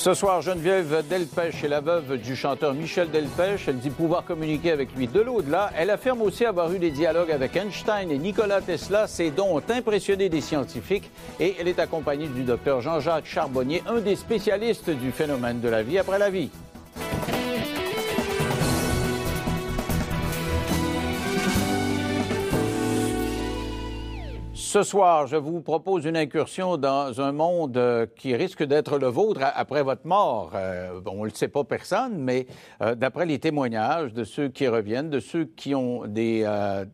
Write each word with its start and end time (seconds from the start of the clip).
Ce 0.00 0.14
soir, 0.14 0.40
Geneviève 0.40 1.06
Delpech 1.10 1.62
est 1.62 1.68
la 1.68 1.82
veuve 1.82 2.16
du 2.16 2.34
chanteur 2.34 2.72
Michel 2.72 3.10
Delpech. 3.10 3.68
Elle 3.68 3.80
dit 3.80 3.90
pouvoir 3.90 4.24
communiquer 4.24 4.70
avec 4.70 4.96
lui 4.96 5.06
de 5.06 5.20
l'au-delà. 5.20 5.70
Elle 5.76 5.90
affirme 5.90 6.22
aussi 6.22 6.46
avoir 6.46 6.72
eu 6.72 6.78
des 6.78 6.90
dialogues 6.90 7.30
avec 7.30 7.54
Einstein 7.54 8.10
et 8.10 8.16
Nikola 8.16 8.62
Tesla, 8.62 9.06
ces 9.06 9.30
dons 9.30 9.58
ont 9.58 9.62
impressionné 9.68 10.30
des 10.30 10.40
scientifiques. 10.40 11.10
Et 11.38 11.54
elle 11.60 11.68
est 11.68 11.78
accompagnée 11.78 12.28
du 12.28 12.44
docteur 12.44 12.80
Jean-Jacques 12.80 13.26
Charbonnier, 13.26 13.82
un 13.86 14.00
des 14.00 14.16
spécialistes 14.16 14.88
du 14.88 15.12
phénomène 15.12 15.60
de 15.60 15.68
la 15.68 15.82
vie 15.82 15.98
après 15.98 16.18
la 16.18 16.30
vie. 16.30 16.48
Ce 24.72 24.84
soir, 24.84 25.26
je 25.26 25.34
vous 25.34 25.62
propose 25.62 26.04
une 26.04 26.16
incursion 26.16 26.76
dans 26.76 27.20
un 27.20 27.32
monde 27.32 27.76
euh, 27.76 28.06
qui 28.14 28.36
risque 28.36 28.62
d'être 28.62 28.98
le 28.98 29.08
vôtre 29.08 29.40
après 29.42 29.82
votre 29.82 30.06
mort. 30.06 30.52
Euh, 30.54 31.00
on 31.06 31.22
ne 31.22 31.24
le 31.24 31.34
sait 31.34 31.48
pas 31.48 31.64
personne, 31.64 32.16
mais 32.18 32.46
euh, 32.80 32.94
d'après 32.94 33.26
les 33.26 33.40
témoignages 33.40 34.14
de 34.14 34.22
ceux 34.22 34.46
qui 34.46 34.68
reviennent, 34.68 35.10
de 35.10 35.18
ceux 35.18 35.44
qui 35.44 35.74
ont 35.74 36.06
des 36.06 36.46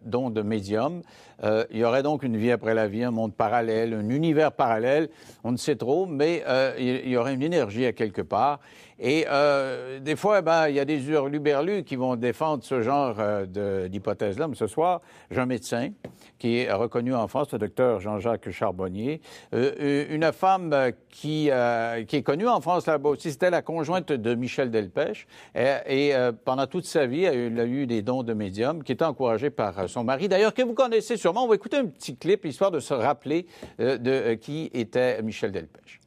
dons 0.06 0.30
de 0.30 0.40
médium, 0.40 1.02
il 1.42 1.78
y 1.78 1.84
aurait 1.84 2.02
donc 2.02 2.22
une 2.22 2.36
vie 2.36 2.50
après 2.50 2.74
la 2.74 2.88
vie, 2.88 3.04
un 3.04 3.10
monde 3.10 3.34
parallèle, 3.34 3.94
un 3.94 4.08
univers 4.08 4.52
parallèle. 4.52 5.08
On 5.44 5.52
ne 5.52 5.56
sait 5.56 5.76
trop, 5.76 6.06
mais 6.06 6.42
il 6.78 7.08
y 7.08 7.16
aurait 7.16 7.34
une 7.34 7.42
énergie 7.42 7.86
à 7.86 7.92
quelque 7.92 8.22
part. 8.22 8.60
Et 8.98 9.26
euh, 9.28 10.00
des 10.00 10.16
fois, 10.16 10.40
ben, 10.40 10.68
il 10.68 10.74
y 10.74 10.80
a 10.80 10.86
des 10.86 11.10
hurluberlus 11.10 11.84
qui 11.84 11.96
vont 11.96 12.16
défendre 12.16 12.64
ce 12.64 12.80
genre 12.80 13.16
euh, 13.18 13.88
d'hypothèse-là. 13.88 14.48
Mais 14.48 14.54
ce 14.54 14.66
soir, 14.66 15.02
j'ai 15.30 15.40
un 15.40 15.46
médecin 15.46 15.90
qui 16.38 16.58
est 16.58 16.72
reconnu 16.72 17.14
en 17.14 17.28
France, 17.28 17.52
le 17.52 17.58
docteur 17.58 18.00
Jean-Jacques 18.00 18.50
Charbonnier. 18.50 19.20
Euh, 19.54 19.72
euh 19.80 20.06
une 20.08 20.32
femme 20.32 20.74
qui, 21.10 21.48
euh, 21.50 22.02
est 22.10 22.22
connue 22.22 22.48
en 22.48 22.60
France 22.60 22.86
là-bas 22.86 23.10
aussi, 23.10 23.30
c'était 23.30 23.50
la 23.50 23.60
conjointe 23.60 24.12
de 24.12 24.34
Michel 24.34 24.70
Delpech. 24.70 25.26
Et, 25.54 26.12
pendant 26.44 26.66
toute 26.66 26.86
sa 26.86 27.06
vie, 27.06 27.24
elle 27.24 27.58
a 27.58 27.66
eu 27.66 27.86
des 27.86 28.02
dons 28.02 28.22
de 28.22 28.32
médium 28.32 28.82
qui 28.82 28.92
étaient 28.92 29.04
encouragés 29.04 29.50
par 29.50 29.88
son 29.88 30.04
mari. 30.04 30.28
D'ailleurs, 30.28 30.54
que 30.54 30.62
vous 30.62 30.74
connaissez 30.74 31.16
sûrement, 31.26 31.42
on 31.42 31.48
va 31.48 31.56
écouter 31.56 31.76
un 31.76 31.86
petit 31.86 32.16
clip, 32.16 32.44
histoire 32.44 32.70
de 32.70 32.78
se 32.78 32.94
rappeler 32.94 33.48
de 33.80 34.34
qui 34.34 34.70
était 34.72 35.20
Michel 35.22 35.50
Delpech. 35.50 36.00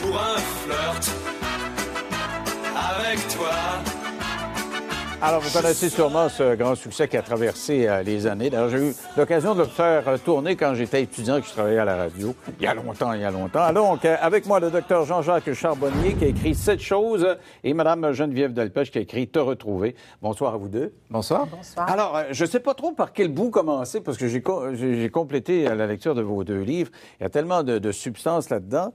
pour 0.00 0.18
un 0.18 0.38
flirt 0.38 1.10
avec 2.74 3.28
toi. 3.36 3.91
Alors, 5.24 5.40
vous 5.40 5.56
connaissez 5.56 5.88
sûrement 5.88 6.28
ce 6.28 6.56
grand 6.56 6.74
succès 6.74 7.06
qui 7.06 7.16
a 7.16 7.22
traversé 7.22 7.86
euh, 7.86 8.02
les 8.02 8.26
années. 8.26 8.50
D'ailleurs, 8.50 8.70
j'ai 8.70 8.88
eu 8.88 8.92
l'occasion 9.16 9.54
de 9.54 9.60
le 9.60 9.68
faire 9.68 10.08
euh, 10.08 10.16
tourner 10.18 10.56
quand 10.56 10.74
j'étais 10.74 11.04
étudiant 11.04 11.36
et 11.36 11.42
que 11.42 11.46
je 11.46 11.52
travaillais 11.52 11.78
à 11.78 11.84
la 11.84 11.94
radio. 11.94 12.34
Il 12.58 12.64
y 12.64 12.66
a 12.66 12.74
longtemps, 12.74 13.12
il 13.12 13.20
y 13.20 13.24
a 13.24 13.30
longtemps. 13.30 13.72
Donc, 13.72 14.04
euh, 14.04 14.16
avec 14.20 14.46
moi, 14.46 14.58
le 14.58 14.72
docteur 14.72 15.04
Jean-Jacques 15.04 15.52
Charbonnier 15.52 16.14
qui 16.14 16.24
a 16.24 16.26
écrit 16.26 16.56
Cette 16.56 16.80
chose 16.80 17.36
et 17.62 17.72
Madame 17.72 18.10
Geneviève 18.10 18.52
Delpech 18.52 18.90
qui 18.90 18.98
a 18.98 19.00
écrit 19.02 19.28
Te 19.28 19.38
retrouver. 19.38 19.94
Bonsoir 20.20 20.54
à 20.54 20.56
vous 20.56 20.66
deux. 20.66 20.92
Bonsoir. 21.08 21.46
Bonsoir. 21.46 21.88
Alors, 21.88 22.20
je 22.32 22.42
ne 22.42 22.48
sais 22.48 22.60
pas 22.60 22.74
trop 22.74 22.90
par 22.90 23.12
quel 23.12 23.28
bout 23.28 23.50
commencer 23.50 24.00
parce 24.00 24.18
que 24.18 24.26
j'ai, 24.26 24.42
complété 25.10 25.62
la 25.66 25.86
lecture 25.86 26.16
de 26.16 26.22
vos 26.22 26.42
deux 26.42 26.62
livres. 26.62 26.90
Il 27.20 27.22
y 27.22 27.26
a 27.26 27.30
tellement 27.30 27.62
de, 27.62 27.78
de 27.78 27.92
substances 27.92 28.50
là-dedans. 28.50 28.92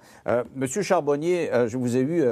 Monsieur 0.58 0.82
Charbonnier, 0.82 1.50
je 1.68 1.78
vous 1.78 1.96
ai 1.96 2.02
eu 2.02 2.26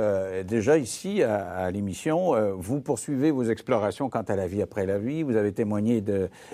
déjà 0.43 0.77
ici 0.77 1.23
à, 1.23 1.71
l'émission. 1.71 2.33
vous 2.57 2.81
poursuivez 2.81 3.31
vos 3.31 3.43
explorations 3.43 3.84
quant 4.11 4.21
à 4.27 4.35
la 4.35 4.47
vie 4.47 4.61
après 4.61 4.85
la 4.85 4.97
vie. 4.97 5.23
Vous 5.23 5.35
avez 5.35 5.51
témoigné 5.51 6.01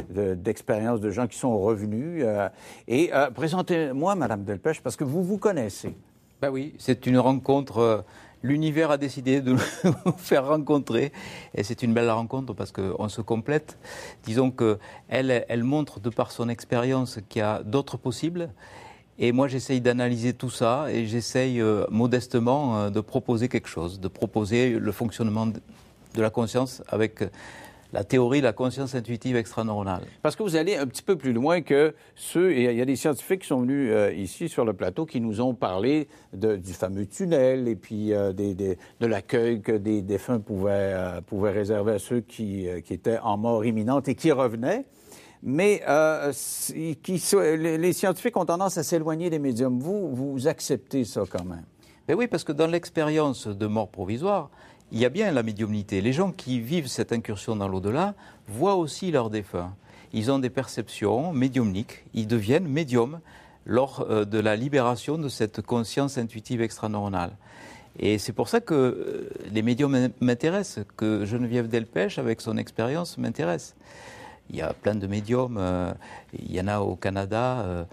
d'expériences 0.10 1.02
de, 1.02 1.10
gens 1.10 1.28
qui 1.28 1.38
sont 1.38 1.58
revenus. 1.58 2.24
Euh, 2.26 2.50
et 2.88 3.12
euh, 3.14 3.30
présentez-moi, 3.32 4.16
Madame 4.16 4.44
Delpech, 4.44 4.82
parce 4.82 4.96
que 4.96 5.04
vous 5.04 5.24
vous 5.24 5.38
connaissez. 5.38 5.96
Ben 6.42 6.50
oui, 6.50 6.74
c'est 6.78 7.06
une 7.06 7.18
rencontre. 7.20 7.78
Euh, 7.78 8.02
l'univers 8.44 8.92
a 8.92 8.98
décidé 8.98 9.42
de 9.42 9.52
nous 10.06 10.12
faire 10.18 10.48
rencontrer 10.48 11.12
et 11.56 11.64
c'est 11.64 11.84
une 11.84 11.94
belle 11.94 12.10
rencontre 12.10 12.54
parce 12.54 12.72
qu'on 12.72 13.10
se 13.10 13.22
complète. 13.22 13.78
Disons 14.24 14.52
qu'elle 14.52 15.46
elle 15.48 15.64
montre 15.64 16.00
de 16.00 16.10
par 16.10 16.32
son 16.32 16.50
expérience 16.50 17.20
qu'il 17.30 17.40
y 17.40 17.44
a 17.44 17.62
d'autres 17.64 17.98
possibles 17.98 18.50
et 19.20 19.32
moi, 19.34 19.48
j'essaye 19.48 19.82
d'analyser 19.82 20.34
tout 20.34 20.50
ça 20.50 20.88
et 20.90 21.06
j'essaye 21.06 21.62
modestement 21.92 22.90
de 22.90 23.02
proposer 23.02 23.50
quelque 23.50 23.68
chose, 23.68 24.00
de 24.00 24.08
proposer 24.08 24.80
le 24.80 24.92
fonctionnement 24.92 25.46
de 26.16 26.22
la 26.22 26.30
conscience 26.30 26.84
avec 26.88 27.24
la 27.94 28.04
théorie 28.04 28.40
de 28.40 28.46
la 28.46 28.54
conscience 28.54 28.96
intuitive 28.96 29.36
extraneuronale. 29.36 30.04
Parce 30.22 30.36
que 30.36 30.44
vous 30.44 30.56
allez 30.56 30.76
un 30.76 30.88
petit 30.88 31.02
peu 31.02 31.18
plus 31.18 31.34
loin 31.34 31.62
que 31.62 31.94
ceux, 32.16 32.52
et 32.52 32.72
il 32.72 32.78
y 32.78 32.82
a 32.82 32.86
des 32.86 32.96
scientifiques 32.96 33.42
qui 33.42 33.48
sont 33.48 33.62
venus 33.62 33.92
euh, 33.92 34.14
ici 34.14 34.48
sur 34.50 34.66
le 34.66 34.74
plateau 34.74 35.06
qui 35.06 35.20
nous 35.20 35.42
ont 35.42 35.54
parlé 35.54 36.08
du 36.34 36.74
fameux 36.74 37.06
tunnel 37.06 37.68
et 37.68 37.76
puis 37.76 38.14
euh, 38.14 38.32
de 38.34 39.06
l'accueil 39.06 39.62
que 39.62 39.74
des 39.74 40.02
défunts 40.02 40.40
pouvaient, 40.40 40.72
euh, 40.72 41.22
pouvaient 41.22 41.52
réserver 41.52 41.94
à 41.94 42.00
ceux 42.00 42.22
qui, 42.22 42.68
qui, 42.86 42.94
étaient 42.94 43.20
en 43.20 43.38
mort 43.38 43.66
imminente 43.66 44.08
et 44.08 44.16
qui 44.16 44.32
revenaient. 44.32 44.86
Mais 45.44 45.82
qui, 47.02 47.20
les 47.58 47.94
scientifiques 47.94 48.38
ont 48.38 48.46
tendance 48.46 48.78
à 48.78 48.84
s'éloigner 48.84 49.32
des 49.32 49.40
médiums. 49.40 49.80
Vous, 49.80 50.14
vous 50.14 50.48
acceptez 50.48 51.04
ça 51.04 51.24
quand 51.28 51.44
même? 51.44 51.64
Mais 52.08 52.14
oui, 52.14 52.28
parce 52.28 52.44
que 52.44 52.52
dans 52.52 52.68
l'expérience 52.68 53.48
de 53.48 53.66
mort 53.66 53.90
provisoire, 53.90 54.52
il 54.92 55.00
y 55.00 55.06
a 55.06 55.10
bien 55.10 55.32
la 55.32 55.44
médiumnité. 55.44 56.02
Les 56.02 56.14
gens 56.14 56.32
qui 56.32 56.60
vivent 56.60 56.88
cette 56.88 57.14
incursion 57.14 57.56
dans 57.56 57.68
l'au-delà 57.68 58.14
voient 58.48 58.76
aussi 58.76 59.12
leurs 59.12 59.30
défunts. 59.30 59.74
Ils 60.14 60.30
ont 60.32 60.40
des 60.40 60.50
perceptions 60.50 61.32
médiumniques, 61.32 62.04
ils 62.14 62.28
deviennent 62.28 62.68
médiums 62.68 63.20
lors 63.66 64.06
euh, 64.10 64.26
de 64.26 64.40
la 64.40 64.56
libération 64.56 65.18
de 65.18 65.30
cette 65.30 65.62
conscience 65.62 66.18
intuitive 66.18 66.62
extraneuronale. 66.62 67.32
Et 68.00 68.18
c'est 68.18 68.34
pour 68.34 68.50
ça 68.50 68.60
que 68.60 68.74
euh, 68.74 69.30
les 69.52 69.62
médiums 69.62 70.10
m'intéressent, 70.20 70.86
que 70.98 71.26
Geneviève 71.26 71.68
Delpech, 71.68 72.18
avec 72.18 72.42
son 72.42 72.58
expérience, 72.58 73.18
m'intéresse. 73.18 73.76
Il 74.50 74.58
y 74.58 74.62
a 74.62 74.74
plein 74.74 74.96
de 74.96 75.08
médiums, 75.08 75.58
euh, 75.58 75.94
il 76.38 76.52
y 76.52 76.60
en 76.60 76.68
a 76.68 76.80
au 76.80 76.96
Canada. 76.96 77.86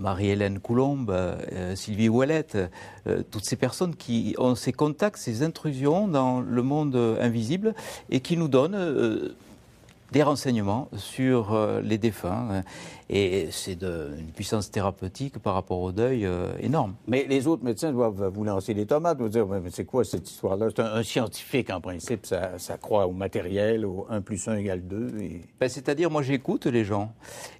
Marie-Hélène 0.00 0.58
Coulombe, 0.58 1.10
euh, 1.10 1.76
Sylvie 1.76 2.08
Ouellette, 2.08 2.58
euh, 3.06 3.22
toutes 3.30 3.44
ces 3.44 3.56
personnes 3.56 3.94
qui 3.94 4.34
ont 4.38 4.54
ces 4.54 4.72
contacts, 4.72 5.18
ces 5.18 5.42
intrusions 5.42 6.08
dans 6.08 6.40
le 6.40 6.62
monde 6.62 6.96
invisible 7.20 7.74
et 8.08 8.20
qui 8.20 8.36
nous 8.36 8.48
donnent 8.48 8.74
euh, 8.74 9.34
des 10.12 10.22
renseignements 10.22 10.88
sur 10.96 11.56
les 11.84 11.96
défunts. 11.96 12.64
Et 13.12 13.48
c'est 13.50 13.82
une 13.82 14.30
puissance 14.36 14.70
thérapeutique 14.70 15.40
par 15.40 15.54
rapport 15.54 15.80
au 15.80 15.90
deuil 15.90 16.24
euh, 16.24 16.52
énorme. 16.60 16.94
Mais 17.08 17.26
les 17.28 17.48
autres 17.48 17.64
médecins 17.64 17.90
doivent 17.90 18.30
vous 18.32 18.44
lancer 18.44 18.72
les 18.72 18.86
tomates, 18.86 19.18
vous 19.18 19.28
dire, 19.28 19.48
mais 19.48 19.68
c'est 19.72 19.84
quoi 19.84 20.04
cette 20.04 20.30
histoire-là? 20.30 20.68
C'est 20.70 20.80
un, 20.80 21.02
scientifique, 21.02 21.70
en 21.70 21.80
principe, 21.80 22.24
ça, 22.24 22.78
croit 22.80 23.08
au 23.08 23.12
matériel, 23.12 23.84
au 23.84 24.06
1 24.10 24.20
plus 24.20 24.46
1 24.46 24.58
égale 24.58 24.86
2. 24.86 25.12
Ben, 25.58 25.68
c'est-à-dire, 25.68 26.08
moi, 26.08 26.22
j'écoute 26.22 26.66
les 26.66 26.84
gens. 26.84 27.12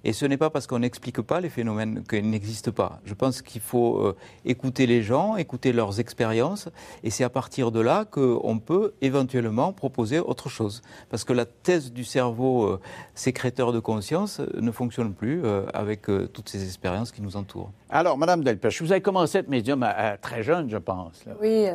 Et 0.05 0.13
ce 0.13 0.25
n'est 0.25 0.37
pas 0.37 0.49
parce 0.49 0.67
qu'on 0.67 0.79
n'explique 0.79 1.19
pas 1.19 1.41
les 1.41 1.49
phénomènes 1.49 2.01
qu'ils 2.09 2.29
n'existent 2.29 2.71
pas. 2.71 3.01
Je 3.03 3.13
pense 3.13 3.41
qu'il 3.41 3.59
faut 3.59 3.97
euh, 3.97 4.15
écouter 4.45 4.87
les 4.87 5.03
gens, 5.03 5.35
écouter 5.35 5.73
leurs 5.73 5.99
expériences. 5.99 6.69
Et 7.03 7.09
c'est 7.09 7.25
à 7.25 7.29
partir 7.29 7.71
de 7.73 7.81
là 7.81 8.05
qu'on 8.05 8.57
peut 8.59 8.93
éventuellement 9.01 9.73
proposer 9.73 10.19
autre 10.19 10.47
chose. 10.47 10.81
Parce 11.09 11.25
que 11.25 11.33
la 11.33 11.45
thèse 11.45 11.91
du 11.91 12.05
cerveau 12.05 12.67
euh, 12.67 12.79
sécréteur 13.15 13.73
de 13.73 13.79
conscience 13.79 14.39
ne 14.55 14.71
fonctionne 14.71 15.13
plus 15.13 15.40
euh, 15.43 15.65
avec 15.73 16.09
euh, 16.09 16.27
toutes 16.27 16.49
ces 16.49 16.63
expériences 16.63 17.11
qui 17.11 17.21
nous 17.21 17.35
entourent. 17.35 17.71
Alors, 17.89 18.17
Madame 18.17 18.43
Delpech, 18.43 18.81
vous 18.81 18.91
avez 18.91 19.01
commencé 19.01 19.37
à 19.37 19.41
être 19.41 19.49
médium 19.49 19.83
à, 19.83 20.17
très 20.17 20.43
jeune, 20.43 20.69
je 20.69 20.77
pense. 20.77 21.23
Oui, 21.41 21.65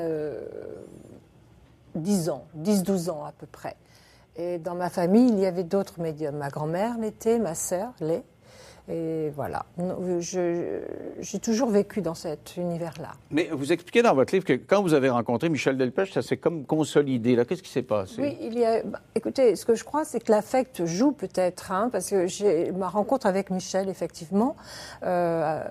10 1.95 2.29
euh, 2.29 2.33
ans, 2.33 2.45
10-12 2.59 3.11
ans 3.11 3.25
à 3.25 3.33
peu 3.33 3.47
près. 3.47 3.77
Et 4.37 4.59
dans 4.59 4.75
ma 4.75 4.91
famille, 4.91 5.29
il 5.29 5.39
y 5.39 5.47
avait 5.47 5.65
d'autres 5.65 6.01
médiums. 6.01 6.37
Ma 6.37 6.51
grand-mère 6.51 6.99
l'était, 6.99 7.39
ma 7.39 7.55
sœur 7.55 7.93
l'est. 8.01 8.25
Et 8.89 9.31
voilà, 9.35 9.67
j'ai 10.21 11.39
toujours 11.43 11.71
vécu 11.71 12.03
dans 12.03 12.15
cet 12.15 12.57
univers-là. 12.57 13.15
Mais 13.33 13.49
vous 13.53 13.73
expliquez 13.73 14.03
dans 14.03 14.15
votre 14.15 14.33
livre 14.33 14.45
que 14.45 14.53
quand 14.53 14.81
vous 14.81 14.95
avez 14.95 15.11
rencontré 15.11 15.49
Michel 15.49 15.77
Delpech, 15.77 16.13
ça 16.13 16.23
s'est 16.23 16.37
comme 16.37 16.65
consolidé. 16.65 17.35
Là, 17.35 17.45
qu'est-ce 17.45 17.65
qui 17.65 17.71
s'est 17.71 17.83
passé? 17.83 18.23
Oui, 18.23 18.39
il 18.41 18.57
y 18.57 18.65
a. 18.65 18.85
Bah, 18.85 19.01
écoutez, 19.17 19.57
ce 19.57 19.67
que 19.67 19.75
je 19.75 19.83
crois, 19.83 20.05
c'est 20.05 20.21
que 20.21 20.31
l'affect 20.31 20.85
joue 20.85 21.11
peut-être, 21.11 21.73
hein, 21.73 21.89
parce 21.91 22.11
que 22.11 22.71
ma 22.73 22.89
rencontre 22.89 23.27
avec 23.27 23.51
Michel, 23.51 23.89
effectivement. 23.89 24.55
Euh, 25.03 25.65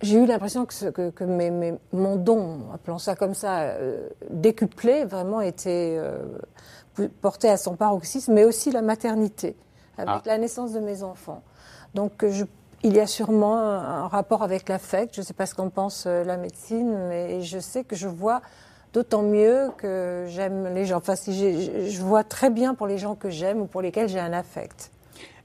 j'ai 0.00 0.18
eu 0.18 0.26
l'impression 0.26 0.66
que, 0.66 1.10
que, 1.10 1.24
mes, 1.24 1.74
mon 1.92 2.16
don, 2.16 2.62
appelons 2.74 2.98
ça 2.98 3.14
comme 3.14 3.34
ça, 3.34 3.60
euh, 3.60 4.08
décuplé, 4.30 5.04
vraiment 5.04 5.40
était 5.40 5.96
euh, 5.96 6.18
porté 7.20 7.48
à 7.48 7.56
son 7.56 7.76
paroxysme, 7.76 8.32
mais 8.32 8.44
aussi 8.44 8.72
la 8.72 8.82
maternité, 8.82 9.54
avec 9.96 10.14
ah. 10.14 10.22
la 10.26 10.38
naissance 10.38 10.72
de 10.72 10.80
mes 10.80 11.02
enfants. 11.04 11.42
Donc 11.94 12.26
je, 12.26 12.44
il 12.82 12.94
y 12.94 13.00
a 13.00 13.06
sûrement 13.06 13.58
un, 13.58 14.08
rapport 14.08 14.42
avec 14.42 14.68
l'affect. 14.68 15.14
Je 15.14 15.20
ne 15.20 15.26
sais 15.26 15.34
pas 15.34 15.46
ce 15.46 15.54
qu'en 15.54 15.68
pense 15.68 16.04
euh, 16.06 16.24
la 16.24 16.36
médecine, 16.36 16.96
mais 17.08 17.42
je 17.42 17.58
sais 17.58 17.84
que 17.84 17.96
je 17.96 18.08
vois 18.08 18.42
d'autant 18.92 19.22
mieux 19.22 19.70
que 19.78 20.26
j'aime 20.28 20.74
les 20.74 20.84
gens. 20.84 20.96
Enfin, 20.98 21.14
je 21.14 22.02
vois 22.02 22.24
très 22.24 22.50
bien 22.50 22.74
pour 22.74 22.86
les 22.86 22.98
gens 22.98 23.14
que 23.14 23.30
j'aime 23.30 23.60
ou 23.60 23.66
pour 23.66 23.82
lesquels 23.82 24.08
j'ai 24.08 24.20
un 24.20 24.32
affect. 24.32 24.90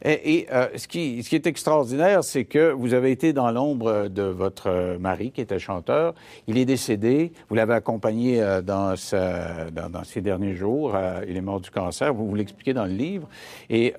Et, 0.03 0.47
euh, 0.51 0.67
ce, 0.75 0.87
qui, 0.87 1.19
est 1.19 1.47
extraordinaire, 1.47 2.23
c'est 2.23 2.45
que 2.45 2.71
vous 2.71 2.93
avez 2.93 3.11
été 3.11 3.33
dans 3.33 3.51
l'ombre 3.51 4.07
de 4.07 4.23
votre 4.23 4.69
euh, 4.69 4.99
mari, 4.99 5.31
qui 5.31 5.41
était 5.41 5.59
chanteur. 5.59 6.13
Il 6.47 6.57
est 6.57 6.65
décédé. 6.65 7.31
Vous 7.49 7.55
l'avez 7.55 7.73
accompagné 7.73 8.41
euh, 8.41 8.61
dans, 8.61 8.95
ces 8.95 10.21
derniers 10.21 10.55
jours. 10.55 10.95
Il 11.27 11.35
est 11.35 11.41
mort 11.41 11.59
du 11.59 11.71
cancer. 11.71 12.13
Vous, 12.13 12.35
l'expliquez 12.35 12.73
dans 12.73 12.85
le 12.85 12.91
livre. 12.91 13.27
Et 13.69 13.93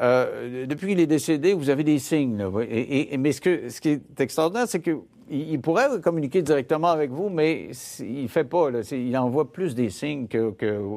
depuis 0.67 0.89
qu'il 0.89 1.00
est 1.00 1.06
décédé, 1.06 1.53
vous 1.53 1.71
avez 1.71 1.85
des 1.85 1.99
signes. 1.99 2.44
mais 3.19 3.33
ce, 3.33 3.81
qui 3.81 3.89
est 3.89 4.21
extraordinaire, 4.21 4.69
c'est 4.69 4.81
que 4.81 4.99
il 5.31 5.61
pourrait 5.61 5.89
communiquer 6.03 6.41
directement 6.41 6.89
avec 6.89 7.11
vous, 7.11 7.29
mais 7.29 7.69
il 8.01 8.29
fait 8.29 8.44
pas. 8.44 8.71
Il 8.93 9.17
envoie 9.19 9.53
plus 9.53 9.75
des 9.75 9.91
signes 9.91 10.27
que. 10.27 10.55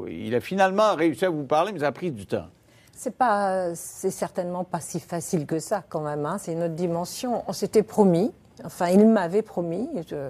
Il 0.09 0.33
a 0.35 0.39
finalement 0.39 0.95
réussi 0.95 1.25
à 1.25 1.29
vous 1.29 1.43
parler, 1.43 1.71
mais 1.73 1.79
ça 1.79 1.87
a 1.87 1.91
pris 1.91 2.11
du 2.11 2.25
temps. 2.25 2.47
C'est 2.93 3.15
pas, 3.15 3.73
c'est 3.75 4.11
certainement 4.11 4.63
pas 4.63 4.79
si 4.79 4.99
facile 4.99 5.45
que 5.45 5.59
ça 5.59 5.83
quand 5.89 6.01
même. 6.01 6.25
hein. 6.25 6.37
C'est 6.39 6.51
une 6.53 6.63
autre 6.63 6.75
dimension. 6.75 7.43
On 7.47 7.53
s'était 7.53 7.83
promis. 7.83 8.31
Enfin, 8.63 8.89
il 8.89 9.07
m'avait 9.07 9.41
promis 9.41 9.89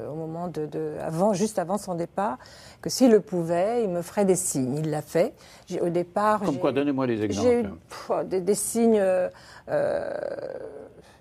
au 0.09 0.13
moment 0.15 0.47
de, 0.47 0.65
de- 0.65 0.93
avant, 1.01 1.33
juste 1.33 1.59
avant 1.59 1.77
son 1.77 1.95
départ, 1.95 2.37
que 2.81 2.89
s'il 2.89 3.11
le 3.11 3.19
pouvait, 3.19 3.83
il 3.83 3.89
me 3.89 4.01
ferait 4.01 4.23
des 4.23 4.37
signes. 4.37 4.77
Il 4.77 4.89
l'a 4.89 5.01
fait. 5.01 5.33
J'ai- 5.67 5.81
Au 5.81 5.89
départ, 5.89 6.39
Comme 6.39 6.53
j'ai- 6.53 6.59
quoi, 6.59 6.71
donnez-moi 6.71 7.07
des 7.07 7.17
j'ai 7.17 7.23
eu 7.23 7.25
exemples. 7.25 7.69
pff, 7.89 8.11
des, 8.27 8.39
des 8.39 8.55
signes, 8.55 8.99
euh, 9.01 9.27
euh, 9.67 10.13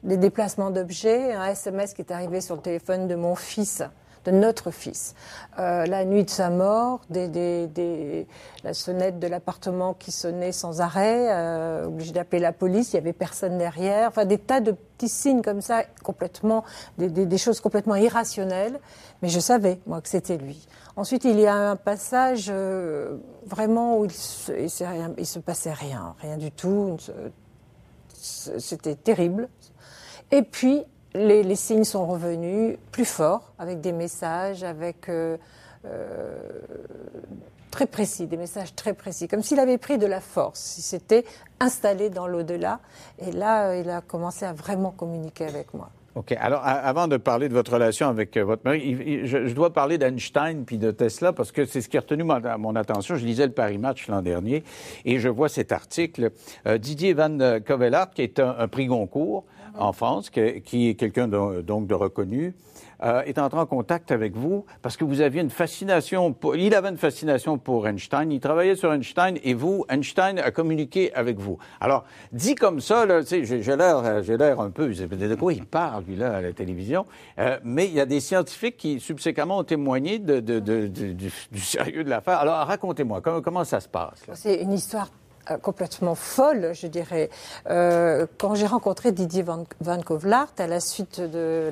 des 0.04 0.18
déplacements 0.18 0.70
d'objets, 0.70 1.32
un 1.32 1.46
SMS 1.46 1.94
qui 1.94 2.02
est 2.02 2.12
arrivé 2.12 2.40
sur 2.40 2.54
le 2.54 2.62
téléphone 2.62 3.08
de 3.08 3.16
mon 3.16 3.34
fils, 3.34 3.82
de 4.24 4.30
notre 4.30 4.70
fils, 4.70 5.14
Euh, 5.58 5.84
la 5.84 6.04
nuit 6.04 6.24
de 6.24 6.30
sa 6.30 6.48
mort, 6.48 7.00
la 7.10 8.72
sonnette 8.72 9.18
de 9.18 9.26
l'appartement 9.26 9.94
qui 9.94 10.12
sonnait 10.12 10.52
sans 10.52 10.80
arrêt, 10.80 11.26
euh, 11.30 11.86
obligé 11.86 12.12
d'appeler 12.12 12.40
la 12.40 12.52
police, 12.52 12.92
il 12.92 12.96
y 12.96 12.98
avait 12.98 13.12
personne 13.12 13.58
derrière, 13.58 14.08
enfin 14.08 14.24
des 14.24 14.38
tas 14.38 14.60
de 14.60 14.72
petits 14.72 15.08
signes 15.08 15.42
comme 15.42 15.60
ça, 15.60 15.82
complètement, 16.04 16.64
des, 16.98 17.38
choses 17.38 17.60
complètement 17.60 17.96
irrationnelles, 17.96 18.78
mais 19.22 19.28
je 19.28 19.40
savais 19.40 19.80
moi 19.86 20.00
que 20.00 20.08
c'était 20.08 20.38
lui. 20.38 20.66
Ensuite, 20.96 21.24
il 21.24 21.38
y 21.38 21.46
a 21.46 21.54
un 21.54 21.76
passage 21.76 22.46
euh, 22.48 23.18
vraiment 23.44 23.98
où 23.98 24.04
il 24.04 24.12
se, 24.12 24.68
se 24.68 25.38
passait 25.40 25.72
rien, 25.72 26.14
rien 26.20 26.36
du 26.36 26.52
tout. 26.52 26.96
C'était 28.12 28.94
terrible. 28.94 29.48
Et 30.30 30.42
puis, 30.42 30.84
les, 31.14 31.56
signes 31.56 31.84
sont 31.84 32.06
revenus 32.06 32.76
plus 32.92 33.04
forts, 33.04 33.52
avec 33.58 33.80
des 33.80 33.92
messages, 33.92 34.62
avec 34.62 35.08
euh, 35.08 35.36
euh, 35.84 36.38
très 37.70 37.86
précis, 37.86 38.26
des 38.26 38.36
messages 38.36 38.74
très 38.74 38.94
précis, 38.94 39.28
comme 39.28 39.42
s'il 39.42 39.58
avait 39.58 39.78
pris 39.78 39.98
de 39.98 40.06
la 40.06 40.20
force, 40.20 40.78
il 40.78 40.82
s'était 40.82 41.24
installé 41.58 42.10
dans 42.10 42.26
l'au-delà. 42.26 42.80
Et 43.18 43.32
là, 43.32 43.70
euh, 43.70 43.80
il 43.80 43.90
a 43.90 44.00
commencé 44.00 44.44
à 44.44 44.52
vraiment 44.52 44.90
communiquer 44.90 45.46
avec 45.46 45.74
moi. 45.74 45.90
OK. 46.16 46.32
Alors, 46.40 46.62
avant 46.64 47.06
de 47.06 47.16
parler 47.16 47.48
de 47.48 47.54
votre 47.54 47.72
relation 47.72 48.08
avec 48.08 48.36
votre 48.36 48.62
mari, 48.64 49.26
je, 49.26 49.52
dois 49.54 49.72
parler 49.72 49.96
d'Einstein 49.96 50.64
puis 50.64 50.76
de 50.76 50.90
Tesla 50.90 51.32
parce 51.32 51.52
que 51.52 51.64
c'est 51.64 51.80
ce 51.80 51.88
qui 51.88 51.96
a 51.96 52.00
retenu 52.00 52.24
mon, 52.24 52.74
attention. 52.74 53.14
Je 53.14 53.24
lisais 53.24 53.46
le 53.46 53.52
Paris 53.52 53.78
Match 53.78 54.08
l'an 54.08 54.20
dernier 54.20 54.64
et 55.04 55.20
je 55.20 55.28
vois 55.28 55.48
cet 55.48 55.70
article. 55.70 56.32
Didier 56.80 57.12
Van 57.12 57.60
Covellart, 57.64 58.10
qui 58.10 58.22
est 58.22 58.40
un, 58.40 58.56
un 58.58 58.66
prix 58.66 58.86
Goncourt 58.86 59.44
en 59.80 59.92
France, 59.92 60.30
qui, 60.30 60.88
est 60.88 60.94
quelqu'un 60.94 61.26
de- 61.28 61.62
donc 61.62 61.86
de 61.86 61.94
reconnu, 61.94 62.54
euh, 63.02 63.22
est 63.22 63.38
entré 63.38 63.58
en 63.58 63.64
contact 63.64 64.10
avec 64.10 64.36
vous 64.36 64.66
parce 64.82 64.98
que 64.98 65.04
vous 65.04 65.22
aviez 65.22 65.40
une 65.40 65.48
fascination. 65.48 66.34
Pour, 66.34 66.54
il 66.54 66.74
avait 66.74 66.90
une 66.90 66.98
fascination 66.98 67.56
pour 67.56 67.88
Einstein. 67.88 68.30
Il 68.30 68.40
travaillait 68.40 68.76
sur 68.76 68.92
Einstein 68.92 69.38
et 69.42 69.54
vous, 69.54 69.86
Einstein 69.88 70.38
a 70.38 70.50
communiqué 70.50 71.12
avec 71.14 71.38
vous. 71.38 71.56
Alors, 71.80 72.04
dit 72.32 72.54
comme 72.54 72.80
ça, 72.80 73.06
j'ai 73.24 73.42
l'air, 73.76 74.22
j'ai 74.22 74.36
l'air 74.36 74.60
un 74.60 74.70
peu. 74.70 74.88
De 74.90 75.34
quoi 75.34 75.52
il 75.54 75.64
parle 75.64 76.04
lui 76.04 76.16
là 76.16 76.36
à 76.36 76.40
la 76.42 76.52
télévision 76.52 77.06
Euh, 77.38 77.58
Mais 77.64 77.86
il 77.86 77.94
y 77.94 78.00
a 78.00 78.06
des 78.06 78.20
scientifiques 78.20 78.76
qui 78.76 79.00
subséquemment 79.00 79.58
ont 79.58 79.64
témoigné 79.64 80.18
du, 80.18 81.30
sérieux 81.58 82.04
de 82.04 82.10
l'affaire. 82.10 82.38
Alors, 82.40 82.66
racontez-moi 82.66 83.22
comment, 83.22 83.64
ça 83.64 83.80
se 83.80 83.88
passe. 83.88 84.22
C'est 84.34 84.60
une 84.60 84.72
histoire 84.72 85.08
complètement 85.62 86.14
folle, 86.14 86.70
je 86.72 86.86
dirais. 86.86 87.30
Euh, 87.68 88.26
quand 88.38 88.54
j'ai 88.54 88.66
rencontré 88.66 89.12
Didier 89.12 89.42
Van, 89.42 89.64
Van 89.80 90.00
Kovlart 90.00 90.52
à 90.58 90.66
la 90.66 90.80
suite 90.80 91.20
de, 91.20 91.70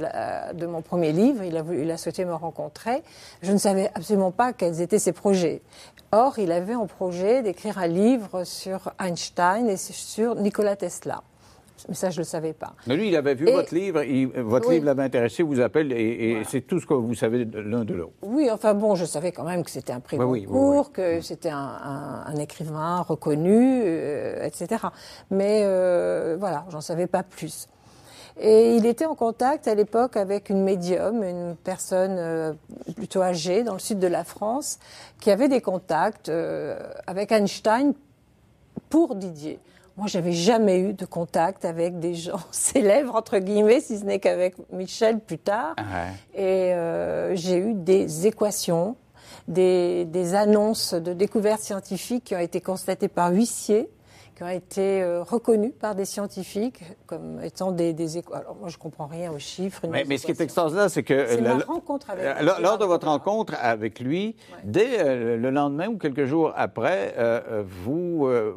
de 0.55 0.67
mon 0.67 0.83
premier 0.83 1.13
livre, 1.13 1.45
il 1.45 1.57
a, 1.57 1.63
voulu, 1.63 1.83
il 1.83 1.91
a 1.91 1.97
souhaité 1.97 2.25
me 2.25 2.35
rencontrer. 2.35 3.03
Je 3.43 3.53
ne 3.53 3.59
savais 3.59 3.91
absolument 3.95 4.33
pas 4.33 4.53
quels 4.53 4.81
étaient 4.81 4.99
ses 4.99 5.13
projets. 5.13 5.63
Or, 6.11 6.39
il 6.39 6.53
avait 6.53 6.75
en 6.75 6.87
projet 6.87 7.43
d'écrire 7.43 7.79
un 7.79 7.87
livre 7.87 8.45
sur 8.45 8.93
Einstein 8.99 9.69
et 9.69 9.77
sur 9.77 10.35
Nikola 10.37 10.75
Tesla. 10.75 11.23
Mais 11.89 11.95
ça, 11.95 12.11
je 12.11 12.17
ne 12.17 12.21
le 12.23 12.25
savais 12.25 12.53
pas. 12.53 12.73
Mais 12.87 12.97
lui, 12.97 13.09
il 13.09 13.17
avait 13.17 13.35
vu 13.35 13.49
Et- 13.49 13.53
votre 13.53 13.75
livre, 13.75 14.03
il- 14.03 14.27
votre 14.29 14.69
Oui. 14.69 14.75
livre 14.75 14.87
l'avait 14.87 15.03
intéressé, 15.05 15.43
vous 15.43 15.61
appelle 15.61 15.93
et, 15.93 16.31
et 16.41 16.45
c'est 16.45 16.63
tout 16.63 16.81
ce 16.81 16.87
que 16.87 16.95
vous 16.95 17.15
savez 17.15 17.45
l'un 17.45 17.85
de 17.85 17.95
l'autre. 17.95 18.13
Oui, 18.23 18.49
enfin 18.51 18.75
bon, 18.75 18.95
je 18.95 19.05
savais 19.05 19.33
quand 19.33 19.45
même 19.45 19.63
que 19.65 19.71
c'était 19.71 19.93
un 19.93 20.01
prix 20.01 20.17
Oui, 20.19 20.43
Goncourt, 20.43 20.87
oui. 20.89 20.93
que 20.93 21.21
c'était 21.21 21.51
un, 21.51 21.57
un- 21.59 22.25
un 22.27 22.37
écrivain 22.37 23.01
reconnu, 23.01 23.83
euh, 23.85 24.45
etc. 24.45 24.87
Mais 25.31 25.61
euh, 25.65 26.37
voilà, 26.39 26.65
j'en 26.71 26.81
savais 26.81 27.07
pas 27.07 27.23
plus. 27.23 27.69
Et 28.41 28.77
il 28.77 28.87
était 28.87 29.07
en 29.07 29.17
contact 29.17 29.67
à 29.67 29.75
l'époque 29.75 30.17
avec 30.17 30.49
une 30.49 30.63
médium, 30.63 31.25
une 31.25 31.57
personne 31.57 32.17
euh, 32.19 32.53
plutôt 32.95 33.21
âgée 33.21 33.65
dans 33.65 33.73
le 33.73 33.81
sud 33.81 33.99
de 33.99 34.07
la 34.07 34.23
France, 34.23 34.79
qui 35.21 35.33
avait 35.33 35.49
des 35.49 35.61
contacts 35.61 36.29
euh, 36.29 36.79
avec 37.09 37.33
Einstein 37.33 37.95
pour 38.91 39.17
Didier. 39.17 39.59
Moi, 39.99 40.07
j'avais 40.07 40.33
jamais 40.33 40.79
eu 40.79 40.95
de 40.95 41.05
contact 41.05 41.65
avec 41.65 41.99
des 41.99 42.15
gens 42.15 42.39
célèbres, 42.53 43.17
entre 43.17 43.39
guillemets, 43.39 43.81
si 43.81 43.99
ce 43.99 44.05
n'est 44.05 44.21
qu'avec 44.21 44.55
Michel 44.73 45.19
plus 45.19 45.39
tard. 45.39 45.75
Ouais. 45.77 46.41
Et 46.41 46.73
euh, 46.73 47.35
j'ai 47.35 47.57
eu 47.57 47.75
des 47.75 48.29
équations, 48.29 48.95
des, 49.49 50.05
des 50.05 50.35
annonces 50.37 50.95
de 50.95 51.13
découvertes 51.13 51.63
scientifiques 51.63 52.23
qui 52.23 52.37
ont 52.37 52.41
été 52.41 52.61
constatées 52.61 53.09
par 53.09 53.33
huissiers, 53.33 53.91
qui 54.39 54.45
ont 54.45 54.49
été 54.49 55.03
euh, 55.03 55.25
reconnues 55.25 55.73
par 55.73 55.97
des 55.97 56.05
scientifiques 56.05 56.81
comme 57.07 57.41
étant 57.43 57.73
des, 57.73 57.93
des 57.93 58.19
équations. 58.19 58.41
Alors 58.41 58.57
moi, 58.61 58.69
je 58.69 58.79
comprends 58.79 59.07
rien 59.09 59.33
aux 59.33 59.39
chiffres. 59.41 59.83
Mais, 59.91 60.05
ce 60.17 60.27
qui 60.27 60.31
est 60.31 60.41
extraordinaire, 60.41 60.89
c'est 60.89 61.03
que 61.03 61.65
rencontre 61.67 62.11
avec 62.11 62.25
euh, 62.25 62.43
lors, 62.43 62.61
lors 62.61 62.79
de 62.79 62.85
votre 62.85 63.09
rencontre 63.09 63.55
avec 63.61 63.99
lui, 63.99 64.37
dès 64.63 65.01
euh, 65.01 65.37
le 65.37 65.51
lendemain 65.51 65.89
ou 65.89 65.99
quelques 65.99 66.25
jours 66.27 66.53
après, 66.57 67.15
euh, 67.19 67.65
vous, 67.67 68.29
euh, 68.29 68.55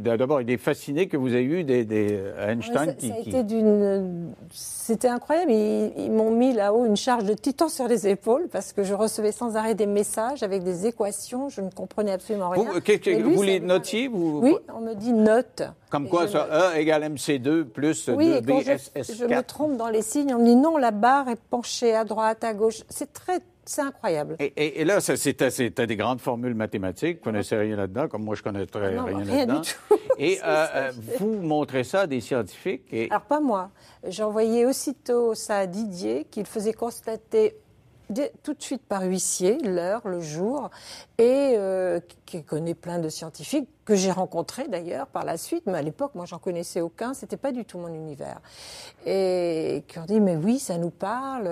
d'abord, 0.00 0.40
il 0.40 0.50
est 0.50 0.56
fasciné 0.56 1.06
que 1.06 1.16
vous 1.16 1.32
ayez 1.36 1.44
eu 1.60 1.62
des, 1.62 1.84
des 1.84 2.18
Einstein 2.40 2.72
Ouais, 2.80 2.86
ça, 2.86 2.92
qui, 2.94 3.08
ça 3.10 3.14
a 3.14 3.20
qui- 3.22 3.28
été 3.30 3.44
d'une, 3.44 4.32
c'était 4.50 5.06
incroyable. 5.08 5.52
Ils, 5.52 5.92
ils 5.98 6.10
m'ont 6.10 6.32
mis 6.32 6.52
là-haut 6.52 6.84
une 6.84 6.96
charge 6.96 7.24
de 7.24 7.34
titan 7.34 7.68
sur 7.68 7.86
les 7.86 8.08
épaules 8.08 8.48
parce 8.50 8.72
que 8.72 8.82
je 8.82 8.94
recevais 8.94 9.30
sans 9.30 9.54
arrêt 9.56 9.76
des 9.76 9.86
messages 9.86 10.42
avec 10.42 10.64
des 10.64 10.86
équations. 10.86 11.48
Je 11.48 11.60
ne 11.60 11.70
comprenais 11.70 12.10
absolument 12.12 12.50
rien. 12.50 12.64
Vous, 12.64 12.80
que- 12.80 12.96
que- 12.96 13.10
Mais 13.10 13.18
lui, 13.20 13.34
vous 13.36 13.42
les 13.42 13.60
notiez 13.60 14.08
vous, 14.08 14.40
Oui, 14.42 14.56
on 14.74 14.80
me 14.80 14.94
dit 14.94 15.11
note. 15.12 15.62
Comme 15.90 16.08
quoi, 16.08 16.26
ça. 16.28 16.48
E 16.74 16.76
égale 16.78 17.04
MC2 17.04 17.64
plus 17.64 18.08
Oui, 18.08 18.30
et 18.30 18.42
quand 18.42 18.58
2BSS4. 18.60 19.16
je, 19.16 19.24
me 19.26 19.42
trompe 19.42 19.76
dans 19.76 19.88
les 19.88 20.02
signes, 20.02 20.34
on 20.34 20.38
me 20.38 20.44
dit 20.46 20.56
non, 20.56 20.76
la 20.76 20.90
barre 20.90 21.28
est 21.28 21.40
penchée 21.50 21.94
à 21.94 22.04
droite, 22.04 22.42
à 22.44 22.54
gauche. 22.54 22.82
C'est 22.88 23.12
très, 23.12 23.40
c'est 23.64 23.82
incroyable. 23.82 24.36
Et, 24.40 24.52
et- 24.56 24.80
et 24.80 24.84
là, 24.84 25.00
c'était 25.00 25.86
des 25.86 25.96
grandes 25.96 26.20
formules 26.20 26.54
mathématiques. 26.54 27.18
Vous 27.18 27.24
connaissez 27.24 27.56
rien 27.56 27.76
là-dedans, 27.76 28.08
comme 28.08 28.24
moi, 28.24 28.34
je 28.34 28.42
connaîtrais 28.42 28.94
Ah 28.98 29.00
non, 29.00 29.04
rien, 29.04 29.18
rien 29.18 29.46
là-dedans. 29.46 29.60
du 29.60 29.70
tout. 29.88 29.94
Et 30.18 30.38
euh, 30.38 30.40
ça, 30.42 30.70
euh, 30.76 30.92
vous 31.18 31.40
montrez 31.40 31.84
ça 31.84 32.00
à 32.02 32.06
des 32.06 32.20
scientifiques. 32.20 32.84
Et, 32.92 33.08
Alors 33.10 33.22
pas 33.22 33.40
moi. 33.40 33.70
Envoyé 34.20 34.66
aussitôt 34.66 35.34
ça 35.34 35.58
à 35.58 35.66
Didier, 35.66 36.26
qu'il 36.30 36.44
faisait 36.46 36.74
constater 36.74 37.56
tout 38.42 38.52
de 38.52 38.62
suite 38.62 38.82
par 38.86 39.04
huissier, 39.04 39.56
l'heure, 39.64 40.02
le 40.06 40.20
jour, 40.20 40.68
et 41.22 41.54
euh, 41.56 42.00
qui 42.26 42.42
connaît 42.42 42.74
plein 42.74 42.98
de 42.98 43.08
scientifiques 43.08 43.68
que 43.84 43.94
j'ai 43.96 44.12
rencontrés 44.12 44.68
d'ailleurs 44.68 45.06
par 45.08 45.24
la 45.24 45.36
suite, 45.36 45.64
mais 45.66 45.74
à 45.78 45.82
l'époque, 45.82 46.12
moi, 46.14 46.24
j'en 46.24 46.38
connaissais 46.38 46.80
aucun, 46.80 47.14
c'était 47.14 47.36
pas 47.36 47.50
du 47.50 47.64
tout 47.64 47.78
mon 47.78 47.92
univers. 47.92 48.40
Et 49.06 49.82
qui 49.88 49.98
ont 49.98 50.04
dit, 50.04 50.20
mais 50.20 50.36
oui, 50.36 50.60
ça 50.60 50.78
nous 50.78 50.90
parle. 50.90 51.50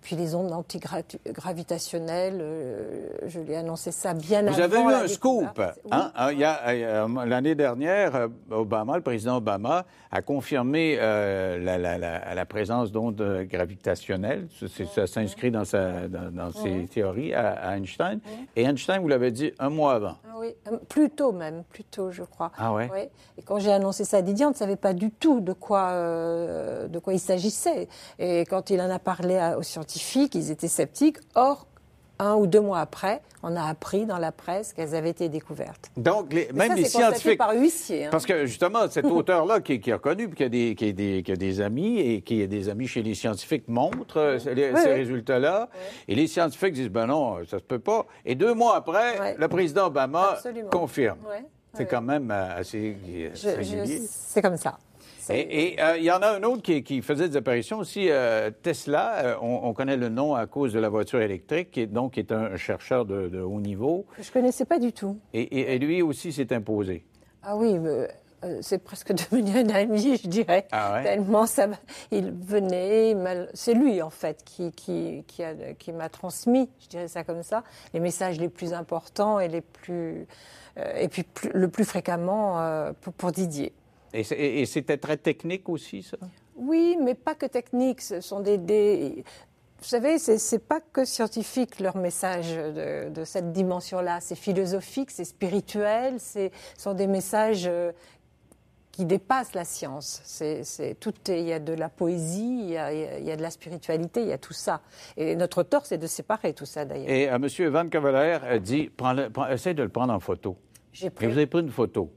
Puis 0.00 0.16
les 0.16 0.34
ondes 0.34 0.50
antigravitationnelles, 0.52 2.38
euh, 2.40 3.08
je 3.26 3.40
lui 3.40 3.52
ai 3.52 3.56
annoncé 3.56 3.92
ça 3.92 4.14
bien 4.14 4.42
Vous 4.42 4.60
avant. 4.60 4.88
avez 4.88 4.98
eu 5.00 5.04
un 5.04 5.08
scoop. 5.08 5.46
Oui. 5.58 5.64
Hein? 5.90 6.12
Hein, 6.16 6.32
il 6.32 6.38
y 6.38 6.44
a, 6.44 6.58
euh, 6.68 7.06
L'année 7.26 7.54
dernière, 7.54 8.28
Obama, 8.50 8.96
le 8.96 9.02
président 9.02 9.36
Obama, 9.36 9.84
a 10.10 10.22
confirmé 10.22 10.96
euh, 10.98 11.58
la, 11.58 11.76
la- 11.78 11.98
la- 11.98 12.34
la 12.34 12.46
présence 12.46 12.92
d'ondes 12.92 13.22
gravitationnelles. 13.50 14.48
Ça, 14.94 15.06
s'inscrit 15.06 15.50
dans, 15.50 15.64
sa, 15.64 16.08
dans, 16.08 16.30
dans 16.30 16.50
ses 16.52 16.86
théories 16.86 17.34
à, 17.34 17.52
à 17.52 17.76
Einstein. 17.76 18.20
Et 18.56 18.62
Einstein, 18.62 18.81
vous 19.00 19.08
l'avez 19.08 19.30
dit 19.30 19.52
un 19.58 19.70
mois 19.70 19.94
avant. 19.94 20.16
Oui, 20.36 20.54
euh, 20.70 20.76
plus 20.88 21.10
tôt 21.10 21.32
même, 21.32 21.64
plus 21.64 21.84
tôt, 21.84 22.10
je 22.10 22.22
crois. 22.22 22.50
Ah 22.58 22.72
ouais? 22.74 22.90
Oui. 22.92 23.00
Et 23.38 23.42
quand 23.42 23.58
j'ai 23.58 23.72
annoncé 23.72 24.04
ça 24.04 24.18
à 24.18 24.22
Didier, 24.22 24.46
on 24.46 24.50
ne 24.50 24.54
savait 24.54 24.76
pas 24.76 24.92
du 24.92 25.10
tout 25.10 25.40
de 25.40 25.52
quoi, 25.52 25.90
euh, 25.90 26.88
de 26.88 26.98
quoi 26.98 27.12
il 27.14 27.20
s'agissait. 27.20 27.88
Et 28.18 28.40
quand 28.46 28.70
il 28.70 28.80
en 28.80 28.90
a 28.90 28.98
parlé 28.98 29.36
à- 29.38 29.58
aux 29.58 29.62
scientifiques, 29.62 30.34
ils 30.34 30.50
étaient 30.50 30.68
sceptiques. 30.68 31.18
Or, 31.34 31.66
un 32.18 32.34
ou 32.34 32.46
deux 32.46 32.60
mois 32.60 32.78
après, 32.80 33.20
on 33.42 33.56
a 33.56 33.64
appris 33.64 34.06
dans 34.06 34.18
la 34.18 34.30
presse 34.30 34.72
qu'elles 34.72 34.94
avaient 34.94 35.10
été 35.10 35.28
découvertes. 35.28 35.90
Donc, 35.96 36.32
les- 36.32 36.48
même 36.52 36.68
ça, 36.68 36.74
les 36.76 36.84
scientifiques. 36.84 37.38
par 37.38 37.52
huissier. 37.54 38.04
hein. 38.06 38.08
Parce 38.12 38.24
que 38.26 38.46
justement, 38.46 38.88
cet 38.88 39.04
auteur-là 39.06 39.60
qui, 39.60 39.72
est- 39.74 39.80
qui 39.80 39.90
est 39.90 39.94
reconnu, 39.94 40.28
puis 40.28 40.36
qui 40.36 40.44
a, 40.44 40.48
des, 40.48 40.74
qui, 40.76 40.88
a 40.90 40.92
des, 40.92 41.22
qui 41.24 41.32
a 41.32 41.36
des 41.36 41.60
amis 41.60 41.98
et 41.98 42.20
qui 42.22 42.42
a 42.42 42.46
des 42.46 42.68
amis 42.68 42.86
chez 42.86 43.02
les 43.02 43.14
scientifiques 43.14 43.66
montre 43.66 44.18
euh, 44.18 44.38
ces, 44.38 44.54
les- 44.54 44.70
Oui, 44.70 44.80
ces 44.80 44.88
oui. 44.90 44.94
résultats-là. 44.94 45.68
Et 46.06 46.14
les 46.14 46.26
scientifiques 46.28 46.74
disent 46.74 46.88
ben 46.90 47.06
non, 47.06 47.38
ça 47.50 47.58
se 47.58 47.64
peut 47.64 47.80
pas. 47.80 48.06
Et 48.24 48.34
deux 48.36 48.54
mois 48.54 48.76
après, 48.76 49.34
le 49.36 49.48
président 49.48 49.86
Obama 49.86 50.30
Absolument. 50.34 50.70
confirme. 50.70 51.18
C'est 51.74 51.86
quand 51.86 52.02
même 52.02 52.30
euh, 52.30 52.58
assez 52.58 52.96
euh. 53.08 53.30
C'est 54.06 54.42
comme 54.42 54.58
ça. 54.58 54.76
Et 55.34 55.76
euh, 55.80 55.96
il 55.98 56.04
y 56.04 56.10
en 56.10 56.20
a 56.22 56.28
un 56.28 56.42
autre 56.42 56.62
qui, 56.62 56.82
qui 56.82 57.02
faisait 57.02 57.28
des 57.28 57.36
apparitions 57.36 57.78
aussi. 57.78 58.08
euh, 58.10 58.50
Tesla, 58.62 59.14
euh, 59.24 59.34
on, 59.40 59.60
on 59.64 59.72
connaît 59.72 59.96
le 59.96 60.08
nom 60.08 60.34
à 60.34 60.46
cause 60.46 60.72
de 60.72 60.78
la 60.78 60.88
voiture 60.88 61.20
électrique, 61.20 61.70
qui 61.70 61.80
est, 61.82 61.86
donc 61.86 62.18
est 62.18 62.32
un 62.32 62.56
chercheur 62.56 63.04
de, 63.04 63.28
de 63.28 63.40
haut 63.40 63.60
niveau. 63.60 64.06
Je 64.18 64.28
ne 64.28 64.32
connaissais 64.32 64.64
pas 64.64 64.78
du 64.78 64.92
tout. 64.92 65.18
Et, 65.32 65.42
et- 65.42 65.74
et 65.74 65.78
lui 65.78 66.02
aussi 66.02 66.32
s'est 66.32 66.52
imposé. 66.52 67.04
Ah 67.42 67.56
oui, 67.56 67.76
c'est 68.60 68.82
presque 68.82 69.12
devenu 69.30 69.56
un 69.58 69.68
ami, 69.70 70.16
je 70.22 70.28
dirais. 70.28 70.66
Ah 70.72 70.94
ouais? 70.94 71.02
Tellement 71.04 71.46
ça, 71.46 71.68
il 72.10 72.32
venait, 72.32 73.16
c'est 73.54 73.74
lui 73.74 74.02
en 74.02 74.10
fait 74.10 74.42
qui, 74.44 74.72
qui, 74.72 75.24
qui, 75.26 75.42
a- 75.44 75.74
qui 75.78 75.92
m'a 75.92 76.08
transmis, 76.08 76.68
je 76.80 76.88
dirais 76.88 77.08
ça 77.08 77.24
comme 77.24 77.42
ça, 77.42 77.62
les 77.94 78.00
messages 78.00 78.38
les 78.40 78.48
plus 78.48 78.72
importants 78.72 79.38
et 79.40 79.48
les 79.48 79.60
plus, 79.60 80.26
et 80.96 81.08
puis 81.08 81.22
plus- 81.22 81.50
le 81.54 81.68
plus 81.68 81.84
fréquemment 81.84 82.60
pour, 83.00 83.12
pour 83.12 83.32
Didier. 83.32 83.72
Et, 84.14 84.20
et- 84.32 84.60
et 84.62 84.66
c'était 84.66 84.96
très 84.98 85.16
technique 85.16 85.68
aussi, 85.68 86.02
ça? 86.02 86.16
Oui, 86.56 86.96
mais 87.00 87.14
pas 87.14 87.34
que 87.34 87.46
technique. 87.46 88.00
Ce 88.00 88.20
sont 88.20 88.40
des. 88.40 88.58
des- 88.58 89.24
vous 89.78 89.88
savez, 89.88 90.18
c'est 90.18 90.58
pas 90.60 90.80
que 90.80 91.04
scientifique 91.04 91.80
leur 91.80 91.96
message 91.96 92.54
de, 92.54 93.08
de 93.08 93.24
cette 93.24 93.50
dimension-là. 93.52 94.20
C'est 94.20 94.36
philosophique, 94.36 95.10
c'est 95.10 95.24
spirituel, 95.24 96.20
ce 96.20 96.50
sont 96.78 96.94
des 96.94 97.08
messages 97.08 97.64
euh, 97.66 97.90
qui 98.92 99.04
dépassent 99.06 99.54
la 99.54 99.64
science. 99.64 100.20
C'est 100.24 100.96
tout 101.00 101.12
il 101.26 101.40
y 101.40 101.52
a 101.52 101.58
de 101.58 101.72
la 101.72 101.88
poésie, 101.88 102.60
il 102.62 102.70
y 102.70 102.76
a, 102.76 102.92
il 103.18 103.26
y 103.28 103.36
de 103.36 103.42
la 103.42 103.50
spiritualité, 103.50 104.20
il 104.22 104.28
y 104.28 104.32
a 104.32 104.38
tout 104.38 104.52
ça. 104.52 104.82
Et 105.16 105.34
notre 105.34 105.64
tort, 105.64 105.84
c'est 105.86 105.98
de 105.98 106.06
séparer 106.06 106.52
tout 106.52 106.66
ça 106.66 106.84
d'ailleurs. 106.84 107.08
Et 107.10 107.28
euh, 107.28 107.34
M. 107.36 107.68
Van 107.70 107.88
Cavalaire 107.88 108.44
a 108.44 108.58
dit 108.60 108.88
prends- 108.96 109.48
essaie 109.48 109.74
de 109.74 109.82
le 109.82 109.88
prendre 109.88 110.12
en 110.12 110.20
photo. 110.20 110.56
J'ai 110.92 111.06
Et 111.06 111.10
pris. 111.10 111.26
vous 111.26 111.32
avez 111.32 111.46
pris 111.46 111.60
une 111.60 111.70
photo. 111.70 112.08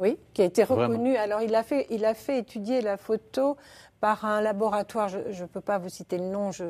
Oui, 0.00 0.18
qui 0.32 0.42
a 0.42 0.46
été 0.46 0.64
Vraiment. 0.64 0.88
reconnu. 0.88 1.16
Alors, 1.16 1.42
il 1.42 1.54
a, 1.54 1.62
fait, 1.62 1.86
il 1.90 2.04
a 2.04 2.14
fait 2.14 2.38
étudier 2.38 2.80
la 2.80 2.96
photo 2.96 3.56
par 4.00 4.24
un 4.24 4.40
laboratoire. 4.40 5.08
Je 5.08 5.42
ne 5.42 5.46
peux 5.46 5.60
pas 5.60 5.76
vous 5.78 5.90
citer 5.90 6.16
le 6.18 6.24
nom, 6.24 6.50
je, 6.52 6.64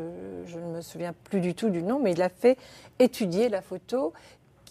je 0.46 0.58
ne 0.58 0.66
me 0.66 0.80
souviens 0.80 1.12
plus 1.24 1.40
du 1.40 1.54
tout 1.54 1.70
du 1.70 1.82
nom, 1.82 2.00
mais 2.00 2.12
il 2.12 2.22
a 2.22 2.28
fait 2.28 2.58
étudier 2.98 3.48
la 3.48 3.62
photo. 3.62 4.12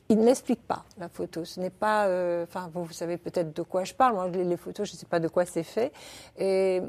Il 0.10 0.20
n'explique 0.20 0.62
pas 0.68 0.84
la 0.98 1.08
photo. 1.08 1.46
Ce 1.46 1.60
n'est 1.60 1.70
pas. 1.70 2.08
euh, 2.08 2.44
Enfin, 2.44 2.70
vous, 2.74 2.84
vous 2.84 2.94
savez 2.94 3.18
peut-être 3.18 3.56
de 3.56 3.62
quoi 3.62 3.84
je 3.86 3.94
parle. 3.94 4.16
Moi, 4.16 4.28
les, 4.28 4.44
les 4.44 4.58
photos, 4.58 4.88
je 4.89 4.94
ne 4.94 4.98
sais 4.98 5.06
pas 5.06 5.20
de 5.20 5.28
quoi 5.30 5.46
c'est 5.46 5.63
fait. 5.63 5.94
Et 6.38 6.82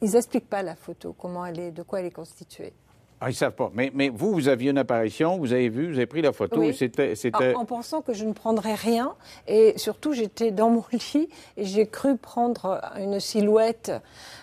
ils 0.00 0.10
n'expliquent 0.12 0.48
pas 0.48 0.62
la 0.62 0.76
photo, 0.76 1.14
comment 1.18 1.44
elle 1.46 1.58
est, 1.58 1.70
de 1.72 1.82
quoi 1.82 1.98
elle 2.00 2.06
est 2.06 2.10
constituée. 2.12 2.72
Ah, 3.20 3.26
ils 3.28 3.32
ne 3.32 3.36
savent 3.36 3.54
pas. 3.54 3.70
Mais, 3.74 3.90
mais 3.94 4.10
vous, 4.10 4.32
vous 4.32 4.46
aviez 4.48 4.70
une 4.70 4.78
apparition, 4.78 5.38
vous 5.38 5.52
avez 5.52 5.68
vu, 5.68 5.88
vous 5.90 5.96
avez 5.96 6.06
pris 6.06 6.22
la 6.22 6.32
photo, 6.32 6.60
Oui. 6.60 6.72
c'était. 6.74 7.14
En, 7.56 7.60
en 7.62 7.64
pensant 7.64 8.00
que 8.00 8.12
je 8.14 8.24
ne 8.24 8.32
prendrais 8.32 8.74
rien. 8.74 9.14
Et 9.48 9.76
surtout, 9.76 10.12
j'étais 10.12 10.50
dans 10.52 10.70
mon 10.70 10.84
lit 10.92 11.28
et 11.56 11.64
j'ai 11.64 11.86
cru 11.86 12.16
prendre 12.16 12.80
une 12.96 13.18
silhouette. 13.18 13.90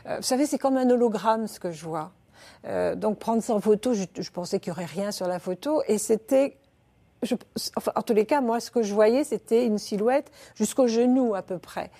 Euh, 0.07 0.17
vous 0.17 0.23
savez, 0.23 0.45
c'est 0.45 0.57
comme 0.57 0.75
un 0.77 0.89
hologramme 0.89 1.47
ce 1.47 1.59
que 1.59 1.71
je 1.71 1.85
vois. 1.85 2.11
Euh, 2.67 2.95
donc 2.95 3.19
prendre 3.19 3.41
en 3.49 3.61
photo, 3.61 3.93
je, 3.93 4.03
je 4.19 4.29
pensais 4.31 4.59
qu'il 4.59 4.71
n'y 4.73 4.77
aurait 4.77 4.85
rien 4.91 5.11
sur 5.11 5.27
la 5.27 5.39
photo. 5.39 5.81
Et 5.87 5.97
c'était... 5.97 6.57
je- 7.23 7.35
enfin, 7.77 7.91
en 7.95 8.01
tous 8.01 8.13
les 8.13 8.25
cas, 8.25 8.41
moi, 8.41 8.59
ce 8.59 8.71
que 8.71 8.81
je 8.83 8.93
voyais, 8.93 9.23
c'était 9.23 9.65
une 9.65 9.77
silhouette 9.77 10.31
jusqu'au 10.55 10.87
genou 10.87 11.35
à 11.35 11.43
peu 11.43 11.59
près. 11.59 11.91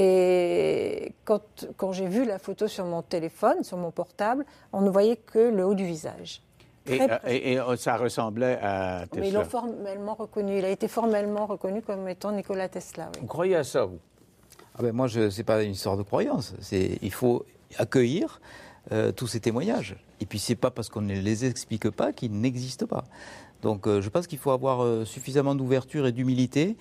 Et 0.00 1.12
quand, 1.24 1.40
quand 1.78 1.92
j'ai 1.92 2.06
vu 2.06 2.24
la 2.26 2.38
photo 2.38 2.68
sur 2.68 2.84
mon 2.84 3.00
téléphone, 3.02 3.64
sur 3.64 3.78
mon 3.78 3.90
portable, 3.90 4.44
on 4.72 4.82
ne 4.82 4.90
voyait 4.90 5.16
que 5.16 5.38
le 5.38 5.64
haut 5.64 5.74
du 5.74 5.86
visage. 5.86 6.42
et, 6.88 7.00
euh, 7.02 7.08
près. 7.18 7.36
et- 7.36 7.52
et, 7.54 7.58
euh, 7.58 7.76
ça 7.76 7.96
ressemblait 7.96 8.58
à 8.62 9.06
Mais 9.16 9.18
ils 9.18 9.22
Tesla. 9.24 9.38
l'ont 9.40 9.44
formellement 9.48 10.14
reconnu. 10.14 10.58
Il 10.58 10.64
a 10.64 10.68
été 10.70 10.86
formellement 10.86 11.46
reconnu 11.46 11.82
comme 11.82 12.06
étant 12.08 12.30
Nikola 12.30 12.68
Tesla. 12.68 13.08
oui. 13.14 13.20
Vous 13.22 13.26
croyez 13.26 13.56
à 13.56 13.64
ça, 13.64 13.84
vous? 13.86 13.98
Ah 14.78 14.82
ben 14.82 14.92
moi, 14.92 15.08
ce 15.08 15.34
n'est 15.36 15.42
pas 15.44 15.62
une 15.64 15.72
histoire 15.72 15.96
de 15.96 16.02
croyance. 16.04 16.54
Il 16.70 17.12
faut 17.12 17.44
accueillir 17.78 18.40
euh, 18.92 19.10
tous 19.10 19.26
ces 19.26 19.40
témoignages. 19.40 19.96
Et 20.20 20.26
puis, 20.26 20.38
c'est 20.38 20.54
pas 20.54 20.70
parce 20.70 20.88
qu'on 20.88 21.00
ne 21.00 21.14
les 21.14 21.44
explique 21.44 21.90
pas 21.90 22.12
qu'ils 22.12 22.38
n'existent 22.38 22.86
pas. 22.86 23.02
Donc, 23.62 23.88
euh, 23.88 24.00
je 24.00 24.08
pense 24.08 24.28
qu'il 24.28 24.38
faut 24.38 24.52
avoir 24.52 24.84
euh, 24.84 25.04
suffisamment 25.04 25.56
d'ouverture 25.56 26.06
et 26.06 26.12
d'humilité 26.12 26.76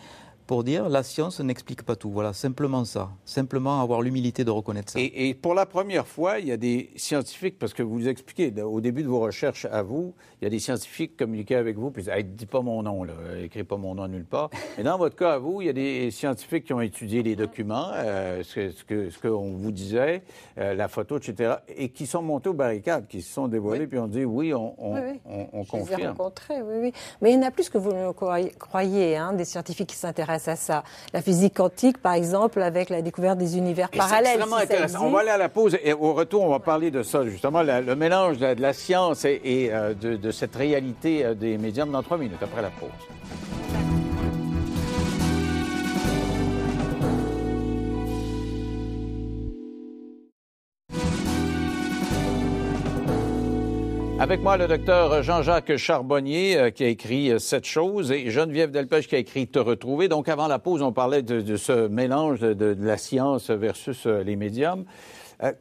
pour 0.47 0.63
dire 0.63 0.89
la 0.89 1.03
science 1.03 1.39
n'explique 1.39 1.83
pas 1.83 1.95
tout. 1.95 2.09
Voilà, 2.11 2.33
simplement 2.33 2.85
ça. 2.85 3.09
Simplement 3.25 3.81
avoir 3.81 4.01
l'humilité 4.01 4.43
de 4.43 4.51
reconnaître 4.51 4.91
ça. 4.93 4.99
Et, 4.99 5.29
et 5.29 5.33
pour 5.33 5.53
la 5.53 5.65
première 5.65 6.05
fois, 6.07 6.39
il 6.39 6.47
y 6.47 6.51
a 6.51 6.57
des 6.57 6.91
scientifiques, 6.95 7.57
parce 7.57 7.73
que 7.73 7.81
vous 7.83 8.07
expliquez, 8.07 8.53
au 8.61 8.81
début 8.81 9.03
de 9.03 9.07
vos 9.07 9.19
recherches 9.19 9.65
à 9.65 9.81
vous, 9.81 10.13
il 10.41 10.45
y 10.45 10.47
a 10.47 10.49
des 10.49 10.59
scientifiques 10.59 11.11
qui 11.11 11.17
communiquaient 11.17 11.55
avec 11.55 11.77
vous, 11.77 11.89
puis 11.91 12.01
ils 12.03 12.05
disaient, 12.05 12.17
Hey, 12.19 12.23
dis 12.25 12.45
pas 12.45 12.61
mon 12.61 12.83
nom, 12.83 13.03
là, 13.03 13.13
écris 13.41 13.63
pas 13.63 13.77
mon 13.77 13.95
nom 13.95 14.07
nulle 14.07 14.25
part. 14.25 14.49
Mais 14.77 14.83
dans 14.83 14.97
votre 14.97 15.15
cas 15.15 15.33
à 15.33 15.37
vous, 15.39 15.61
il 15.61 15.67
y 15.67 15.69
a 15.69 15.73
des 15.73 16.11
scientifiques 16.11 16.65
qui 16.65 16.73
ont 16.73 16.81
étudié 16.81 17.23
les 17.23 17.35
documents, 17.35 17.89
euh, 17.95 18.43
ce 18.43 18.55
que- 18.55 18.71
ce 18.71 18.83
que 18.83 19.09
ce 19.09 19.19
qu'on 19.19 19.51
vous 19.53 19.71
disait, 19.71 20.21
euh, 20.57 20.73
la 20.75 20.87
photo, 20.87 21.17
etc., 21.17 21.55
et 21.75 21.89
qui 21.89 22.05
sont 22.05 22.21
montés 22.21 22.49
aux 22.49 22.53
barricades, 22.53 23.07
qui 23.07 23.21
se 23.21 23.33
sont 23.33 23.47
dévoilés, 23.47 23.87
puis 23.87 23.97
ont 23.99 24.07
dit, 24.07 24.25
oui, 24.25 24.53
on, 24.53 24.75
on, 24.77 24.93
Oui, 24.95 24.99
oui. 25.13 25.19
on- 25.25 25.47
on 25.59 25.63
Je 25.63 25.71
les 25.71 25.77
ai 25.77 25.79
confirme. 25.79 26.07
rencontrés, 26.17 26.61
oui, 26.61 26.75
oui. 26.81 26.93
Mais 27.21 27.31
il 27.31 27.35
y 27.35 27.37
en 27.37 27.47
a 27.47 27.51
plus 27.51 27.69
que 27.69 27.77
vous 27.77 27.91
ne 27.93 28.11
croyez, 28.11 29.15
hein, 29.17 29.33
des 29.33 29.45
scientifiques 29.45 29.89
qui 29.89 29.95
s'intéressent 29.95 30.34
à 30.47 30.55
ça. 30.55 30.83
La 31.13 31.21
physique 31.21 31.55
quantique, 31.55 31.97
par 31.97 32.13
exemple, 32.13 32.61
avec 32.61 32.89
la 32.89 33.01
découverte 33.01 33.37
des 33.37 33.57
univers 33.57 33.87
Et 33.91 33.95
C'est 33.95 33.97
parallèles. 33.99 34.27
extrêmement 34.35 34.57
si 34.57 34.63
intéressant. 34.63 35.05
On 35.05 35.11
va 35.11 35.19
aller 35.21 35.29
à 35.29 35.37
la 35.37 35.49
pause 35.49 35.77
et 35.83 35.93
au 35.93 36.13
retour, 36.13 36.43
on 36.43 36.49
va 36.49 36.59
parler 36.59 36.91
de 36.91 37.03
ça, 37.03 37.23
justement, 37.25 37.61
la- 37.61 37.81
le 37.81 37.95
mélange 37.95 38.37
de, 38.37 38.53
de 38.53 38.61
la 38.61 38.73
science 38.73 39.25
et, 39.25 39.41
et, 39.43 39.73
euh, 39.73 39.93
de, 39.93 40.15
de 40.15 40.31
cette 40.31 40.55
réalité 40.55 41.25
euh, 41.25 41.33
des 41.33 41.57
médiums 41.57 41.91
dans 41.91 42.03
trois 42.03 42.17
minutes 42.17 42.41
après 42.41 42.61
la 42.61 42.69
pause. 42.69 43.84
Avec 54.25 54.41
moi, 54.41 54.57
le 54.57 54.67
docteur 54.67 55.21
Jean-Jacques 55.21 55.77
Charbonnier, 55.77 56.57
euh, 56.57 56.69
qui 56.71 56.83
a 56.83 56.87
écrit 56.87 57.29
euh, 57.29 57.37
Cette 57.37 57.65
chose, 57.65 58.11
et 58.11 58.31
Geneviève 58.31 58.71
Delpech, 58.71 59.07
qui 59.07 59.13
a 59.13 59.19
écrit 59.19 59.47
Te 59.47 59.59
retrouver. 59.59 60.07
Donc, 60.07 60.29
avant 60.29 60.47
la 60.47 60.57
pause, 60.57 60.81
on 60.81 60.91
parlait 60.91 61.21
de, 61.21 61.55
ce 61.57 61.87
mélange 61.87 62.39
de, 62.39 62.75
la 62.79 62.97
science 62.97 63.51
versus 63.51 64.07
euh, 64.07 64.23
les 64.23 64.35
médiums. 64.35 64.85
Euh, 65.43 65.51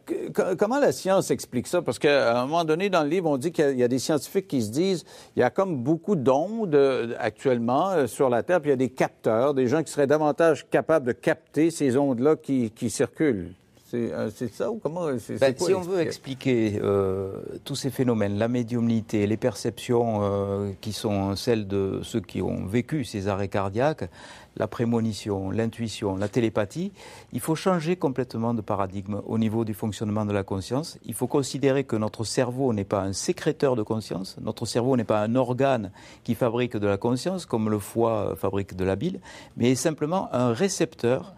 comment 0.56 0.78
la 0.78 0.92
science 0.92 1.30
explique 1.30 1.66
ça? 1.66 1.82
Parce 1.82 1.98
qu'à 1.98 2.40
un 2.40 2.46
moment 2.46 2.64
donné, 2.64 2.88
dans 2.88 3.02
le 3.02 3.10
livre, 3.10 3.28
on 3.28 3.36
dit 3.36 3.52
qu'il 3.52 3.78
y 3.78 3.82
a- 3.82 3.88
des 3.88 3.98
scientifiques 3.98 4.48
qui 4.48 4.62
se 4.62 4.70
disent 4.70 5.04
il 5.36 5.40
y 5.40 5.42
a 5.42 5.50
comme 5.50 5.76
beaucoup 5.76 6.16
d'ondes 6.16 6.74
actuellement 7.18 8.06
sur 8.06 8.30
la 8.30 8.42
Terre, 8.42 8.62
puis 8.62 8.70
il 8.70 8.72
y 8.72 8.72
a 8.72 8.76
des 8.76 8.88
capteurs, 8.88 9.52
des 9.52 9.66
gens 9.66 9.82
qui 9.82 9.92
seraient 9.92 10.06
davantage 10.06 10.70
capables 10.70 11.06
de 11.06 11.12
capter 11.12 11.70
ces 11.70 11.98
ondes-là 11.98 12.36
qui 12.36 12.88
circulent. 12.88 13.52
C'est 13.94 14.12
euh, 14.12 14.28
c'est 14.34 14.52
ça 14.52 14.72
ou 14.72 14.78
comment? 14.82 15.06
c'est- 15.18 15.38
Ben, 15.38 15.54
quoi 15.54 15.68
si 15.68 15.74
on 15.74 15.80
veut 15.80 16.00
expliquer 16.00 16.80
euh, 16.82 17.30
tous 17.64 17.76
ces 17.76 17.90
phénomènes, 17.90 18.38
la 18.38 18.48
médiumnité, 18.48 19.24
les 19.28 19.36
perceptions 19.36 20.18
euh, 20.22 20.72
qui 20.80 20.92
sont 20.92 21.36
celles 21.36 21.68
de 21.68 22.00
ceux 22.02 22.20
qui 22.20 22.42
ont 22.42 22.66
vécu 22.66 23.04
ces 23.04 23.28
arrêts 23.28 23.46
cardiaques, 23.46 24.10
la 24.56 24.66
prémonition, 24.66 25.50
l'intuition, 25.52 26.16
la 26.16 26.26
télépathie, 26.28 26.90
il 27.32 27.38
faut 27.38 27.54
changer 27.54 27.94
complètement 27.94 28.52
de 28.52 28.62
paradigme 28.62 29.20
au 29.26 29.38
niveau 29.38 29.64
du 29.64 29.74
fonctionnement 29.74 30.26
de 30.26 30.32
la 30.32 30.42
conscience. 30.42 30.98
Il 31.04 31.14
faut 31.14 31.28
considérer 31.28 31.84
que 31.84 31.94
notre 31.96 32.24
cerveau 32.24 32.72
n'est 32.72 32.84
pas 32.84 33.00
un 33.02 33.12
sécréteur 33.12 33.76
de 33.76 33.82
conscience, 33.82 34.36
notre 34.40 34.66
cerveau 34.66 34.96
n'est 34.96 35.04
pas 35.04 35.20
un 35.22 35.36
organe 35.36 35.92
qui 36.24 36.34
fabrique 36.34 36.76
de 36.76 36.86
la 36.88 36.96
conscience 36.96 37.46
comme 37.46 37.70
le 37.70 37.78
foie 37.78 38.34
fabrique 38.36 38.74
de 38.74 38.84
la 38.84 38.96
bile, 38.96 39.20
mais 39.56 39.70
est 39.70 39.76
simplement 39.76 40.28
un 40.34 40.52
récepteur 40.52 41.32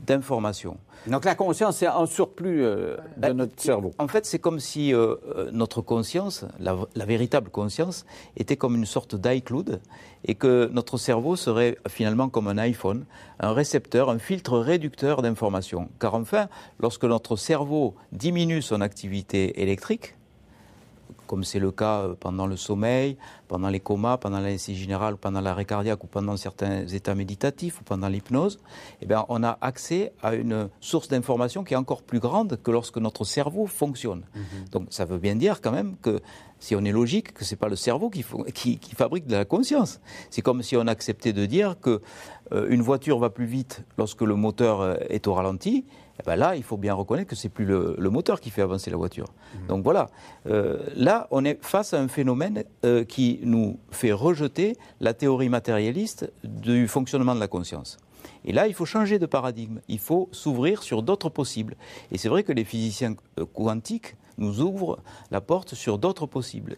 d'informations. 0.00 0.76
Donc 1.06 1.24
la 1.24 1.34
conscience, 1.34 1.78
c'est 1.78 1.88
en 1.88 2.06
surplus 2.06 2.64
euh, 2.64 2.96
de 3.16 3.20
Ben, 3.20 3.36
notre 3.36 3.60
cerveau. 3.60 3.92
En 3.98 4.08
fait, 4.08 4.26
c'est 4.26 4.38
comme 4.38 4.60
si 4.60 4.92
euh, 4.92 5.14
euh, 5.36 5.50
notre 5.52 5.80
conscience, 5.80 6.44
la, 6.58 6.76
la 6.94 7.04
véritable 7.04 7.50
conscience, 7.50 8.04
était 8.36 8.56
comme 8.56 8.74
une 8.74 8.86
sorte 8.86 9.14
d'iCloud 9.14 9.80
et 10.24 10.34
que 10.34 10.68
notre 10.72 10.98
cerveau 10.98 11.36
serait 11.36 11.78
finalement 11.88 12.28
comme 12.28 12.48
un 12.48 12.58
iPhone, 12.58 13.06
un 13.40 13.52
récepteur, 13.52 14.10
un 14.10 14.18
filtre 14.18 14.58
réducteur 14.58 15.22
d'informations. 15.22 15.88
Car 16.00 16.14
enfin, 16.14 16.48
lorsque 16.80 17.04
notre 17.04 17.36
cerveau 17.36 17.94
diminue 18.12 18.62
son 18.62 18.80
activité 18.80 19.62
électrique, 19.62 20.17
comme 21.28 21.44
c'est 21.44 21.60
le 21.60 21.70
cas 21.70 22.00
euh, 22.00 22.14
pendant 22.18 22.48
le 22.48 22.56
sommeil, 22.56 23.16
pendant 23.46 23.68
les 23.68 23.78
comas, 23.78 24.16
pendant 24.16 24.40
l'anesthésie 24.40 24.80
générale, 24.80 25.16
pendant 25.16 25.40
l'arrêt 25.40 25.64
cardiaque 25.64 26.02
ou 26.02 26.08
pendant 26.08 26.36
certains 26.36 26.86
états 26.88 27.14
méditatifs 27.14 27.80
ou 27.80 27.84
pendant 27.84 28.08
l'hypnose, 28.08 28.58
eh 29.00 29.06
bien, 29.06 29.24
on 29.28 29.44
a 29.44 29.56
accès 29.60 30.12
à 30.22 30.34
une 30.34 30.68
source 30.80 31.08
d'information 31.08 31.62
qui 31.62 31.74
est 31.74 31.76
encore 31.76 32.02
plus 32.02 32.18
grande 32.18 32.58
que 32.62 32.72
lorsque 32.72 32.98
notre 32.98 33.24
cerveau 33.24 33.66
fonctionne. 33.66 34.22
Mhm. 34.34 34.68
Donc 34.72 34.86
ça 34.90 35.04
veut 35.04 35.18
bien 35.18 35.36
dire 35.36 35.60
quand 35.60 35.72
même 35.72 35.94
que 36.02 36.20
si 36.60 36.74
on 36.74 36.84
est 36.84 36.92
logique, 36.92 37.32
que 37.34 37.44
ce 37.44 37.54
n'est 37.54 37.58
pas 37.58 37.68
le 37.68 37.76
cerveau 37.76 38.10
qui, 38.10 38.24
qui, 38.52 38.78
qui, 38.78 38.94
fabrique 38.94 39.26
de 39.26 39.36
la 39.36 39.44
conscience. 39.44 40.00
C'est 40.30 40.42
comme 40.42 40.62
si 40.62 40.76
on 40.76 40.86
acceptait 40.88 41.32
de 41.32 41.46
dire 41.46 41.76
que 41.80 42.00
euh, 42.52 42.66
une 42.70 42.82
voiture 42.82 43.18
va 43.18 43.30
plus 43.30 43.46
vite 43.46 43.84
lorsque 43.96 44.22
le 44.22 44.34
moteur 44.34 44.80
euh, 44.80 44.96
est 45.08 45.26
au 45.28 45.34
ralenti. 45.34 45.84
Eh 46.20 46.22
ben 46.24 46.36
là, 46.36 46.56
il 46.56 46.62
faut 46.62 46.76
bien 46.76 46.94
reconnaître 46.94 47.28
que 47.28 47.36
c'est 47.36 47.48
plus 47.48 47.64
le, 47.64 48.10
moteur 48.10 48.40
qui 48.40 48.50
fait 48.50 48.62
avancer 48.62 48.90
la 48.90 48.96
voiture. 48.96 49.26
Mmh. 49.26 49.66
Donc 49.68 49.84
voilà, 49.84 50.08
euh, 50.46 50.78
là, 50.96 51.28
on 51.30 51.44
est 51.44 51.62
face 51.64 51.94
à 51.94 52.00
un 52.00 52.08
phénomène 52.08 52.64
qui 53.08 53.40
nous 53.42 53.78
fait 53.90 54.12
rejeter 54.12 54.76
la 55.00 55.14
théorie 55.14 55.48
matérialiste 55.48 56.32
du 56.44 56.88
fonctionnement 56.88 57.34
de 57.34 57.40
la 57.40 57.48
conscience. 57.48 57.98
Et 58.44 58.52
là, 58.52 58.66
il 58.66 58.74
faut 58.74 58.84
changer 58.84 59.18
de 59.18 59.26
paradigme. 59.26 59.80
Il 59.88 59.98
faut 59.98 60.28
s'ouvrir 60.32 60.82
sur 60.82 61.02
d'autres 61.02 61.28
possibles. 61.28 61.76
Et 62.12 62.18
c'est 62.18 62.28
vrai 62.28 62.42
que 62.42 62.52
les 62.52 62.64
physiciens 62.64 63.14
quantiques 63.52 64.16
nous 64.38 64.60
ouvrent 64.60 65.00
la 65.30 65.40
porte 65.40 65.74
sur 65.74 65.98
d'autres 65.98 66.26
possibles. 66.26 66.76